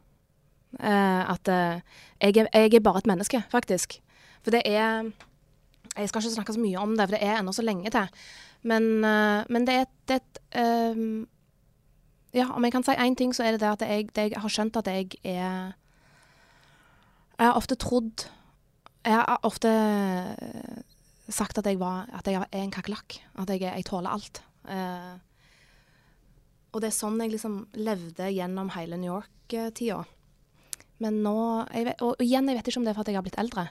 Eh, 0.80 1.30
at 1.30 1.48
eh, 1.48 1.80
jeg, 2.20 2.36
er, 2.36 2.46
jeg 2.54 2.74
er 2.74 2.80
bare 2.80 2.98
et 2.98 3.06
menneske, 3.06 3.42
faktisk. 3.50 4.00
For 4.42 4.50
det 4.50 4.62
er 4.64 5.10
Jeg 5.96 6.08
skal 6.08 6.22
ikke 6.22 6.34
snakke 6.34 6.52
så 6.52 6.60
mye 6.60 6.78
om 6.78 6.96
det, 6.96 7.08
for 7.08 7.16
det 7.16 7.26
er 7.26 7.38
ennå 7.38 7.52
så 7.52 7.62
lenge 7.62 7.90
til. 7.90 8.06
Men, 8.62 9.04
eh, 9.04 9.44
men 9.48 9.66
det 9.66 9.74
er 9.74 10.14
et, 10.14 10.38
eh, 10.52 11.26
Ja, 12.34 12.46
om 12.54 12.64
jeg 12.64 12.72
kan 12.72 12.84
si 12.86 12.92
én 12.94 13.14
ting, 13.14 13.34
så 13.34 13.42
er 13.42 13.50
det 13.50 13.60
det 13.60 13.66
at 13.66 13.80
jeg, 13.82 14.14
det 14.14 14.30
jeg 14.30 14.40
har 14.40 14.48
skjønt 14.48 14.76
at 14.76 14.86
jeg 14.86 15.10
er 15.24 15.72
Jeg 17.38 17.46
har 17.46 17.52
ofte 17.52 17.74
trodd 17.74 18.28
Jeg 19.04 19.14
har 19.14 19.40
ofte 19.42 19.68
sagt 21.28 21.58
at 21.58 21.66
jeg, 21.66 21.80
var, 21.80 22.06
at 22.12 22.26
jeg 22.26 22.34
er 22.52 22.62
en 22.62 22.70
kakerlakk. 22.70 23.20
At 23.38 23.50
jeg, 23.50 23.60
jeg 23.60 23.84
tåler 23.84 24.10
alt. 24.10 24.42
Eh, 24.68 25.18
og 26.70 26.80
det 26.82 26.90
er 26.90 26.96
sånn 26.96 27.20
jeg 27.22 27.34
liksom 27.34 27.60
levde 27.78 28.30
gjennom 28.30 28.70
hele 28.76 28.98
New 29.00 29.10
York-tida. 29.12 30.04
Men 31.00 31.22
nå 31.24 31.36
vet, 31.72 32.02
Og 32.04 32.20
igjen, 32.20 32.48
jeg 32.48 32.58
vet 32.58 32.68
ikke 32.68 32.80
om 32.80 32.84
det 32.84 32.92
er 32.92 32.98
for 32.98 33.06
at 33.06 33.10
jeg 33.10 33.18
har 33.18 33.26
blitt 33.26 33.40
eldre. 33.40 33.70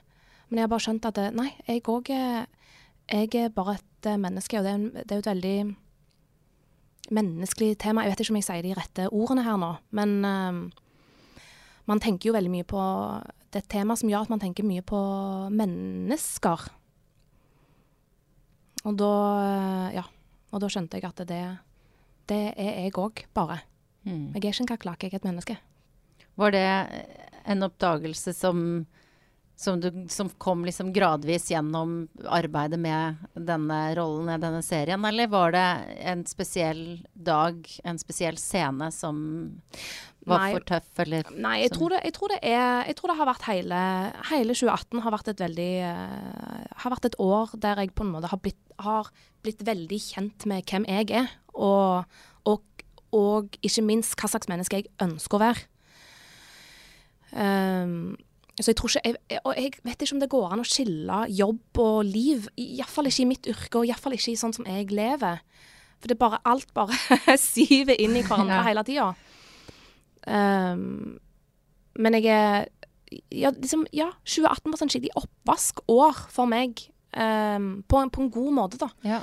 Men 0.50 0.58
jeg 0.58 0.66
har 0.66 0.72
bare 0.72 0.86
skjønt 0.86 1.06
at 1.06 1.20
det, 1.20 1.28
nei, 1.38 1.52
jeg 1.68 1.84
òg 1.86 2.10
er 2.10 3.54
bare 3.54 3.78
et 3.78 4.10
eh, 4.10 4.18
menneske, 4.18 4.58
og 4.58 4.66
det 4.66 4.74
er, 4.74 5.06
det 5.06 5.12
er 5.12 5.20
jo 5.20 5.26
et 5.26 5.34
veldig 5.34 5.76
menneskelig 7.16 7.78
tema. 7.82 8.04
Jeg 8.04 8.14
vet 8.14 8.24
ikke 8.24 8.34
om 8.34 8.40
jeg 8.42 8.48
sier 8.50 8.66
de 8.66 8.76
rette 8.78 9.08
ordene 9.14 9.46
her 9.46 9.60
nå, 9.62 9.72
men 9.98 10.16
eh, 10.26 10.60
man 11.90 12.02
tenker 12.02 12.30
jo 12.30 12.36
veldig 12.36 12.54
mye 12.54 12.68
på 12.70 12.82
Det 13.50 13.58
er 13.58 13.64
et 13.64 13.72
tema 13.72 13.96
som 13.98 14.10
gjør 14.10 14.28
at 14.28 14.30
man 14.30 14.42
tenker 14.42 14.66
mye 14.66 14.84
på 14.86 15.00
mennesker. 15.54 16.68
Og 18.86 18.98
da 18.98 19.14
eh, 19.46 19.96
Ja. 20.00 20.06
Og 20.50 20.64
da 20.64 20.66
skjønte 20.66 20.98
jeg 20.98 21.06
at 21.06 21.20
det, 21.30 21.44
det 22.30 22.44
er 22.56 22.86
jeg 22.86 22.96
òg, 23.00 23.26
bare. 23.36 23.62
Mm. 24.08 24.32
Jeg 24.36 24.40
er 24.40 24.48
ikke 24.54 24.64
en 24.66 24.72
kakerlakk, 24.74 25.04
jeg 25.04 25.14
er 25.14 25.22
et 25.22 25.28
menneske. 25.28 25.58
Var 26.40 26.56
det 26.56 26.66
en 27.50 27.66
oppdagelse 27.66 28.34
som, 28.38 28.86
som, 29.60 29.80
du, 29.82 29.90
som 30.12 30.30
kom 30.42 30.64
liksom 30.68 30.94
gradvis 30.96 31.50
gjennom 31.52 32.04
arbeidet 32.26 32.80
med 32.80 33.20
denne 33.34 33.80
rollen 33.98 34.32
i 34.34 34.40
denne 34.42 34.62
serien, 34.66 35.04
eller 35.06 35.32
var 35.32 35.56
det 35.56 35.66
en 36.14 36.24
spesiell 36.30 36.84
dag, 37.14 37.60
en 37.84 38.00
spesiell 38.02 38.40
scene 38.40 38.92
som 38.96 39.20
var 40.30 40.44
Nei. 40.44 40.50
for 40.54 40.68
tøff, 40.68 40.90
eller 41.02 41.30
Nei, 41.34 41.56
jeg 41.64 41.74
tror, 41.74 41.96
det, 41.96 42.04
jeg, 42.06 42.14
tror 42.16 42.34
det 42.34 42.40
er, 42.44 42.86
jeg 42.90 42.98
tror 43.00 43.12
det 43.12 43.18
har 43.20 43.30
vært 43.32 43.48
hele, 43.50 43.82
hele 44.30 44.56
2018 44.56 45.04
har 45.06 45.16
vært 45.16 45.32
et 45.32 45.44
veldig 45.46 45.70
uh, 45.88 46.66
Har 46.84 46.94
vært 46.94 47.08
et 47.10 47.20
år 47.24 47.56
der 47.64 47.82
jeg 47.82 47.94
på 47.96 48.06
en 48.06 48.12
måte 48.14 48.32
har 48.32 48.42
blitt, 48.44 48.60
har 48.84 49.10
blitt 49.46 49.62
veldig 49.68 50.00
kjent 50.04 50.46
med 50.50 50.66
hvem 50.70 50.86
jeg 50.90 51.12
er, 51.24 51.28
og, 51.56 52.04
og, 52.50 52.84
og 53.16 53.56
ikke 53.66 53.84
minst 53.88 54.16
hva 54.20 54.30
slags 54.32 54.50
menneske 54.52 54.82
jeg 54.82 54.90
ønsker 55.04 55.38
å 55.40 55.44
være. 55.48 55.68
Um, 57.32 58.18
så 58.60 58.72
jeg 58.74 58.76
tror 58.80 58.90
ikke 58.92 59.12
jeg, 59.30 59.40
Og 59.46 59.54
jeg 59.56 59.74
vet 59.86 60.02
ikke 60.02 60.16
om 60.16 60.22
det 60.24 60.30
går 60.34 60.52
an 60.52 60.64
å 60.64 60.68
skille 60.68 61.20
jobb 61.32 61.80
og 61.80 62.00
liv. 62.10 62.48
Iallfall 62.60 63.08
ikke 63.08 63.24
i 63.24 63.30
mitt 63.30 63.48
yrke, 63.48 63.80
og 63.80 63.88
iallfall 63.88 64.18
ikke 64.18 64.34
i 64.34 64.40
sånn 64.40 64.56
som 64.56 64.68
jeg 64.68 64.90
lever. 64.92 65.40
For 66.00 66.10
det 66.10 66.16
er 66.18 66.22
bare 66.26 66.42
alt 66.48 66.74
bare 66.76 66.96
syver 67.40 67.96
inn 68.00 68.18
i 68.20 68.24
hverandre 68.26 68.60
Ja. 68.60 68.66
hele 68.68 68.84
tida. 68.88 69.08
Um, 70.28 71.20
men 72.00 72.18
jeg 72.20 72.28
er 72.32 72.68
ja, 73.34 73.50
liksom, 73.56 73.88
ja, 73.96 74.12
2018 74.28 74.70
var 74.74 74.78
sånn 74.82 74.92
skikkelig 74.92 75.16
oppvaskår 75.18 76.20
for 76.30 76.50
meg. 76.52 76.84
Um, 77.10 77.84
på, 77.90 77.98
en, 77.98 78.10
på 78.14 78.22
en 78.22 78.30
god 78.30 78.54
måte, 78.54 78.78
da. 78.78 78.90
Ja. 79.02 79.22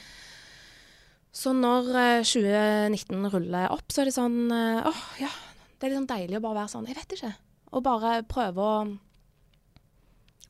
Så 1.37 1.53
når 1.55 1.91
uh, 1.93 2.24
2019 2.26 3.28
ruller 3.30 3.68
opp, 3.70 3.84
så 3.93 4.03
er 4.03 4.09
det 4.11 4.14
sånn 4.16 4.39
åh, 4.51 4.80
uh, 4.82 4.89
oh, 4.91 5.03
ja. 5.22 5.28
Det 5.76 5.87
er 5.87 5.93
litt 5.93 6.01
sånn 6.01 6.09
deilig 6.09 6.39
å 6.39 6.43
bare 6.43 6.57
være 6.62 6.72
sånn 6.72 6.87
Jeg 6.89 6.97
vet 6.97 7.12
ikke. 7.18 7.32
Og 7.76 7.82
bare 7.84 8.12
prøve 8.26 8.64
å 8.64 8.76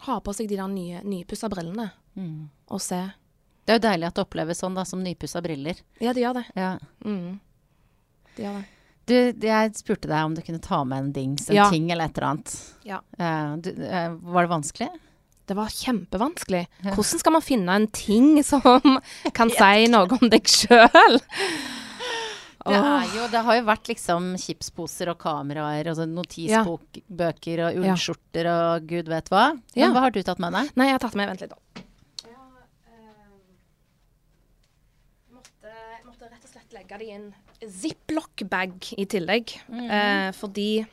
ha 0.07 0.19
på 0.23 0.35
seg 0.37 0.49
de 0.49 0.59
der 0.61 0.69
nye, 0.71 1.01
nypussa 1.05 1.49
brillene 1.53 1.91
Mm. 2.17 2.47
og 2.73 2.81
se. 2.81 3.03
Det 3.67 3.75
er 3.75 3.77
jo 3.77 3.83
deilig 3.91 4.07
at 4.09 4.15
det 4.17 4.23
oppleves 4.25 4.61
sånn, 4.63 4.77
da, 4.79 4.85
som 4.89 5.03
nypussa 5.05 5.43
briller. 5.45 5.77
Ja, 6.01 6.15
det 6.17 6.23
gjør 6.23 6.39
det. 6.39 6.45
Ja. 6.57 6.71
Mm. 7.05 7.41
Det 8.37 8.45
gjør 8.47 8.55
det. 8.63 8.65
Du, 9.07 9.47
jeg 9.47 9.75
spurte 9.77 10.09
deg 10.09 10.25
om 10.25 10.35
du 10.35 10.41
kunne 10.43 10.63
ta 10.65 10.79
med 10.89 10.99
en 10.99 11.11
dings, 11.13 11.51
en 11.51 11.57
Ja. 11.59 11.67
ting 11.71 11.91
eller 11.93 12.07
et 12.09 12.17
eller 12.17 12.29
annet. 12.31 12.55
Ja. 12.89 13.01
Uh, 13.21 13.57
du, 13.61 13.69
eh, 13.85 14.09
var 14.33 14.47
det 14.47 14.51
vanskelig? 14.55 14.89
Det 15.47 15.55
var 15.55 15.71
kjempevanskelig. 15.71 16.65
Hvordan 16.95 17.23
skal 17.23 17.35
man 17.37 17.45
finne 17.45 17.75
en 17.79 17.87
ting 17.95 18.43
som 18.47 18.63
kan 19.37 19.51
si 19.61 19.87
noe 19.93 20.19
om 20.19 20.31
deg 20.33 20.49
sjøl? 20.51 21.21
Det, 22.67 22.79
jo, 23.15 23.27
det 23.31 23.41
har 23.47 23.55
jo 23.61 23.63
vært 23.69 23.87
liksom 23.93 24.33
chipsposer 24.43 25.13
og 25.13 25.21
kameraer 25.23 25.87
og 25.93 26.01
sånn 26.01 26.17
notisbøker 26.19 27.61
og 27.63 27.77
ullskjorter 27.79 28.49
og 28.51 28.89
gud 28.91 29.07
vet 29.13 29.31
hva. 29.31 29.45
Men 29.77 29.95
hva 29.95 30.03
har 30.09 30.11
du 30.17 30.19
tatt 30.27 30.43
med 30.43 30.57
deg? 30.57 30.73
Nei, 30.75 30.89
jeg 30.91 30.97
har 30.99 31.05
tatt 31.05 31.15
med 31.15 31.31
Vent 31.31 31.45
litt, 31.45 31.55
da. 31.55 31.63
Og 36.07 36.51
slett 36.51 36.75
legge 36.75 36.99
det 36.99 37.07
i 37.07 37.15
en 37.15 37.31
ziplock-bag 37.71 38.91
i 38.99 39.07
tillegg. 39.15 39.55
eh, 39.71 40.33
fordi 40.35 40.87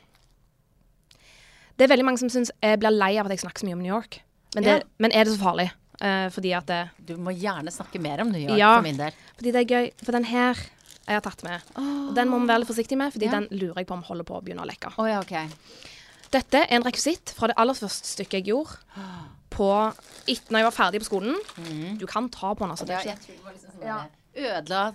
det 1.76 1.84
er 1.84 1.90
veldig 1.90 2.06
mange 2.06 2.22
som 2.22 2.30
syns 2.30 2.52
jeg 2.62 2.78
blir 2.78 2.94
lei 2.94 3.16
av 3.18 3.26
at 3.26 3.34
jeg 3.34 3.42
snakker 3.42 3.64
så 3.64 3.66
mye 3.66 3.74
om 3.78 3.82
New 3.82 3.90
York. 3.90 4.20
Men, 4.54 4.62
det, 4.64 4.70
Ja. 4.70 4.82
men 4.98 5.12
er 5.12 5.24
det 5.24 5.34
så 5.34 5.40
farlig? 5.42 5.70
Uh, 6.02 6.28
fordi 6.34 6.50
at 6.56 6.66
det, 6.66 6.90
Du 7.06 7.16
må 7.16 7.30
gjerne 7.30 7.70
snakke 7.70 8.00
mer 8.02 8.20
om 8.20 8.28
New 8.32 8.40
York 8.40 8.58
Ja. 8.58 8.76
for 8.76 8.82
min 8.82 8.96
del. 8.98 9.12
Fordi 9.36 9.52
det 9.52 9.60
er 9.62 9.74
gøy. 9.74 9.90
For 10.04 10.12
den 10.12 10.24
her 10.24 10.54
jeg 11.06 11.14
har 11.16 11.20
tatt 11.20 11.42
med. 11.44 11.60
Oh. 11.76 12.14
den 12.14 12.28
må 12.28 12.38
vi 12.40 12.46
være 12.48 12.60
litt 12.62 12.68
forsiktige 12.68 12.96
med, 12.96 13.12
fordi 13.12 13.26
Ja. 13.26 13.30
den 13.40 13.48
lurer 13.50 13.76
jeg 13.76 13.86
på 13.86 13.92
om 13.92 14.02
holder 14.02 14.24
på 14.24 14.38
å 14.38 14.42
begynne 14.42 14.62
å 14.64 14.66
lekke. 14.66 14.94
Oh, 14.98 15.06
ja, 15.06 15.20
okay. 15.20 15.48
Dette 16.32 16.54
er 16.62 16.66
en 16.70 16.82
rekvisitt 16.82 17.30
fra 17.36 17.46
det 17.48 17.54
aller 17.58 17.74
første 17.74 18.08
stykket 18.08 18.40
jeg 18.40 18.46
gjorde 18.46 18.78
på 19.50 19.68
etter 20.26 20.50
når 20.50 20.58
jeg 20.58 20.64
var 20.64 20.72
ferdig 20.72 21.00
på 21.00 21.08
skolen. 21.10 21.98
Du 21.98 22.06
kan 22.06 22.28
ta 22.28 22.54
på 22.54 22.64
den, 22.64 22.70
altså. 22.70 22.86
Det 22.86 22.92
Ja, 23.04 23.12
er 23.12 23.16
ikke, 23.16 23.28
jeg 23.28 23.54
liksom 23.54 23.70
sånn 23.70 23.80
der, 23.80 24.08
Ødela 24.34 24.94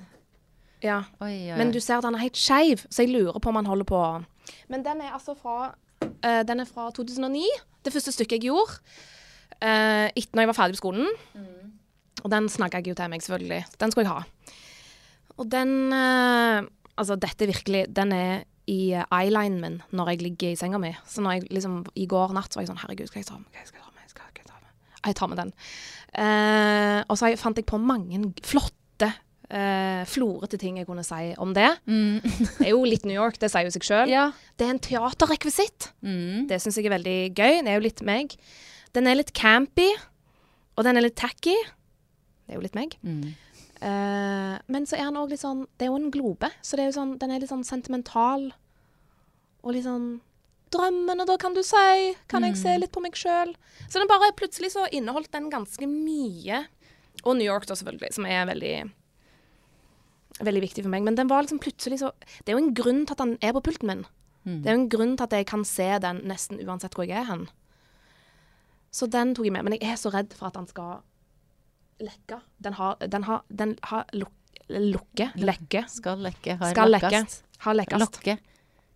ja. 0.82 1.04
Oi, 1.22 1.52
oi, 1.52 1.58
Men 1.58 1.72
du 1.72 1.80
ser 1.80 1.98
at 1.98 2.04
den 2.04 2.16
er 2.16 2.20
helt 2.20 2.36
skeiv, 2.40 2.86
så 2.90 3.04
jeg 3.04 3.10
lurer 3.14 3.40
på 3.40 3.50
om 3.52 3.56
han 3.56 3.66
holder 3.66 3.86
på 3.86 4.26
Men 4.70 4.84
den 4.84 5.02
er 5.02 5.12
altså 5.12 5.36
fra 5.38 5.74
uh, 6.04 6.44
Den 6.44 6.60
er 6.60 6.66
fra 6.66 6.90
2009. 6.92 7.46
Det 7.86 7.94
første 7.94 8.12
stykket 8.12 8.40
jeg 8.44 8.50
gjorde 8.52 8.80
uh, 9.64 10.08
etter 10.10 10.36
når 10.36 10.46
jeg 10.46 10.52
var 10.52 10.60
ferdig 10.62 10.78
på 10.78 10.84
skolen. 10.84 11.08
Og 12.20 12.32
den 12.34 12.50
snakka 12.52 12.82
jeg 12.82 12.92
jo 12.92 13.00
til 13.00 13.12
meg, 13.12 13.24
selvfølgelig. 13.24 13.62
Den 13.80 13.94
skulle 13.94 14.08
jeg 14.08 14.16
ha. 14.16 14.58
Og 15.40 15.48
den 15.52 15.78
uh, 15.96 16.68
Altså, 17.00 17.16
dette 17.16 17.48
virkelig 17.48 17.86
Den 17.96 18.12
er 18.12 18.42
i 18.70 18.92
eh, 18.94 19.06
eyelinen 19.10 19.62
min 19.64 19.78
når 19.98 20.12
jeg 20.12 20.22
ligger 20.22 20.52
i 20.52 20.58
senga 20.60 20.78
mi. 20.82 20.92
Så 21.10 21.24
når 21.26 21.38
jeg 21.38 21.48
liksom 21.56 21.80
I 21.98 22.06
går 22.10 22.36
natt 22.38 22.54
så 22.54 22.60
var 22.60 22.68
jeg 22.68 22.70
sånn 22.74 22.82
Herregud, 22.84 23.10
skal 23.10 23.24
jeg 23.24 23.30
ta 23.30 23.38
med? 23.40 23.48
Hva 23.56 23.64
skal 23.66 23.80
jeg 23.80 23.86
ta 23.88 23.94
med? 23.96 24.12
Skal 24.12 24.28
jeg 24.28 24.46
ta 24.50 24.60
med? 24.60 25.00
Jeg 25.08 25.18
tar 25.18 25.32
med 25.32 25.42
den. 25.42 25.54
Uh, 26.14 27.00
og 27.08 27.18
så 27.18 27.32
fant 27.40 27.58
jeg 27.58 27.70
på 27.70 27.82
mange 27.82 28.22
flotte, 28.46 29.14
Uh, 29.50 30.06
florete 30.06 30.60
ting 30.62 30.76
jeg 30.78 30.86
kunne 30.86 31.02
si 31.02 31.32
om 31.42 31.56
det. 31.58 31.72
Det 32.60 32.68
er 32.68 32.70
jo 32.70 32.84
litt 32.86 33.08
New 33.10 33.16
York, 33.16 33.40
det 33.42 33.48
sier 33.50 33.66
jo 33.66 33.72
seg 33.74 33.88
sjøl. 33.88 34.12
Ja. 34.12 34.28
Det 34.54 34.68
er 34.68 34.76
en 34.76 34.82
teaterrekvisitt. 34.86 35.88
Mm. 36.06 36.44
Det 36.52 36.60
syns 36.62 36.78
jeg 36.78 36.86
er 36.86 36.94
veldig 36.94 37.16
gøy. 37.32 37.56
Det 37.66 37.72
er 37.72 37.80
jo 37.80 37.86
litt 37.88 38.04
meg. 38.06 38.36
Den 38.98 39.10
er 39.10 39.20
litt 39.20 39.34
campy, 39.38 39.88
og 40.78 40.88
den 40.88 40.98
er 40.98 41.06
litt 41.06 41.18
tacky. 41.20 41.56
Det 42.46 42.56
er 42.56 42.58
jo 42.58 42.64
litt 42.66 42.78
meg. 42.78 42.96
Mm. 43.06 43.36
Uh, 43.80 44.56
men 44.68 44.88
så 44.90 44.98
er 44.98 45.06
han 45.08 45.16
òg 45.16 45.30
litt 45.32 45.40
sånn 45.40 45.62
Det 45.80 45.86
er 45.86 45.92
jo 45.94 46.00
en 46.02 46.10
globe, 46.12 46.50
så 46.60 46.76
det 46.76 46.84
er 46.84 46.96
sånn, 46.98 47.14
den 47.22 47.32
er 47.32 47.40
litt 47.40 47.52
sånn 47.52 47.68
sentimental. 47.68 48.50
Og 49.64 49.76
litt 49.76 49.88
sånn 49.88 50.18
Drømmene, 50.70 51.26
da, 51.26 51.34
kan 51.42 51.56
du 51.56 51.64
si. 51.66 52.12
Kan 52.30 52.46
jeg 52.46 52.54
se 52.60 52.76
litt 52.78 52.92
på 52.94 53.02
meg 53.02 53.16
sjøl? 53.18 53.56
Så 53.90 53.98
den 53.98 54.10
bare 54.10 54.36
plutselig 54.38 54.76
så 54.76 54.84
inneholdt 54.94 55.32
den 55.34 55.48
ganske 55.50 55.88
mye. 55.90 56.60
Og 57.24 57.40
New 57.40 57.48
York, 57.48 57.66
da, 57.66 57.74
selvfølgelig, 57.80 58.14
som 58.20 58.28
er 58.30 58.46
veldig 58.52 58.76
Veldig 60.46 60.62
viktig 60.64 60.86
for 60.86 60.94
meg. 60.94 61.04
Men 61.04 61.18
den 61.18 61.28
var 61.28 61.42
liksom 61.44 61.60
plutselig 61.60 61.98
så 62.00 62.14
Det 62.22 62.52
er 62.54 62.56
jo 62.56 62.62
en 62.62 62.76
grunn 62.78 63.02
til 63.04 63.16
at 63.18 63.24
han 63.24 63.34
er 63.42 63.56
på 63.58 63.64
pulten 63.66 63.90
min. 63.90 64.06
Det 64.46 64.70
er 64.70 64.78
jo 64.78 64.82
en 64.84 64.92
grunn 64.94 65.18
til 65.18 65.26
at 65.26 65.34
jeg 65.36 65.48
kan 65.50 65.66
se 65.68 65.88
den 66.02 66.22
nesten 66.30 66.62
uansett 66.64 66.96
hvor 66.96 67.06
jeg 67.06 67.20
er 67.22 67.28
hen. 67.28 67.48
Så 68.92 69.10
den 69.12 69.36
tok 69.38 69.48
jeg 69.48 69.56
med. 69.56 69.68
Men 69.68 69.78
jeg 69.78 69.94
er 69.94 70.00
så 70.02 70.12
redd 70.14 70.34
for 70.38 70.50
at 70.50 70.58
den 70.58 70.68
skal 70.70 71.02
lekke. 72.04 72.42
Den 72.64 72.78
har, 72.80 73.00
den 73.16 73.26
har, 73.28 73.44
den 73.50 73.76
har 73.90 74.08
luk, 74.18 74.34
lukke, 74.70 75.32
lekke. 75.40 75.86
Skal 75.92 76.24
lekke. 76.26 76.58
Har 76.60 76.74
Skal 76.74 76.96
lekke. 76.96 77.26
Har 77.66 77.78
lekkast. 77.78 78.20
Lokke. 78.20 78.40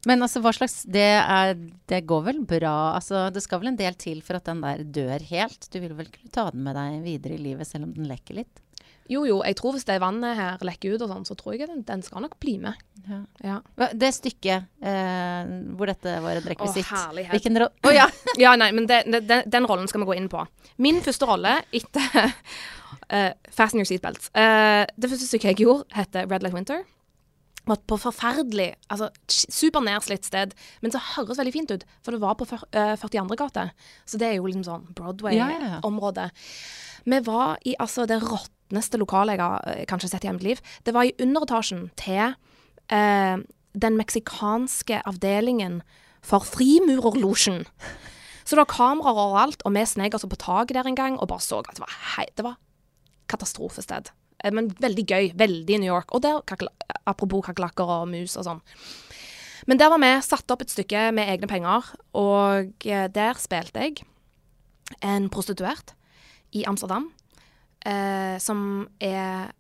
Men 0.08 0.26
altså, 0.26 0.42
hva 0.44 0.52
slags 0.56 0.82
det, 0.92 1.06
er, 1.22 1.54
det 1.88 2.02
går 2.08 2.26
vel 2.26 2.42
bra? 2.48 2.96
Altså, 2.98 3.30
det 3.32 3.44
skal 3.46 3.62
vel 3.62 3.72
en 3.72 3.80
del 3.80 3.96
til 4.00 4.20
for 4.26 4.40
at 4.40 4.50
den 4.50 4.64
der 4.64 4.84
dør 4.84 5.24
helt? 5.30 5.70
Du 5.72 5.80
vil 5.80 5.96
vel 5.96 6.12
kunne 6.12 6.34
ta 6.34 6.50
den 6.52 6.66
med 6.66 6.76
deg 6.80 7.00
videre 7.06 7.38
i 7.38 7.44
livet 7.44 7.70
selv 7.70 7.88
om 7.88 7.94
den 7.96 8.10
lekker 8.12 8.42
litt? 8.42 8.63
Jo, 9.12 9.26
jo, 9.28 9.42
jeg 9.44 9.58
tror 9.60 9.76
hvis 9.76 9.86
det 9.88 10.00
vannet 10.02 10.38
her 10.38 10.64
lekker 10.64 10.96
ut 10.96 11.04
og 11.04 11.12
sånn, 11.12 11.26
så 11.28 11.36
tror 11.40 11.58
jeg 11.58 11.68
den, 11.68 11.82
den 11.88 12.04
skal 12.06 12.24
nok 12.24 12.38
bli 12.42 12.56
med. 12.62 12.80
Ja. 13.04 13.20
Ja. 13.44 13.58
Det 14.00 14.14
stykket 14.16 14.70
eh, 14.80 15.54
hvor 15.76 15.92
dette 15.92 16.16
var 16.24 16.40
en 16.40 16.48
rekvisitt 16.48 16.88
herlighet. 16.88 17.34
Hvilken 17.36 17.60
rolle 17.66 17.90
Å 17.90 17.96
ja! 17.96 18.08
Ja, 18.44 18.56
nei, 18.60 18.72
men 18.76 18.88
det, 18.90 19.04
det, 19.12 19.26
den, 19.28 19.44
den 19.52 19.68
rollen 19.70 19.90
skal 19.92 20.04
vi 20.04 20.10
gå 20.14 20.18
inn 20.22 20.32
på. 20.32 20.46
Min 20.84 21.04
første 21.04 21.28
rolle 21.30 21.58
etter 21.76 22.16
uh, 22.24 23.32
Fasten 23.58 23.84
your 23.84 23.90
seatbelts. 23.90 24.32
Uh, 24.32 24.88
det 24.96 25.12
første 25.12 25.28
stykket 25.28 25.52
jeg 25.52 25.66
gjorde, 25.66 25.88
heter 25.98 26.30
Red 26.32 26.48
Light 26.48 26.56
Winter. 26.56 26.86
Var 27.70 27.80
på 27.88 27.96
forferdelig, 27.96 28.74
altså 28.92 29.08
supernedslitt 29.32 30.26
sted, 30.28 30.52
men 30.84 30.92
så 30.92 31.00
høres 31.14 31.40
veldig 31.40 31.54
fint 31.56 31.72
ut. 31.72 31.86
For 32.04 32.12
det 32.12 32.20
var 32.20 32.36
på 32.36 32.48
eh, 32.76 32.96
42. 33.00 33.38
gate, 33.40 33.70
så 34.06 34.20
det 34.20 34.28
er 34.28 34.36
jo 34.36 34.50
liksom 34.50 34.66
sånn 34.68 34.90
Ja, 35.38 35.48
ja, 35.54 35.78
ja. 35.78 35.80
Vi 37.06 37.20
var 37.24 37.58
i 37.68 37.76
altså 37.80 38.06
det 38.08 38.20
råtneste 38.24 39.00
lokalet 39.00 39.38
jeg 39.38 39.44
har 39.46 39.68
eh, 39.72 39.86
kanskje 39.88 40.12
sett 40.12 40.26
i 40.26 40.28
hele 40.28 40.40
mitt 40.42 40.50
liv. 40.50 40.64
Det 40.84 40.94
var 40.96 41.08
i 41.08 41.16
underetasjen 41.24 41.88
til 42.00 42.36
eh, 42.92 43.38
den 43.74 43.98
meksikanske 44.00 45.00
avdelingen 45.08 45.82
for 46.24 46.44
Frimurerlosjen. 46.48 47.64
Så 48.44 48.56
det 48.56 48.62
var 48.66 48.72
kameraer 48.72 49.24
overalt, 49.24 49.64
og 49.64 49.72
vi 49.76 49.86
snek 49.88 50.16
altså 50.16 50.28
på 50.28 50.40
taket 50.40 50.76
der 50.76 50.88
en 50.88 51.00
gang 51.00 51.16
og 51.16 51.30
bare 51.32 51.44
så 51.44 51.62
at 51.64 51.72
det 51.78 51.84
var, 51.84 51.96
hei, 52.18 52.28
det 52.36 52.44
var 52.44 52.60
katastrofested. 53.32 54.12
Eh, 54.44 54.52
Men 54.52 54.70
veldig 54.70 55.06
gøy. 55.08 55.32
Veldig 55.40 55.80
New 55.80 55.94
York. 55.94 56.14
Og 56.14 56.22
der, 56.22 56.42
apropos 57.06 57.46
kakerlakker 57.46 57.84
og 57.84 58.08
mus 58.12 58.38
og 58.38 58.48
sånn. 58.48 58.62
Men 59.68 59.80
der 59.80 59.90
var 59.90 60.02
vi 60.04 60.12
satt 60.22 60.52
opp 60.52 60.62
et 60.62 60.74
stykke 60.74 61.12
med 61.16 61.30
egne 61.32 61.48
penger, 61.48 61.88
og 62.20 62.74
eh, 62.84 63.08
der 63.08 63.40
spilte 63.40 63.80
jeg 63.80 64.04
en 65.02 65.30
prostituert 65.32 65.94
i 66.52 66.66
Amsterdam, 66.68 67.08
eh, 67.86 68.36
som 68.44 68.90
er 69.00 69.54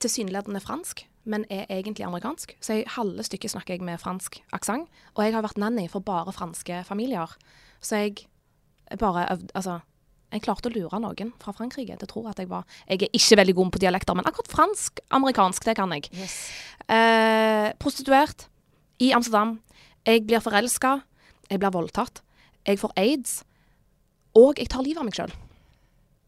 tilsynelatende 0.00 0.62
fransk, 0.64 1.04
men 1.24 1.44
er 1.50 1.68
egentlig 1.68 2.06
amerikansk. 2.06 2.56
Så 2.64 2.80
i 2.80 2.88
halve 2.96 3.22
stykket 3.26 3.52
snakker 3.52 3.76
jeg 3.76 3.84
med 3.84 4.00
fransk 4.00 4.40
aksent. 4.56 4.88
Og 5.14 5.24
jeg 5.26 5.36
har 5.36 5.44
vært 5.44 5.60
nanny 5.60 5.84
for 5.90 6.00
bare 6.00 6.32
franske 6.34 6.80
familier. 6.88 7.36
Så 7.80 8.00
jeg 8.00 8.26
bare 8.98 9.28
øvde 9.30 9.52
Altså, 9.54 9.80
jeg 10.32 10.42
klarte 10.42 10.70
å 10.70 10.72
lure 10.74 10.98
noen 11.00 11.32
fra 11.42 11.52
Frankrike 11.52 11.96
til 11.98 12.06
å 12.08 12.10
tro 12.10 12.22
at 12.30 12.38
jeg 12.40 12.48
var 12.48 12.64
Jeg 12.88 13.02
er 13.02 13.08
ikke 13.18 13.36
veldig 13.36 13.54
god 13.58 13.72
på 13.72 13.82
dialekter, 13.82 14.14
men 14.16 14.24
akkurat 14.24 14.48
fransk-amerikansk, 14.48 15.64
det 15.68 15.76
kan 15.76 15.90
jeg. 15.92 16.08
Eh, 16.88 17.72
prostituert 17.78 18.46
i 19.00 19.12
Amsterdam. 19.12 19.58
Jeg 20.06 20.26
blir 20.26 20.40
forelska. 20.42 21.02
Jeg 21.50 21.60
blir 21.60 21.70
voldtatt. 21.74 22.22
Jeg 22.66 22.78
får 22.80 22.92
aids. 22.96 23.42
Og 24.34 24.56
jeg 24.58 24.68
tar 24.72 24.82
livet 24.82 24.98
av 25.02 25.04
meg 25.04 25.14
sjøl. 25.14 25.32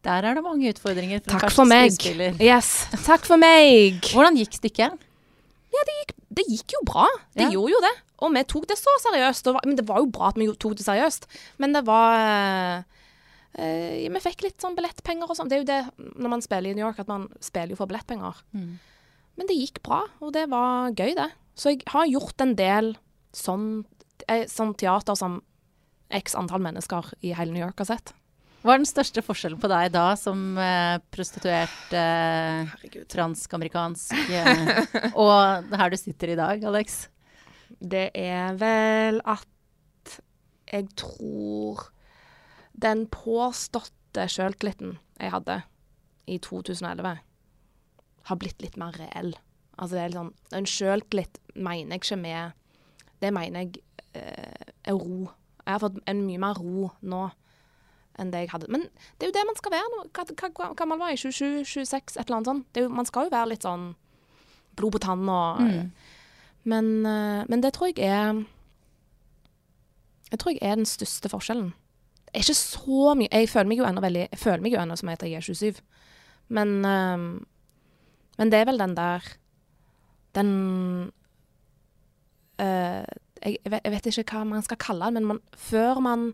Der 0.05 0.21
er 0.29 0.35
det 0.37 0.43
mange 0.45 0.69
utfordringer. 0.69 1.23
for 1.25 1.39
Takk 1.39 1.51
for 1.51 1.65
meg. 1.65 1.91
Yes. 2.39 2.85
Takk 3.05 3.25
for 3.25 3.37
meg. 3.41 4.01
Hvordan 4.05 4.37
gikk 4.37 4.53
stykket? 4.59 4.99
Det 6.35 6.45
gikk 6.49 6.73
jo 6.75 6.81
bra. 6.85 7.07
Det 7.33 7.43
Ja. 7.47 7.49
gjorde 7.49 7.71
jo 7.71 7.79
det. 7.81 7.95
Og 8.21 8.33
vi 8.33 8.43
tok 8.43 8.67
det 8.67 8.77
så 8.77 8.91
seriøst. 9.01 9.43
Det 9.43 9.65
men 9.65 9.75
det 9.75 9.87
var 9.87 9.97
jo 9.99 10.05
bra 10.05 10.27
at 10.29 10.35
vi 10.35 10.47
tok 10.53 10.75
det 10.75 10.85
seriøst. 10.85 11.25
Men 11.57 11.73
det 11.73 11.85
var 11.85 12.85
eh, 13.57 14.05
Vi 14.11 14.21
fikk 14.23 14.45
litt 14.45 14.61
sånn 14.61 14.75
billettpenger 14.77 15.29
og 15.29 15.37
sånn. 15.37 15.49
Det 15.51 15.57
er 15.57 15.63
jo 15.63 15.69
det 15.69 16.11
når 16.19 16.33
man 16.35 16.43
spiller 16.45 16.71
i 16.71 16.77
New 16.77 16.85
York, 16.85 16.99
at 17.03 17.11
man 17.11 17.29
spiller 17.43 17.75
jo 17.75 17.79
for 17.79 17.91
billettpenger. 17.91 18.43
Mm. 18.55 18.75
Men 19.35 19.49
det 19.49 19.57
gikk 19.59 19.81
bra, 19.83 20.03
og 20.23 20.31
det 20.35 20.45
var 20.51 20.93
gøy, 20.95 21.15
det. 21.17 21.31
Så 21.55 21.73
jeg 21.73 21.83
har 21.91 22.07
gjort 22.07 22.43
en 22.43 22.55
del 22.59 22.93
sånn, 23.35 23.85
eh, 24.27 24.45
sånn 24.51 24.75
teater 24.79 25.17
som 25.19 25.41
x 26.13 26.35
antall 26.37 26.63
mennesker 26.63 27.13
i 27.25 27.33
hele 27.35 27.51
New 27.51 27.63
York 27.63 27.81
har 27.81 27.95
sett. 27.95 28.13
Hva 28.65 28.73
er 28.73 28.81
den 28.81 28.89
største 28.89 29.21
forskjellen 29.21 29.59
på 29.61 29.69
deg 29.69 29.91
da, 29.93 30.07
som 30.17 30.55
eh, 30.57 30.97
prostituert 31.13 31.91
eh, 31.93 32.63
Herregud. 32.65 33.05
fransk-amerikansk, 33.13 34.15
eh, 34.33 35.11
og 35.21 35.69
her 35.69 35.93
du 35.93 35.97
sitter 36.01 36.33
i 36.33 36.37
dag, 36.39 36.63
Alex? 36.65 37.03
Det 37.77 38.07
er 38.17 38.57
vel 38.57 39.19
at 39.21 40.17
jeg 40.65 40.89
tror 40.97 41.83
den 42.81 43.05
påståtte 43.07 44.25
sjøltilliten 44.31 44.97
jeg 45.19 45.31
hadde 45.31 45.61
i 46.27 46.37
2011, 46.41 47.15
har 48.25 48.37
blitt 48.41 48.61
litt 48.63 48.77
mer 48.81 48.95
reell. 48.99 49.35
Altså 49.77 49.95
det 49.95 50.01
er 50.03 50.09
litt 50.11 50.19
sånn, 50.19 50.33
En 50.55 50.65
sjøltillit 50.65 51.39
mener 51.55 51.95
jeg 51.97 52.01
ikke 52.01 52.17
med 52.21 52.53
Det 53.21 53.31
mener 53.35 53.59
jeg 53.65 53.81
eh, 54.15 54.71
er 54.87 54.93
ro. 54.95 55.29
Jeg 55.65 55.73
har 55.73 55.81
fått 55.83 55.99
en 56.07 56.21
mye 56.27 56.39
mer 56.39 56.55
ro 56.59 56.89
nå 57.01 57.21
enn 58.19 58.31
det 58.31 58.45
jeg 58.45 58.51
hadde. 58.53 58.69
Men 58.71 58.85
det 59.19 59.25
er 59.25 59.31
jo 59.31 59.35
det 59.35 59.45
man 59.47 59.57
skal 59.59 59.73
være. 59.75 59.89
nå. 59.91 60.03
Hva, 60.15 60.67
gammel 60.79 60.99
var 61.01 61.09
jeg? 61.11 61.19
27-26? 61.33 62.15
Et 62.15 62.21
eller 62.25 62.37
annet 62.37 62.47
sånt. 62.51 62.67
Det 62.73 62.83
jo, 62.85 62.89
man 62.95 63.05
skal 63.09 63.27
jo 63.27 63.33
være 63.33 63.49
litt 63.51 63.65
sånn 63.67 63.89
blod 64.79 64.95
på 64.95 65.01
tann 65.03 65.27
og 65.29 65.59
Mm. 65.59 65.91
men, 66.63 67.05
eh, 67.05 67.45
men 67.49 67.61
det 67.61 67.73
tror 67.75 67.91
jeg 67.91 67.99
er 68.07 68.45
Jeg 70.31 70.39
tror 70.39 70.51
jeg 70.55 70.61
er 70.63 70.75
den 70.75 70.85
største 70.89 71.29
forskjellen. 71.29 71.73
Er 72.35 72.43
ikke 72.43 72.57
så 72.59 73.13
mye 73.15 73.31
Jeg 73.31 73.47
føler 73.49 73.69
meg 73.71 73.79
jo 73.79 73.87
ennå 73.87 74.03
veldig 74.03 74.25
Jeg 74.27 74.39
føler 74.41 74.63
meg 74.65 74.75
jo 74.75 74.81
ennå 74.81 74.97
som 74.99 75.09
jeg 75.13 75.21
er 75.31 75.45
27. 75.45 75.79
Men 76.55 76.73
eh, 76.85 77.25
Men 78.37 78.51
det 78.51 78.59
er 78.59 78.67
vel 78.69 78.81
den 78.81 78.95
der 78.97 79.29
Den 80.35 80.51
uh, 82.59 83.05
jeg, 83.45 83.57
jeg 83.63 83.91
vet- 83.93 84.07
ikke 84.11 84.35
hva 84.39 84.43
man 84.47 84.63
skal 84.65 84.79
kalle 84.81 85.05
den, 85.07 85.13
men 85.19 85.25
man, 85.35 85.41
før 85.55 85.99
man 86.03 86.33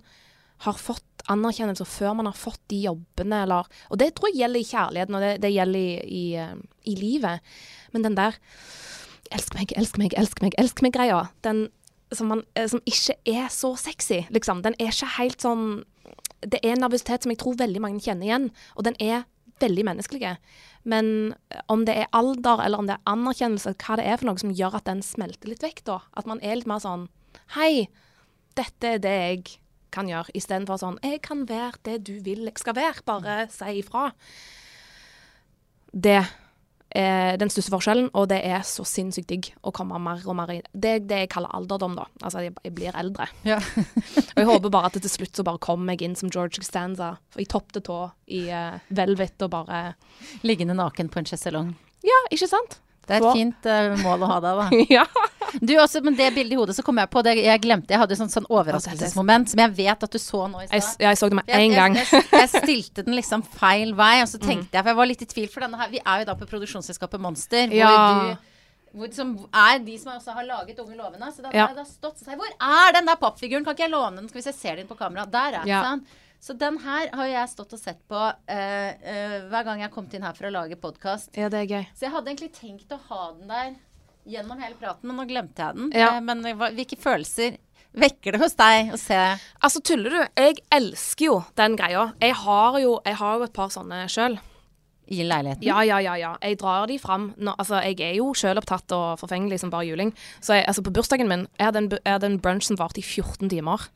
har 0.65 0.77
fått 0.77 1.23
anerkjennelse, 1.29 1.85
før 1.89 2.13
man 2.17 2.29
har 2.29 2.37
fått 2.37 2.61
de 2.69 2.83
jobbene, 2.85 3.41
eller 3.43 3.67
Og 3.89 3.99
det 3.99 4.13
tror 4.15 4.29
jeg 4.29 4.41
gjelder 4.41 4.59
i 4.61 4.69
kjærligheten, 4.69 5.15
og 5.17 5.21
det, 5.21 5.31
det 5.41 5.51
gjelder 5.53 5.79
i, 5.79 5.91
i, 6.05 6.35
eh, 6.37 6.55
i 6.85 6.95
livet. 6.95 7.41
Men 7.93 8.03
den 8.05 8.15
der 8.17 8.37
elsk 9.31 9.53
meg, 9.57 9.73
elsk 9.77 9.97
meg, 9.97 10.13
elsk 10.17 10.41
meg, 10.41 10.55
elsk 10.61 10.81
meg-greia, 10.85 11.23
den 11.43 11.67
som, 12.13 12.27
man, 12.31 12.43
eh, 12.55 12.67
som 12.69 12.81
ikke 12.85 13.17
er 13.25 13.49
så 13.53 13.73
sexy, 13.79 14.21
liksom. 14.29 14.61
Den 14.65 14.75
er 14.79 14.91
ikke 14.93 15.11
helt 15.17 15.41
sånn 15.41 15.83
Det 16.41 16.59
er 16.61 16.75
en 16.75 16.83
nervøsitet 16.85 17.25
som 17.25 17.33
jeg 17.33 17.41
tror 17.41 17.59
veldig 17.59 17.81
mange 17.83 18.01
kjenner 18.03 18.27
igjen, 18.27 18.49
og 18.75 18.87
den 18.87 18.97
er 19.03 19.25
veldig 19.61 19.85
menneskelig. 19.85 20.35
Men 20.89 21.33
om 21.69 21.85
det 21.85 21.95
er 22.01 22.13
alder, 22.17 22.63
eller 22.65 22.81
om 22.81 22.87
det 22.89 22.97
er 22.97 23.11
anerkjennelse, 23.11 23.75
hva 23.83 23.97
det 23.99 24.07
er 24.09 24.17
for 24.17 24.31
noe 24.31 24.41
som 24.41 24.53
gjør 24.57 24.79
at 24.79 24.87
den 24.89 25.03
smelter 25.05 25.51
litt 25.51 25.65
vekk, 25.65 25.83
da. 25.89 25.99
At 26.17 26.29
man 26.29 26.41
er 26.41 26.57
litt 26.57 26.69
mer 26.69 26.81
sånn 26.83 27.09
Hei, 27.55 27.87
dette 28.59 28.95
er 28.95 29.03
det 29.03 29.11
jeg 29.11 29.43
kan 29.91 30.09
gjøre, 30.09 30.33
istedenfor 30.35 30.79
sånn 30.79 30.97
Jeg 31.03 31.21
kan 31.25 31.45
være 31.47 31.79
det 31.87 31.97
du 32.07 32.15
vil 32.23 32.45
jeg 32.47 32.59
skal 32.59 32.77
være, 32.77 33.05
bare 33.07 33.37
si 33.51 33.77
ifra. 33.81 34.09
Det 35.91 36.21
er 36.97 37.37
den 37.41 37.51
største 37.51 37.73
forskjellen, 37.73 38.09
og 38.17 38.27
det 38.31 38.41
er 38.47 38.63
så 38.67 38.85
sinnssykt 38.87 39.29
digg 39.31 39.49
å 39.63 39.73
komme 39.75 39.99
mer 40.01 40.23
og 40.25 40.37
mer 40.37 40.53
i 40.53 40.59
Det 40.71 40.93
er 40.95 41.05
det 41.07 41.19
jeg 41.23 41.31
kaller 41.33 41.53
alderdom, 41.55 41.95
da. 41.99 42.07
Altså, 42.21 42.43
jeg, 42.45 42.55
jeg 42.65 42.75
blir 42.77 42.97
eldre. 42.97 43.29
Ja. 43.47 43.59
Og 43.61 44.37
jeg 44.39 44.49
håper 44.49 44.73
bare 44.73 44.91
at 44.91 44.99
til 44.99 45.11
slutt 45.11 45.37
så 45.37 45.45
bare 45.47 45.61
kommer 45.63 45.95
jeg 45.95 46.09
inn 46.09 46.17
som 46.19 46.31
George 46.31 46.59
Costanza, 46.59 47.15
i 47.39 47.47
topp 47.49 47.73
til 47.75 47.85
tå, 47.87 47.99
i 48.31 48.45
eh, 48.51 48.79
velvet 48.89 49.47
og 49.47 49.53
bare 49.53 49.81
Liggende 50.45 50.75
naken 50.77 51.09
på 51.11 51.21
en 51.21 51.27
sjeselong. 51.27 51.73
Ja, 52.05 52.17
ikke 52.33 52.49
sant? 52.49 52.79
Det 53.07 53.17
er 53.17 53.23
et 53.25 53.37
fint 53.37 53.67
uh, 53.67 53.95
mål 54.03 54.25
å 54.25 54.29
ha 54.29 54.37
da, 54.43 54.51
da. 54.61 54.81
ja. 54.97 55.05
Du 55.59 55.73
også, 55.81 55.99
men 56.05 56.15
det 56.15 56.29
bildet 56.35 56.55
i 56.55 56.59
hodet, 56.59 56.75
så 56.77 56.83
kom 56.85 57.01
jeg 57.01 57.09
på 57.11 57.23
det 57.25 57.33
jeg 57.41 57.61
glemte. 57.63 57.91
Jeg 57.91 57.99
hadde 57.99 58.15
et 58.15 58.21
sånn, 58.21 58.31
sånn 58.31 58.47
overraskelsesmoment 58.47 59.51
som 59.51 59.63
jeg 59.63 59.73
vet 59.81 60.05
at 60.07 60.13
du 60.13 60.19
så 60.21 60.45
nå 60.47 60.61
i 60.61 60.69
stad. 60.69 60.77
Jeg, 60.77 60.93
jeg 61.03 61.19
så 61.19 61.31
det 61.31 61.39
med 61.41 61.51
én 61.57 61.75
gang. 61.75 61.97
Jeg, 61.97 62.21
jeg, 62.29 62.51
stilte 62.53 63.03
den 63.07 63.17
liksom 63.17 63.43
feil 63.57 63.91
vei, 63.97 64.13
og 64.23 64.29
så 64.31 64.39
tenkte 64.39 64.77
jeg, 64.77 64.85
for 64.85 64.93
jeg 64.93 65.01
var 65.01 65.11
litt 65.11 65.25
i 65.25 65.29
tvil, 65.33 65.49
for 65.51 65.65
denne 65.65 65.81
her 65.81 65.91
Vi 65.91 65.99
er 66.05 66.23
jo 66.23 66.29
da 66.31 66.37
på 66.39 66.47
produksjonsselskapet 66.53 67.21
Monster, 67.21 67.67
hvor 67.73 67.83
Ja. 67.83 67.91
du 68.31 68.47
hvor, 68.91 69.07
som 69.15 69.29
er 69.55 69.79
de 69.83 69.93
som 69.99 70.11
også 70.11 70.33
har 70.35 70.43
laget 70.47 70.79
Unge 70.83 70.97
lovende. 70.97 71.31
Så 71.31 71.41
da 71.43 71.51
Ja. 71.53 71.67
har 71.67 71.75
jeg 71.75 71.77
da 71.77 71.85
stått 71.87 72.19
seg 72.19 72.37
Hvor 72.37 72.51
er 72.59 72.93
den 72.93 73.05
der 73.05 73.15
pappfiguren? 73.15 73.63
Kan 73.63 73.75
ikke 73.75 73.87
jeg 73.87 73.91
låne 73.91 74.17
den? 74.17 74.27
Skal 74.27 74.41
vi 74.41 74.43
se, 74.43 74.53
ser 74.53 74.75
den 74.75 74.87
på 74.87 74.97
kamera? 74.97 75.25
Der 75.25 75.47
er 75.47 75.51
den. 75.59 75.67
Ja. 75.67 75.83
sant? 75.83 76.07
Så 76.41 76.55
den 76.57 76.79
her 76.81 77.11
har 77.13 77.27
jeg 77.29 77.49
stått 77.51 77.75
og 77.77 77.79
sett 77.79 77.99
på 78.09 78.17
uh, 78.17 78.33
uh, 78.49 79.33
hver 79.51 79.65
gang 79.67 79.83
jeg 79.83 79.93
kommet 79.93 80.15
inn 80.17 80.23
her 80.25 80.33
for 80.33 80.49
å 80.49 80.53
lage 80.55 80.77
podkast. 80.81 81.29
Ja, 81.37 81.51
det 81.53 81.59
er 81.59 81.67
gøy. 81.69 81.83
Så 81.93 82.07
jeg 82.07 82.13
hadde 82.15 82.31
egentlig 82.31 82.53
tenkt 82.55 82.93
å 82.95 82.97
ha 83.11 83.25
den 83.35 83.51
der 83.51 83.75
gjennom 84.25 84.57
hele 84.61 84.77
praten, 84.79 85.05
men 85.09 85.19
nå 85.21 85.27
glemte 85.29 85.61
jeg 85.61 85.77
den. 85.77 85.91
Ja. 85.93 86.15
Uh, 86.17 86.23
men 86.25 86.41
hvilke 86.79 86.97
følelser 86.97 87.59
vekker 87.93 88.33
det 88.33 88.39
hos 88.41 88.55
deg 88.55 88.93
å 88.95 88.97
se 88.99 89.17
Altså, 89.59 89.81
tuller 89.85 90.15
du? 90.15 90.21
Jeg 90.39 90.63
elsker 90.73 91.27
jo 91.27 91.35
den 91.59 91.75
greia. 91.77 92.07
Jeg 92.23 92.33
har 92.41 92.79
jo, 92.81 92.95
jeg 93.05 93.19
har 93.19 93.37
jo 93.37 93.45
et 93.45 93.53
par 93.53 93.69
sånne 93.73 94.07
sjøl. 94.09 94.39
i 95.11 95.21
leiligheten? 95.27 95.67
Ja, 95.67 95.83
ja, 95.85 95.99
ja, 96.01 96.15
ja. 96.17 96.31
Jeg 96.41 96.57
drar 96.57 96.87
de 96.89 96.97
fram. 97.03 97.35
Nå, 97.37 97.53
altså, 97.59 97.83
jeg 97.85 97.99
er 98.01 98.15
jo 98.17 98.31
sjølopptatt 98.33 98.97
og 98.97 99.21
forfengelig 99.21 99.59
som 99.61 99.69
bare 99.69 99.85
juling. 99.91 100.15
Så 100.39 100.57
jeg, 100.57 100.65
altså, 100.65 100.81
på 100.81 100.95
bursdagen 100.95 101.29
min 101.29 101.45
Jeg 101.59 101.69
hadde 101.69 101.83
en, 101.83 101.91
jeg 101.99 102.15
hadde 102.15 102.31
en 102.31 102.41
brunch 102.41 102.65
som 102.65 102.81
varte 102.81 103.03
i 103.03 103.05
14 103.05 103.51
timer. 103.51 103.91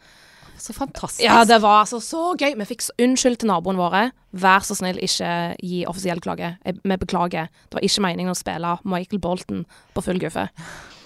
Så 0.66 0.74
fantastisk. 0.74 1.22
Ja, 1.22 1.44
det 1.46 1.60
var 1.62 1.84
altså 1.84 2.00
så 2.02 2.32
gøy. 2.34 2.56
Vi 2.58 2.66
fikk 2.66 2.88
unnskyld 3.06 3.38
til 3.44 3.52
naboene 3.52 3.78
våre. 3.78 4.08
Vær 4.34 4.66
så 4.66 4.74
snill, 4.78 4.98
ikke 4.98 5.30
gi 5.62 5.84
offisiell 5.86 6.22
klage. 6.24 6.56
Vi 6.66 6.98
beklager. 7.04 7.52
Det 7.70 7.78
var 7.78 7.86
ikke 7.86 8.06
meningen 8.08 8.34
å 8.34 8.38
spille 8.40 8.72
Michael 8.90 9.22
Bolton 9.22 9.62
på 9.94 10.04
full 10.08 10.22
guffe. 10.24 10.48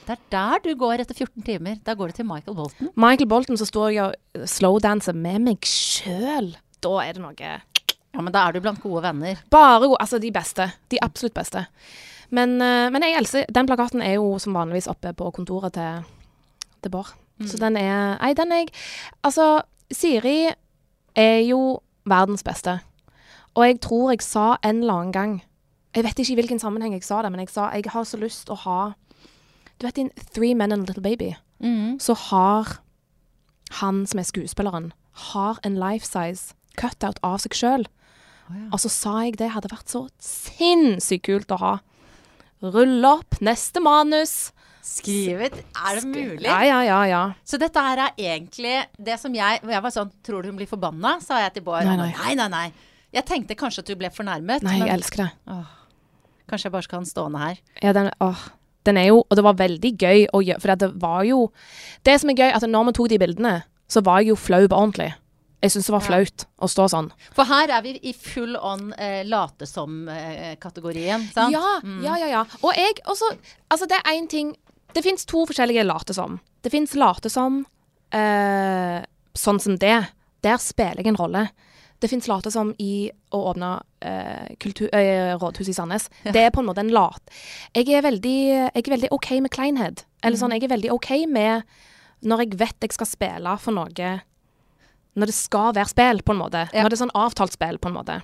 Det 0.08 0.16
er 0.16 0.22
der 0.32 0.64
du 0.64 0.72
går 0.80 1.04
etter 1.04 1.18
14 1.18 1.44
timer. 1.46 1.76
Da 1.86 1.94
går 1.94 2.10
du 2.10 2.22
til 2.22 2.30
Michael 2.30 2.56
Bolton. 2.58 2.94
Michael 2.96 3.30
Bolton, 3.30 3.60
så 3.60 3.68
står 3.68 3.92
jeg 3.94 4.06
og 4.08 4.48
slowdanser 4.50 5.18
med 5.18 5.44
meg 5.50 5.68
sjøl. 5.68 6.54
Da 6.80 6.96
er 7.04 7.20
det 7.20 7.26
noe 7.26 7.36
Ja, 7.52 8.24
men 8.24 8.32
da 8.34 8.48
er 8.48 8.56
du 8.56 8.64
blant 8.64 8.82
gode 8.82 9.04
venner. 9.04 9.44
Bare 9.52 9.84
gode. 9.84 10.00
Altså, 10.00 10.18
de 10.24 10.32
beste. 10.34 10.72
De 10.90 11.04
absolutt 11.04 11.36
beste. 11.36 11.68
Men, 12.32 12.56
eh, 12.62 12.90
men 12.94 13.04
jeg 13.04 13.18
elsker 13.20 13.46
Den 13.52 13.68
plakaten 13.68 14.02
er 14.06 14.16
jo 14.16 14.38
som 14.40 14.56
vanligvis 14.56 14.88
oppe 14.88 15.14
på 15.14 15.30
kontoret 15.36 15.74
til, 15.76 16.06
til 16.82 16.94
Bård. 16.94 17.12
Så 17.48 17.58
den 17.58 17.78
er 17.78 18.18
Nei, 18.20 18.34
den 18.34 18.52
er 18.52 18.64
jeg 18.66 18.74
Altså, 19.24 19.62
Siri 19.92 20.52
er 21.16 21.40
jo 21.48 21.80
verdens 22.06 22.44
beste. 22.44 22.80
Og 23.56 23.66
jeg 23.66 23.80
tror 23.82 24.12
jeg 24.12 24.22
sa 24.22 24.58
en 24.64 24.82
eller 24.84 24.94
annen 24.94 25.14
gang 25.14 25.44
Jeg 25.96 26.04
vet 26.04 26.20
ikke 26.20 26.32
i 26.32 26.40
hvilken 26.42 26.60
sammenheng 26.60 26.94
jeg 26.94 27.04
sa 27.04 27.22
det, 27.22 27.32
men 27.32 27.40
jeg 27.40 27.50
sa 27.50 27.70
jeg 27.74 27.90
har 27.90 28.04
så 28.04 28.18
lyst 28.18 28.50
å 28.50 28.58
ha 28.66 28.94
Du 29.80 29.88
vet 29.88 29.98
i 29.98 30.10
Three 30.34 30.54
Men 30.54 30.72
and 30.72 30.84
a 30.84 30.86
Little 30.86 31.04
Baby, 31.04 31.36
mm. 31.60 32.00
så 32.00 32.14
har 32.14 32.80
han 33.80 34.06
som 34.08 34.20
er 34.20 34.26
skuespilleren, 34.26 34.94
har 35.32 35.60
en 35.64 35.78
life 35.78 36.06
size 36.06 36.56
cutout 36.78 37.20
av 37.24 37.38
seg 37.44 37.56
sjøl. 37.56 37.86
Og 38.74 38.80
så 38.82 38.90
sa 38.90 39.14
jeg 39.24 39.38
det 39.40 39.52
hadde 39.54 39.70
vært 39.72 39.92
så 39.92 40.08
sinnssykt 40.24 41.28
kult 41.28 41.54
å 41.54 41.60
ha. 41.62 41.74
Rull 42.66 43.06
opp 43.06 43.38
neste 43.46 43.80
manus. 43.84 44.52
Skrevet 44.90 45.54
Er 45.60 46.00
det 46.00 46.06
mulig? 46.10 46.46
Ja, 46.48 46.60
ja, 46.66 46.80
ja. 46.88 47.00
ja. 47.06 47.22
Så 47.46 47.60
dette 47.62 47.82
her 47.86 48.02
er 48.08 48.16
egentlig 48.18 48.76
det 48.98 49.20
som 49.22 49.34
jeg 49.38 49.60
hvor 49.62 49.74
Jeg 49.76 49.84
var 49.86 49.94
sånn 49.94 50.14
Tror 50.26 50.42
du 50.44 50.50
hun 50.50 50.58
blir 50.60 50.70
forbanna? 50.70 51.18
sa 51.22 51.42
jeg 51.44 51.54
til 51.60 51.66
Bård. 51.68 51.86
Nei, 51.86 51.98
nei. 52.00 52.10
nei, 52.18 52.34
nei, 52.40 52.48
nei. 52.56 52.68
Jeg 53.14 53.26
tenkte 53.30 53.58
kanskje 53.58 53.82
at 53.86 53.90
du 53.90 53.96
ble 53.98 54.10
fornærmet. 54.14 54.62
Nei, 54.66 54.80
jeg 54.84 54.94
elsker 54.94 55.24
det. 55.24 55.30
åh, 55.50 55.70
kanskje 56.50 56.68
jeg 56.70 56.74
bare 56.76 56.86
skal 56.88 57.00
ha 57.00 57.04
den 57.04 57.10
stående 57.10 57.40
her. 57.44 57.62
Ja, 57.82 57.94
den, 57.98 58.10
åh, 58.22 58.44
den 58.86 58.98
er 59.02 59.08
jo 59.12 59.22
Og 59.24 59.38
det 59.38 59.46
var 59.46 59.58
veldig 59.62 59.92
gøy 60.02 60.28
å 60.34 60.42
gjøre, 60.46 60.62
for 60.64 60.76
det 60.82 60.92
var 61.02 61.24
jo 61.30 61.40
Det 62.06 62.18
som 62.22 62.30
er 62.34 62.38
gøy, 62.42 62.52
at 62.54 62.66
når 62.70 62.90
vi 62.90 62.94
tok 63.00 63.10
de 63.14 63.20
bildene, 63.22 63.56
så 63.90 64.02
var 64.06 64.22
jeg 64.22 64.34
jo 64.34 64.38
flau 64.38 64.64
på 64.68 64.78
ordentlig. 64.78 65.12
Jeg 65.60 65.74
syns 65.74 65.90
det 65.90 65.92
var 65.92 66.04
flaut 66.06 66.44
å 66.64 66.68
stå 66.72 66.86
sånn. 66.94 67.08
For 67.36 67.44
her 67.50 67.74
er 67.76 67.82
vi 67.84 67.92
i 68.08 68.14
full 68.16 68.54
on 68.56 68.94
eh, 68.96 69.26
late 69.28 69.68
som-kategorien, 69.68 71.26
sant? 71.34 71.52
Ja, 71.54 71.80
ja, 72.06 72.16
ja, 72.22 72.30
ja. 72.32 72.44
Og 72.64 72.74
jeg 72.78 73.00
også 73.06 73.34
Altså, 73.70 73.86
det 73.90 74.00
er 74.00 74.14
én 74.16 74.28
ting 74.32 74.54
Det 74.94 75.04
fins 75.06 75.26
to 75.30 75.46
forskjellige 75.48 75.86
late 75.86 76.14
som. 76.18 76.40
Det 76.62 76.72
fins 76.74 76.96
late 76.98 77.30
som 77.32 77.62
eh, 78.16 79.02
sånn 79.38 79.60
som 79.62 79.78
det. 79.80 79.98
Der 80.46 80.62
spiller 80.62 81.04
jeg 81.04 81.12
en 81.12 81.20
rolle. 81.20 81.48
Det 82.00 82.08
fins 82.08 82.30
late 82.32 82.52
som 82.52 82.72
i 82.80 83.10
å 83.36 83.42
åpne 83.52 83.74
eh, 84.08 84.56
kultur, 84.64 84.88
eh, 84.96 85.36
rådhuset 85.36 85.74
i 85.74 85.76
Sandnes. 85.76 86.08
Det 86.24 86.46
er 86.46 86.54
på 86.56 86.64
en 86.64 86.70
måte 86.70 86.84
en 86.84 86.94
lat. 86.96 87.22
Jeg 87.76 87.92
er 87.92 88.06
veldig, 88.06 88.40
jeg 88.72 88.86
er 88.86 88.94
veldig 88.96 89.12
OK 89.16 89.34
med 89.44 89.52
kleinhet. 89.54 90.06
Eller 90.24 90.40
sånn, 90.40 90.56
jeg 90.56 90.64
er 90.66 90.74
veldig 90.74 90.94
OK 90.96 91.12
med 91.28 91.68
når 92.24 92.46
jeg 92.46 92.60
vet 92.60 92.88
jeg 92.88 92.96
skal 92.96 93.08
spille 93.08 93.54
for 93.64 93.76
noe 93.76 94.10
Når 95.16 95.32
det 95.32 95.36
skal 95.36 95.74
være 95.76 95.92
spill, 95.92 96.24
på 96.24 96.36
en 96.36 96.42
måte. 96.42 96.66
Ja. 96.72 96.84
Når 96.84 96.92
det 96.92 96.98
er 96.98 97.06
sånn 97.06 97.18
avtalt 97.18 97.56
spill, 97.56 97.80
på 97.80 97.92
en 97.92 97.98
måte. 98.00 98.22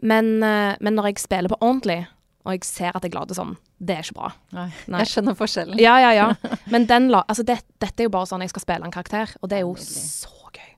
Men, 0.00 0.42
eh, 0.42 0.76
men 0.80 0.96
når 0.96 1.12
jeg 1.12 1.26
spiller 1.26 1.52
på 1.52 1.60
ordentlig, 1.60 2.06
og 2.48 2.56
jeg 2.56 2.64
ser 2.64 2.96
at 2.96 3.04
jeg 3.04 3.12
later 3.14 3.36
som, 3.36 3.52
det 3.78 3.94
er 3.98 4.06
ikke 4.06 4.16
bra. 4.16 4.30
Nei, 4.56 4.66
Nei. 4.88 5.02
Jeg 5.04 5.12
skjønner 5.12 5.36
forskjellen. 5.36 5.80
Ja, 5.82 5.98
ja, 6.00 6.14
ja. 6.16 6.28
Men 6.72 6.88
den 6.88 7.10
la, 7.12 7.22
altså 7.28 7.44
det, 7.46 7.60
dette 7.82 8.02
er 8.02 8.08
jo 8.08 8.14
bare 8.16 8.28
sånn 8.30 8.44
jeg 8.44 8.54
skal 8.54 8.64
spille 8.64 8.88
en 8.88 8.94
karakter, 8.94 9.36
og 9.42 9.52
det 9.52 9.60
er 9.60 9.66
jo 9.66 9.74
så 9.82 10.32
gøy. 10.56 10.72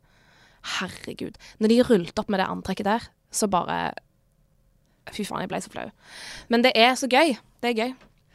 Herregud. 0.76 1.38
Når 1.62 1.72
de 1.72 1.80
rullet 1.86 2.22
opp 2.22 2.32
med 2.32 2.42
det 2.42 2.48
antrekket 2.50 2.90
der, 2.90 3.10
så 3.30 3.48
bare 3.50 3.80
Fy 5.10 5.24
faen, 5.26 5.40
jeg 5.42 5.50
ble 5.50 5.58
så 5.64 5.70
flau. 5.72 5.88
Men 6.52 6.62
det 6.62 6.70
er 6.78 6.92
så 6.98 7.08
gøy. 7.10 7.32
Det 7.64 7.72
er 7.72 7.78
gøy. 7.78 7.94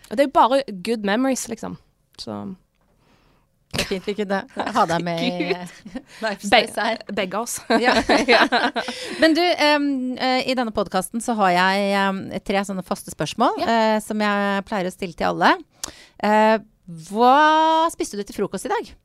Og 0.10 0.18
det 0.18 0.24
er 0.24 0.28
jo 0.28 0.34
bare 0.36 0.58
good 0.84 1.06
memories, 1.08 1.46
liksom. 1.48 1.78
Så 2.20 2.34
Det 3.76 3.86
er 3.86 3.90
fint 3.90 4.10
vi 4.10 4.16
kunne 4.18 4.42
ha 4.78 4.86
deg 4.90 5.06
med 5.06 5.24
i 5.26 5.48
Life 6.24 6.50
Be 6.52 6.62
her. 6.76 7.02
begge 7.22 7.42
oss. 7.42 7.58
Ja. 7.86 8.48
Men 9.22 9.36
du, 9.38 9.44
um, 9.44 9.88
eh, 10.18 10.48
i 10.50 10.56
denne 10.58 10.74
podkasten 10.76 11.22
så 11.24 11.36
har 11.40 11.52
jeg 11.54 11.96
um, 12.10 12.22
tre 12.48 12.64
sånne 12.66 12.86
faste 12.88 13.14
spørsmål 13.14 13.60
eh, 13.66 13.98
som 14.04 14.22
jeg 14.24 14.66
pleier 14.70 14.90
å 14.90 14.94
stille 14.94 15.18
til 15.18 15.34
alle. 15.34 15.56
Uh, 16.24 16.58
hva 17.10 17.36
spiste 17.94 18.18
du 18.18 18.24
til 18.26 18.38
frokost 18.40 18.70
i 18.70 18.74
dag? 18.74 18.96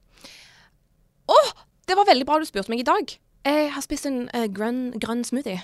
Det 1.91 1.97
var 1.99 2.07
veldig 2.07 2.27
bra 2.29 2.37
du 2.39 2.47
spurte 2.47 2.71
meg 2.71 2.85
i 2.85 2.87
dag. 2.87 3.13
Jeg 3.43 3.71
har 3.75 3.83
spist 3.83 4.07
en 4.07 4.29
uh, 4.31 4.47
grønn, 4.55 4.93
grønn 5.03 5.25
smoothie. 5.27 5.59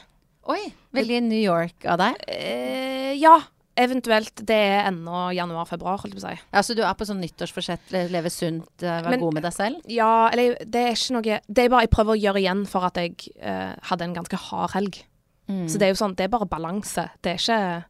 Oi, 0.50 0.58
veldig 0.94 1.20
New 1.22 1.38
York 1.38 1.86
av 1.86 2.00
deg. 2.00 2.16
Eh, 2.30 3.12
ja. 3.18 3.36
Eventuelt 3.76 4.34
det 4.46 4.56
er 4.56 4.86
ennå 4.88 5.26
januar-februar, 5.36 5.98
holdt 6.00 6.14
jeg 6.14 6.22
på 6.22 6.22
å 6.24 6.30
si. 6.30 6.40
Ja, 6.54 6.60
Så 6.64 6.74
du 6.74 6.82
er 6.82 6.94
på 6.94 7.04
sånn 7.04 7.20
nyttårsforsett, 7.20 7.90
leve 8.10 8.30
sunt, 8.32 8.68
eh, 8.82 9.02
være 9.02 9.10
Men- 9.10 9.20
god 9.20 9.34
med 9.34 9.42
deg 9.42 9.52
selv? 9.52 9.80
Ja, 9.86 10.28
eller 10.32 10.54
det 10.64 10.74
er 10.86 10.92
ikke 10.92 11.12
noe 11.12 11.40
Det 11.52 11.58
er 11.64 11.68
bare 11.68 11.82
jeg 11.82 11.90
prøver 11.90 12.16
å 12.16 12.20
gjøre 12.22 12.40
igjen 12.40 12.66
for 12.66 12.84
at 12.86 12.94
jeg 12.94 13.16
eh, 13.40 13.74
hadde 13.82 14.02
en 14.02 14.14
ganske 14.14 14.36
hard 14.36 14.70
helg. 14.72 15.02
Mm. 15.48 15.66
Så 15.68 15.78
det 15.78 15.82
er 15.82 15.92
jo 15.94 16.00
sånn, 16.04 16.16
det 16.16 16.24
er 16.24 16.28
bare 16.28 16.46
balanse. 16.46 17.10
Det 17.22 17.34
er 17.34 17.36
ikke 17.38 17.84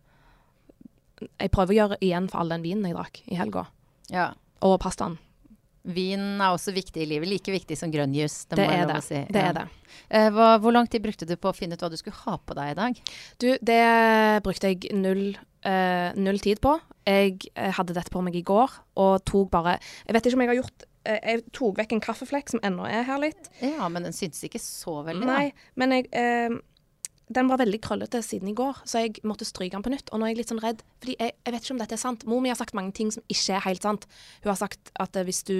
Jeg 1.41 1.51
prøver 1.51 1.73
å 1.73 1.79
gjøre 1.89 1.99
igjen 2.05 2.29
for 2.31 2.41
all 2.43 2.49
den 2.53 2.63
vinen 2.63 2.85
jeg 2.85 2.95
drakk 2.97 3.23
i 3.33 3.37
helga. 3.37 3.67
Ja. 4.13 4.33
Og 4.63 4.79
pastaen. 4.81 5.19
Vin 5.87 6.41
er 6.43 6.51
også 6.51 6.75
viktig 6.75 7.05
i 7.05 7.07
livet. 7.07 7.29
Like 7.31 7.53
viktig 7.55 7.77
som 7.79 7.93
grønn 7.93 8.13
jus. 8.13 8.45
Det, 8.51 8.57
Det 8.59 8.69
er 8.69 8.87
det. 8.91 9.03
si. 9.05 9.15
Det 9.31 9.35
Ja. 9.41 9.49
er 9.49 9.53
det. 9.55 9.69
Eh, 10.11 10.31
hva, 10.31 10.59
hvor 10.61 10.73
lang 10.73 10.87
tid 10.89 11.03
brukte 11.03 11.27
du 11.27 11.37
på 11.37 11.49
å 11.53 11.55
finne 11.57 11.73
ut 11.75 11.79
hva 11.81 11.89
du 11.91 11.97
skulle 11.97 12.17
ha 12.27 12.37
på 12.39 12.55
deg 12.55 12.71
i 12.71 12.75
dag? 12.75 13.01
Du, 13.39 13.57
det 13.63 14.43
brukte 14.43 14.69
jeg 14.75 14.93
null, 14.93 15.37
eh, 15.67 16.11
null 16.19 16.39
tid 16.43 16.61
på. 16.65 16.77
Jeg 17.07 17.39
eh, 17.55 17.73
hadde 17.77 17.95
dette 17.97 18.13
på 18.13 18.23
meg 18.25 18.37
i 18.39 18.45
går, 18.47 18.73
og 19.03 19.25
tok 19.29 19.51
bare 19.53 19.77
Jeg 20.07 20.17
vet 20.17 20.29
ikke 20.29 20.39
om 20.39 20.45
jeg 20.45 20.51
har 20.51 20.59
gjort 20.61 20.87
eh, 21.07 21.19
Jeg 21.21 21.43
tok 21.55 21.77
vekk 21.83 21.93
en 21.97 22.07
kaffeflekk 22.07 22.55
som 22.55 22.63
ennå 22.67 22.87
er 22.91 23.05
her 23.07 23.21
litt. 23.23 23.51
Ja, 23.63 23.91
men 23.93 24.09
den 24.09 24.17
syntes 24.17 24.43
ikke 24.47 24.63
så 24.63 25.01
veldig. 25.07 25.27
da. 25.27 25.37
Nei, 25.37 25.53
men 25.79 25.95
jeg 25.95 26.09
eh, 26.17 26.57
Den 27.37 27.51
var 27.51 27.59
veldig 27.59 27.81
krøllete 27.83 28.23
siden 28.23 28.51
i 28.53 28.55
går, 28.59 28.83
så 28.87 29.03
jeg 29.03 29.19
måtte 29.27 29.47
stryke 29.49 29.75
den 29.75 29.83
på 29.83 29.91
nytt. 29.91 30.11
Og 30.13 30.23
nå 30.23 30.27
er 30.27 30.35
jeg 30.35 30.43
litt 30.45 30.55
sånn 30.55 30.63
redd, 30.63 30.83
fordi 31.03 31.17
jeg, 31.19 31.35
jeg 31.43 31.55
vet 31.55 31.65
ikke 31.65 31.75
om 31.77 31.85
dette 31.85 31.97
er 31.99 32.03
sant. 32.03 32.27
Mor 32.31 32.43
mi 32.43 32.53
har 32.53 32.59
sagt 32.59 32.75
mange 32.79 32.95
ting 32.95 33.11
som 33.15 33.25
ikke 33.27 33.57
er 33.59 33.65
helt 33.67 33.87
sant. 33.87 34.07
Hun 34.45 34.53
har 34.53 34.61
sagt 34.63 34.93
at 35.03 35.19
eh, 35.19 35.27
hvis 35.27 35.43
du 35.47 35.57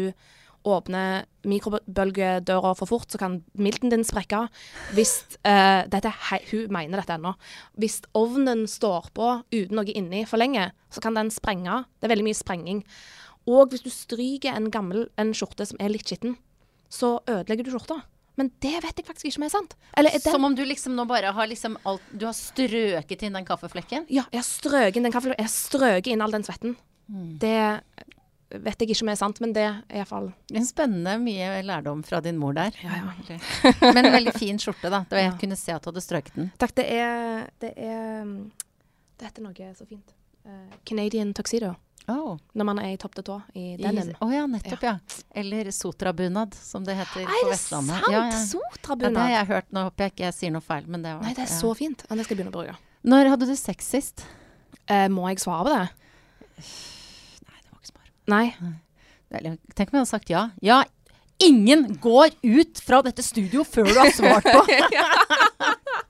åpner 0.67 1.27
mikrobølgedøra 1.47 2.73
for 2.79 2.91
fort, 2.91 3.11
så 3.13 3.21
kan 3.21 3.39
milten 3.55 3.93
din 3.93 4.05
sprekke. 4.07 4.47
Hvis 4.97 5.19
uh, 5.47 5.87
dette 5.91 6.11
Hun 6.51 6.73
mener 6.75 7.01
dette 7.01 7.15
ennå. 7.17 7.37
Hvis 7.79 8.01
ovnen 8.19 8.67
står 8.71 9.13
på 9.15 9.31
uten 9.55 9.79
noe 9.79 9.95
inni 9.95 10.25
for 10.27 10.43
lenge, 10.43 10.73
så 10.91 11.03
kan 11.05 11.17
den 11.17 11.31
sprenge. 11.31 11.85
Det 12.01 12.09
er 12.09 12.15
veldig 12.17 12.27
mye 12.29 12.41
sprenging. 12.41 12.83
Og 13.47 13.71
hvis 13.71 13.87
du 13.87 13.93
stryker 13.95 14.57
en 14.57 14.73
gammel 14.75 15.07
en 15.21 15.33
skjorte 15.37 15.69
som 15.71 15.79
er 15.79 15.93
litt 15.95 16.09
skitten, 16.09 16.35
så 16.91 17.19
ødelegger 17.31 17.67
du 17.67 17.75
skjorta. 17.75 18.01
Men 18.37 18.51
det 18.61 18.75
vet 18.85 18.99
jeg 19.01 19.07
faktisk 19.07 19.31
ikke 19.31 19.41
om 19.41 19.47
er 19.47 19.53
sant. 19.55 19.77
Eller 19.97 20.13
er 20.13 20.21
Som 20.21 20.45
om 20.45 20.57
du 20.57 20.61
liksom 20.67 20.97
nå 20.97 21.07
bare 21.09 21.33
har 21.33 21.49
liksom 21.49 21.79
alt 21.89 22.05
Du 22.13 22.27
har 22.29 22.37
strøket 22.37 23.25
inn 23.25 23.39
den 23.39 23.47
kaffeflekken? 23.49 24.05
Ja, 24.13 24.27
jeg 24.33 24.43
har 24.43 24.49
strøket 24.49 25.01
inn 25.01 25.09
den 25.09 25.15
kaffeflekken. 25.15 25.41
Jeg 25.41 25.49
har 25.49 25.55
strøket 25.55 26.13
inn 26.13 26.25
all 26.25 26.37
den 26.37 26.45
svetten. 26.45 26.77
Mm. 27.09 27.31
Det 27.41 27.57
vet 28.65 28.81
jeg 28.83 28.91
ikke 28.91 29.05
om 29.07 29.11
er 29.13 29.19
sant, 29.21 29.41
men 29.41 29.53
det 29.57 29.63
er 29.67 29.79
iallfall 30.01 30.29
En 30.55 30.67
spennende 30.67 31.17
mye 31.23 31.63
lærdom 31.67 32.03
fra 32.07 32.21
din 32.25 32.39
mor 32.41 32.55
der. 32.57 32.77
Ja, 32.83 33.01
ja. 33.03 33.73
Men 33.95 34.11
veldig 34.13 34.35
fin 34.39 34.59
skjorte, 34.63 34.91
da. 34.93 35.05
Det 35.09 35.17
var 35.17 35.23
jeg 35.25 35.33
Ja. 35.35 35.39
kunne 35.41 35.57
se 35.61 35.73
at 35.75 35.83
du 35.85 35.91
hadde 35.91 36.05
strøket 36.05 36.35
den. 36.39 36.51
Takk, 36.61 36.75
det 36.79 36.87
er 36.97 37.49
Det 37.61 37.73
er 37.77 38.23
um, 38.23 38.37
Det 39.19 39.29
heter 39.31 39.43
noe 39.47 39.73
så 39.77 39.87
fint. 39.89 40.15
Uh, 40.47 40.71
Canadian 40.87 41.33
tuxedo. 41.35 41.75
Oh. 42.09 42.37
Når 42.55 42.65
man 42.69 42.79
er 42.79 42.93
i 42.95 42.99
topp 43.03 43.17
til 43.19 43.25
tå 43.27 43.37
i 43.59 43.65
denim. 43.81 44.13
Å 44.23 44.27
ja, 44.31 44.45
nettopp, 44.47 44.83
ja. 44.87 44.93
Eller 45.35 45.73
sotrabunad, 45.75 46.55
som 46.55 46.85
det 46.87 46.95
heter 46.95 47.25
Er 47.25 47.27
på 47.33 47.49
det 47.49 47.51
Vestlandet. 47.57 47.97
sant? 47.99 48.13
Ja, 48.13 48.13
ja. 48.13 48.21
ja, 48.21 48.31
det 48.31 48.45
Sotrabunad? 48.53 49.17
har 49.25 49.33
jeg 49.33 49.47
hørt. 49.51 49.73
Nå 49.75 49.83
håper 49.89 50.05
jeg 50.07 50.13
ikke 50.15 50.25
jeg 50.29 50.37
sier 50.37 50.55
noe 50.55 50.63
feil, 50.63 50.87
men 50.87 51.03
det 51.03 51.17
var 51.17 51.27
Nei, 51.27 51.33
det 51.35 51.43
er 51.49 51.51
ja. 51.51 51.57
så 51.59 51.73
fint. 51.75 52.05
Ja, 52.07 52.15
det 52.15 52.29
skal 52.29 52.37
jeg 52.37 52.45
begynne 52.45 52.55
å 52.55 52.61
bruke. 52.61 52.77
Når 53.11 53.33
hadde 53.33 53.49
du 53.51 53.57
sex 53.59 53.91
sist? 53.97 54.23
Eh, 54.87 55.09
må 55.11 55.27
jeg 55.33 55.43
svare 55.43 55.67
på 55.67 55.73
det? 55.75 55.83
Nei, 56.63 57.59
det 57.59 57.71
var 57.73 57.81
ikke 57.81 57.91
smart. 57.91 58.13
Nei. 58.27 58.55
Tenk 59.77 59.91
om 59.91 59.97
jeg 59.99 60.03
hadde 60.03 60.11
sagt 60.11 60.31
ja. 60.33 60.49
Ja, 60.65 60.81
ingen 61.43 61.97
går 62.03 62.31
ut 62.47 62.81
fra 62.85 63.03
dette 63.07 63.23
studio 63.27 63.65
før 63.67 63.91
du 63.91 63.99
har 63.99 64.13
svart 64.15 64.47
på! 64.47 64.63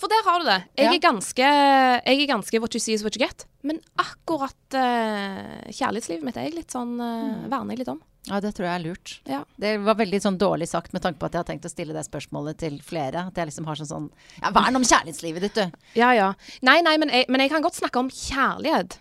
For 0.00 0.08
der 0.08 0.22
har 0.24 0.40
du 0.40 0.46
det. 0.48 0.60
Jeg, 0.78 0.86
Ja. 0.86 0.92
er 0.94 1.00
ganske, 1.02 1.44
jeg 1.44 2.22
er 2.22 2.26
ganske 2.30 2.60
what 2.60 2.74
you 2.74 2.80
see 2.80 2.94
is 2.94 3.02
what 3.04 3.16
you 3.16 3.20
get. 3.26 3.44
Men 3.62 3.80
akkurat 4.00 4.76
uh, 4.76 5.70
kjærlighetslivet 5.72 6.24
mitt 6.24 6.36
er 6.36 6.48
jeg 6.48 6.54
litt 6.58 6.72
sånn 6.72 6.94
uh, 7.00 7.44
verner 7.50 7.74
jeg 7.74 7.82
litt 7.82 7.92
om. 7.92 8.00
Ja, 8.24 8.38
det 8.40 8.54
tror 8.56 8.64
jeg 8.70 8.74
er 8.78 8.84
lurt. 8.86 9.12
Ja. 9.28 9.42
Det 9.60 9.74
var 9.84 9.98
veldig 10.00 10.20
sånn 10.24 10.38
dårlig 10.40 10.68
sagt 10.70 10.94
med 10.96 11.02
tanke 11.04 11.20
på 11.20 11.26
at 11.28 11.34
jeg 11.36 11.42
har 11.42 11.48
tenkt 11.50 11.66
å 11.68 11.72
stille 11.72 11.92
det 11.92 12.06
spørsmålet 12.06 12.56
til 12.62 12.78
flere. 12.84 13.26
At 13.28 13.36
jeg 13.36 13.50
liksom 13.50 13.66
har 13.68 13.76
sånn 13.76 13.90
sånn 13.90 14.06
Ja, 14.40 14.48
vern 14.56 14.76
om 14.80 14.84
kjærlighetslivet 14.86 15.44
ditt, 15.44 15.60
du. 15.60 15.80
Ja, 16.00 16.12
ja. 16.16 16.30
Nei, 16.64 16.78
nei, 16.86 16.96
men 17.02 17.12
jeg, 17.12 17.28
men 17.28 17.44
jeg 17.44 17.52
kan 17.52 17.64
godt 17.64 17.76
snakke 17.76 18.00
om 18.00 18.08
kjærlighet. 18.08 18.96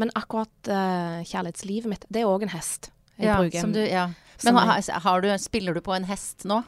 Men 0.00 0.12
akkurat 0.16 0.70
uh, 0.72 1.20
kjærlighetslivet 1.28 1.90
mitt, 1.90 2.06
det 2.08 2.22
er 2.22 2.30
òg 2.30 2.46
en 2.46 2.54
hest 2.54 2.90
jeg 3.18 3.28
ja, 3.28 3.38
bruker. 3.38 3.60
som 3.60 3.74
du, 3.74 3.82
ja. 3.84 4.06
Men 4.42 4.56
har, 4.56 4.80
har 5.04 5.22
du, 5.22 5.28
spiller 5.38 5.76
du 5.76 5.82
på 5.84 5.94
en 5.94 6.06
hest 6.08 6.46
nå? 6.48 6.62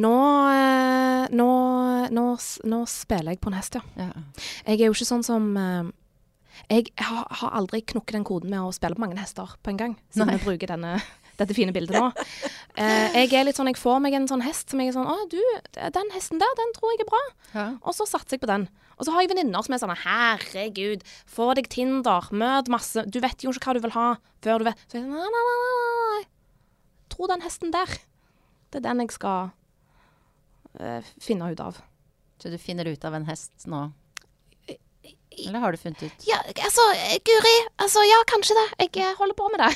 Nå, 0.00 0.16
eh, 0.54 1.24
nå, 1.36 1.48
nå, 2.16 2.26
nå 2.72 2.82
spiller 2.88 3.34
jeg 3.34 3.40
på 3.42 3.50
en 3.50 3.58
hest, 3.58 3.76
ja. 3.76 3.82
Ja. 3.98 4.10
Jeg 4.66 4.78
er 4.78 4.86
jo 4.88 4.94
ikke 4.96 5.08
sånn 5.08 5.26
som 5.26 5.50
eh, 5.60 5.90
Jeg 6.70 6.92
har, 7.00 7.26
har 7.42 7.56
aldri 7.58 7.82
knukket 7.92 8.16
den 8.16 8.26
koden 8.28 8.52
med 8.52 8.62
å 8.62 8.72
spille 8.74 8.96
på 8.96 9.04
mange 9.04 9.18
hester 9.20 9.56
på 9.60 9.72
en 9.72 9.80
gang, 9.80 9.96
siden 10.12 10.30
Nei. 10.30 10.38
vi 10.38 10.48
bruker 10.48 10.72
denne, 10.72 10.94
dette 11.40 11.56
fine 11.56 11.74
bildet 11.76 11.98
nå. 11.98 12.10
Eh, 12.80 13.16
jeg 13.26 13.34
er 13.34 13.44
litt 13.44 13.58
sånn, 13.58 13.68
jeg 13.68 13.80
får 13.80 13.98
meg 14.00 14.14
en 14.16 14.28
sånn 14.30 14.44
hest 14.46 14.70
som 14.70 14.80
jeg 14.80 14.92
er 14.92 14.94
sånn 14.94 15.08
Å, 15.10 15.16
du, 15.28 15.40
den 15.76 16.12
hesten 16.14 16.40
der, 16.40 16.52
den 16.56 16.70
tror 16.76 16.94
jeg 16.94 17.02
er 17.02 17.08
bra. 17.10 17.22
Ja. 17.52 17.64
Og 17.82 17.96
så 17.96 18.06
satser 18.08 18.38
jeg 18.38 18.44
på 18.44 18.48
den. 18.48 18.68
Og 19.00 19.06
så 19.06 19.14
har 19.14 19.24
jeg 19.24 19.32
venninner 19.32 19.64
som 19.64 19.74
er 19.74 19.80
sånn 19.80 19.96
Herregud, 20.02 21.04
få 21.28 21.50
deg 21.56 21.70
Tinder, 21.72 22.28
møt 22.36 22.68
masse 22.72 23.06
Du 23.08 23.20
vet 23.24 23.44
jo 23.44 23.54
ikke 23.54 23.70
hva 23.70 23.76
du 23.78 23.84
vil 23.86 23.96
ha 23.96 24.08
før 24.44 24.60
du 24.60 24.68
vet 24.68 24.82
Så 24.84 24.98
jeg 24.98 25.06
sier 25.06 25.14
Nei, 25.14 25.30
nei, 25.32 25.44
nei, 25.48 25.70
nei. 25.70 26.26
Tro 27.10 27.26
den 27.26 27.42
hesten 27.42 27.72
der. 27.74 27.90
Det 28.70 28.78
er 28.78 28.84
den 28.84 29.00
jeg 29.02 29.10
skal 29.16 29.50
uh, 30.78 31.08
finne 31.20 31.48
ut 31.50 31.62
av. 31.64 31.80
Så 32.40 32.52
du 32.52 32.56
finner 32.60 32.86
ut 32.86 33.02
av 33.04 33.16
en 33.18 33.26
hest 33.26 33.66
nå? 33.68 33.88
Eller 35.40 35.62
har 35.62 35.72
du 35.72 35.78
funnet 35.80 36.02
ut? 36.02 36.24
Ja, 36.26 36.38
altså, 36.64 36.84
Guri. 37.26 37.56
Altså, 37.82 38.02
ja, 38.04 38.18
kanskje 38.30 38.56
det. 38.58 38.66
Jeg 38.84 39.04
eh, 39.04 39.16
holder 39.18 39.36
på 39.38 39.48
med 39.52 39.62
det. 39.62 39.70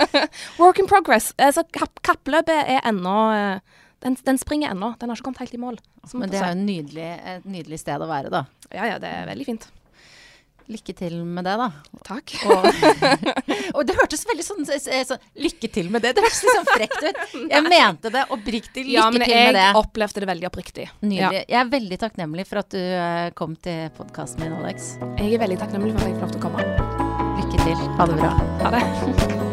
Work 0.60 0.80
in 0.82 0.88
progress. 0.90 1.30
Altså, 1.38 1.64
kapp, 1.74 2.02
kappløpet 2.04 2.66
er 2.74 2.82
ennå 2.88 3.16
eh, 3.34 3.78
den, 4.04 4.16
den 4.24 4.38
springer 4.38 4.70
ennå. 4.74 4.92
Den 5.00 5.10
har 5.10 5.18
ikke 5.18 5.30
kommet 5.30 5.42
helt 5.46 5.54
i 5.56 5.62
mål. 5.62 5.80
Men 6.14 6.30
det 6.30 6.38
er 6.38 6.52
jo 6.52 6.58
en 6.58 6.66
nydelig, 6.68 7.08
et 7.34 7.48
nydelig 7.50 7.80
sted 7.82 8.04
å 8.04 8.08
være, 8.10 8.30
da. 8.32 8.44
Ja, 8.70 8.94
ja, 8.94 9.02
det 9.02 9.10
er 9.10 9.26
veldig 9.32 9.46
fint. 9.48 9.68
Lykke 10.68 10.92
til 10.92 11.14
med 11.24 11.46
det, 11.48 11.54
da. 11.56 11.70
Takk. 12.04 12.34
Og, 12.44 12.66
og 13.76 13.86
det 13.88 13.94
hørtes 13.96 14.26
veldig 14.28 14.44
sånn, 14.44 14.66
sånn 14.68 15.22
Lykke 15.40 15.70
til 15.72 15.88
med 15.94 16.04
det. 16.04 16.12
Det 16.18 16.24
hørtes 16.26 16.42
litt 16.44 16.58
sånn 16.58 16.68
frekt 16.68 17.06
ut. 17.06 17.22
Jeg 17.54 17.64
mente 17.64 18.12
det 18.12 18.26
oppriktig. 18.36 18.84
Lykke 18.84 18.98
Ja, 18.98 19.08
til 19.08 19.16
med 19.16 19.24
det. 19.24 19.32
Ja, 19.32 19.48
men 19.48 19.60
jeg 19.62 19.80
opplevde 19.80 20.24
det 20.26 20.30
veldig 20.34 20.50
oppriktig. 20.52 20.86
Nydelig. 21.00 21.42
Jeg 21.48 21.60
er 21.64 21.72
veldig 21.72 22.00
takknemlig 22.04 22.46
for 22.52 22.60
at 22.62 22.70
du 22.76 22.80
eh, 22.84 23.32
kom 23.40 23.56
til 23.64 23.88
podkasten 23.96 24.44
min, 24.44 24.58
Alex. 24.60 24.94
Jeg 25.16 25.38
er 25.38 25.44
veldig 25.46 25.60
takknemlig 25.64 25.96
for 25.96 26.04
at 26.04 26.10
jeg 26.12 26.18
fikk 26.18 26.26
lov 26.28 26.36
til 26.36 26.42
å 26.42 26.48
komme. 26.50 27.36
Lykke 27.40 27.64
til. 27.64 27.86
Ha 27.96 28.10
det 28.12 28.20
bra. 28.20 28.34
Ha 28.66 28.76
det. 28.76 29.47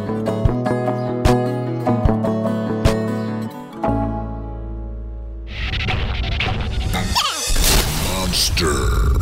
Monster. 8.61 9.14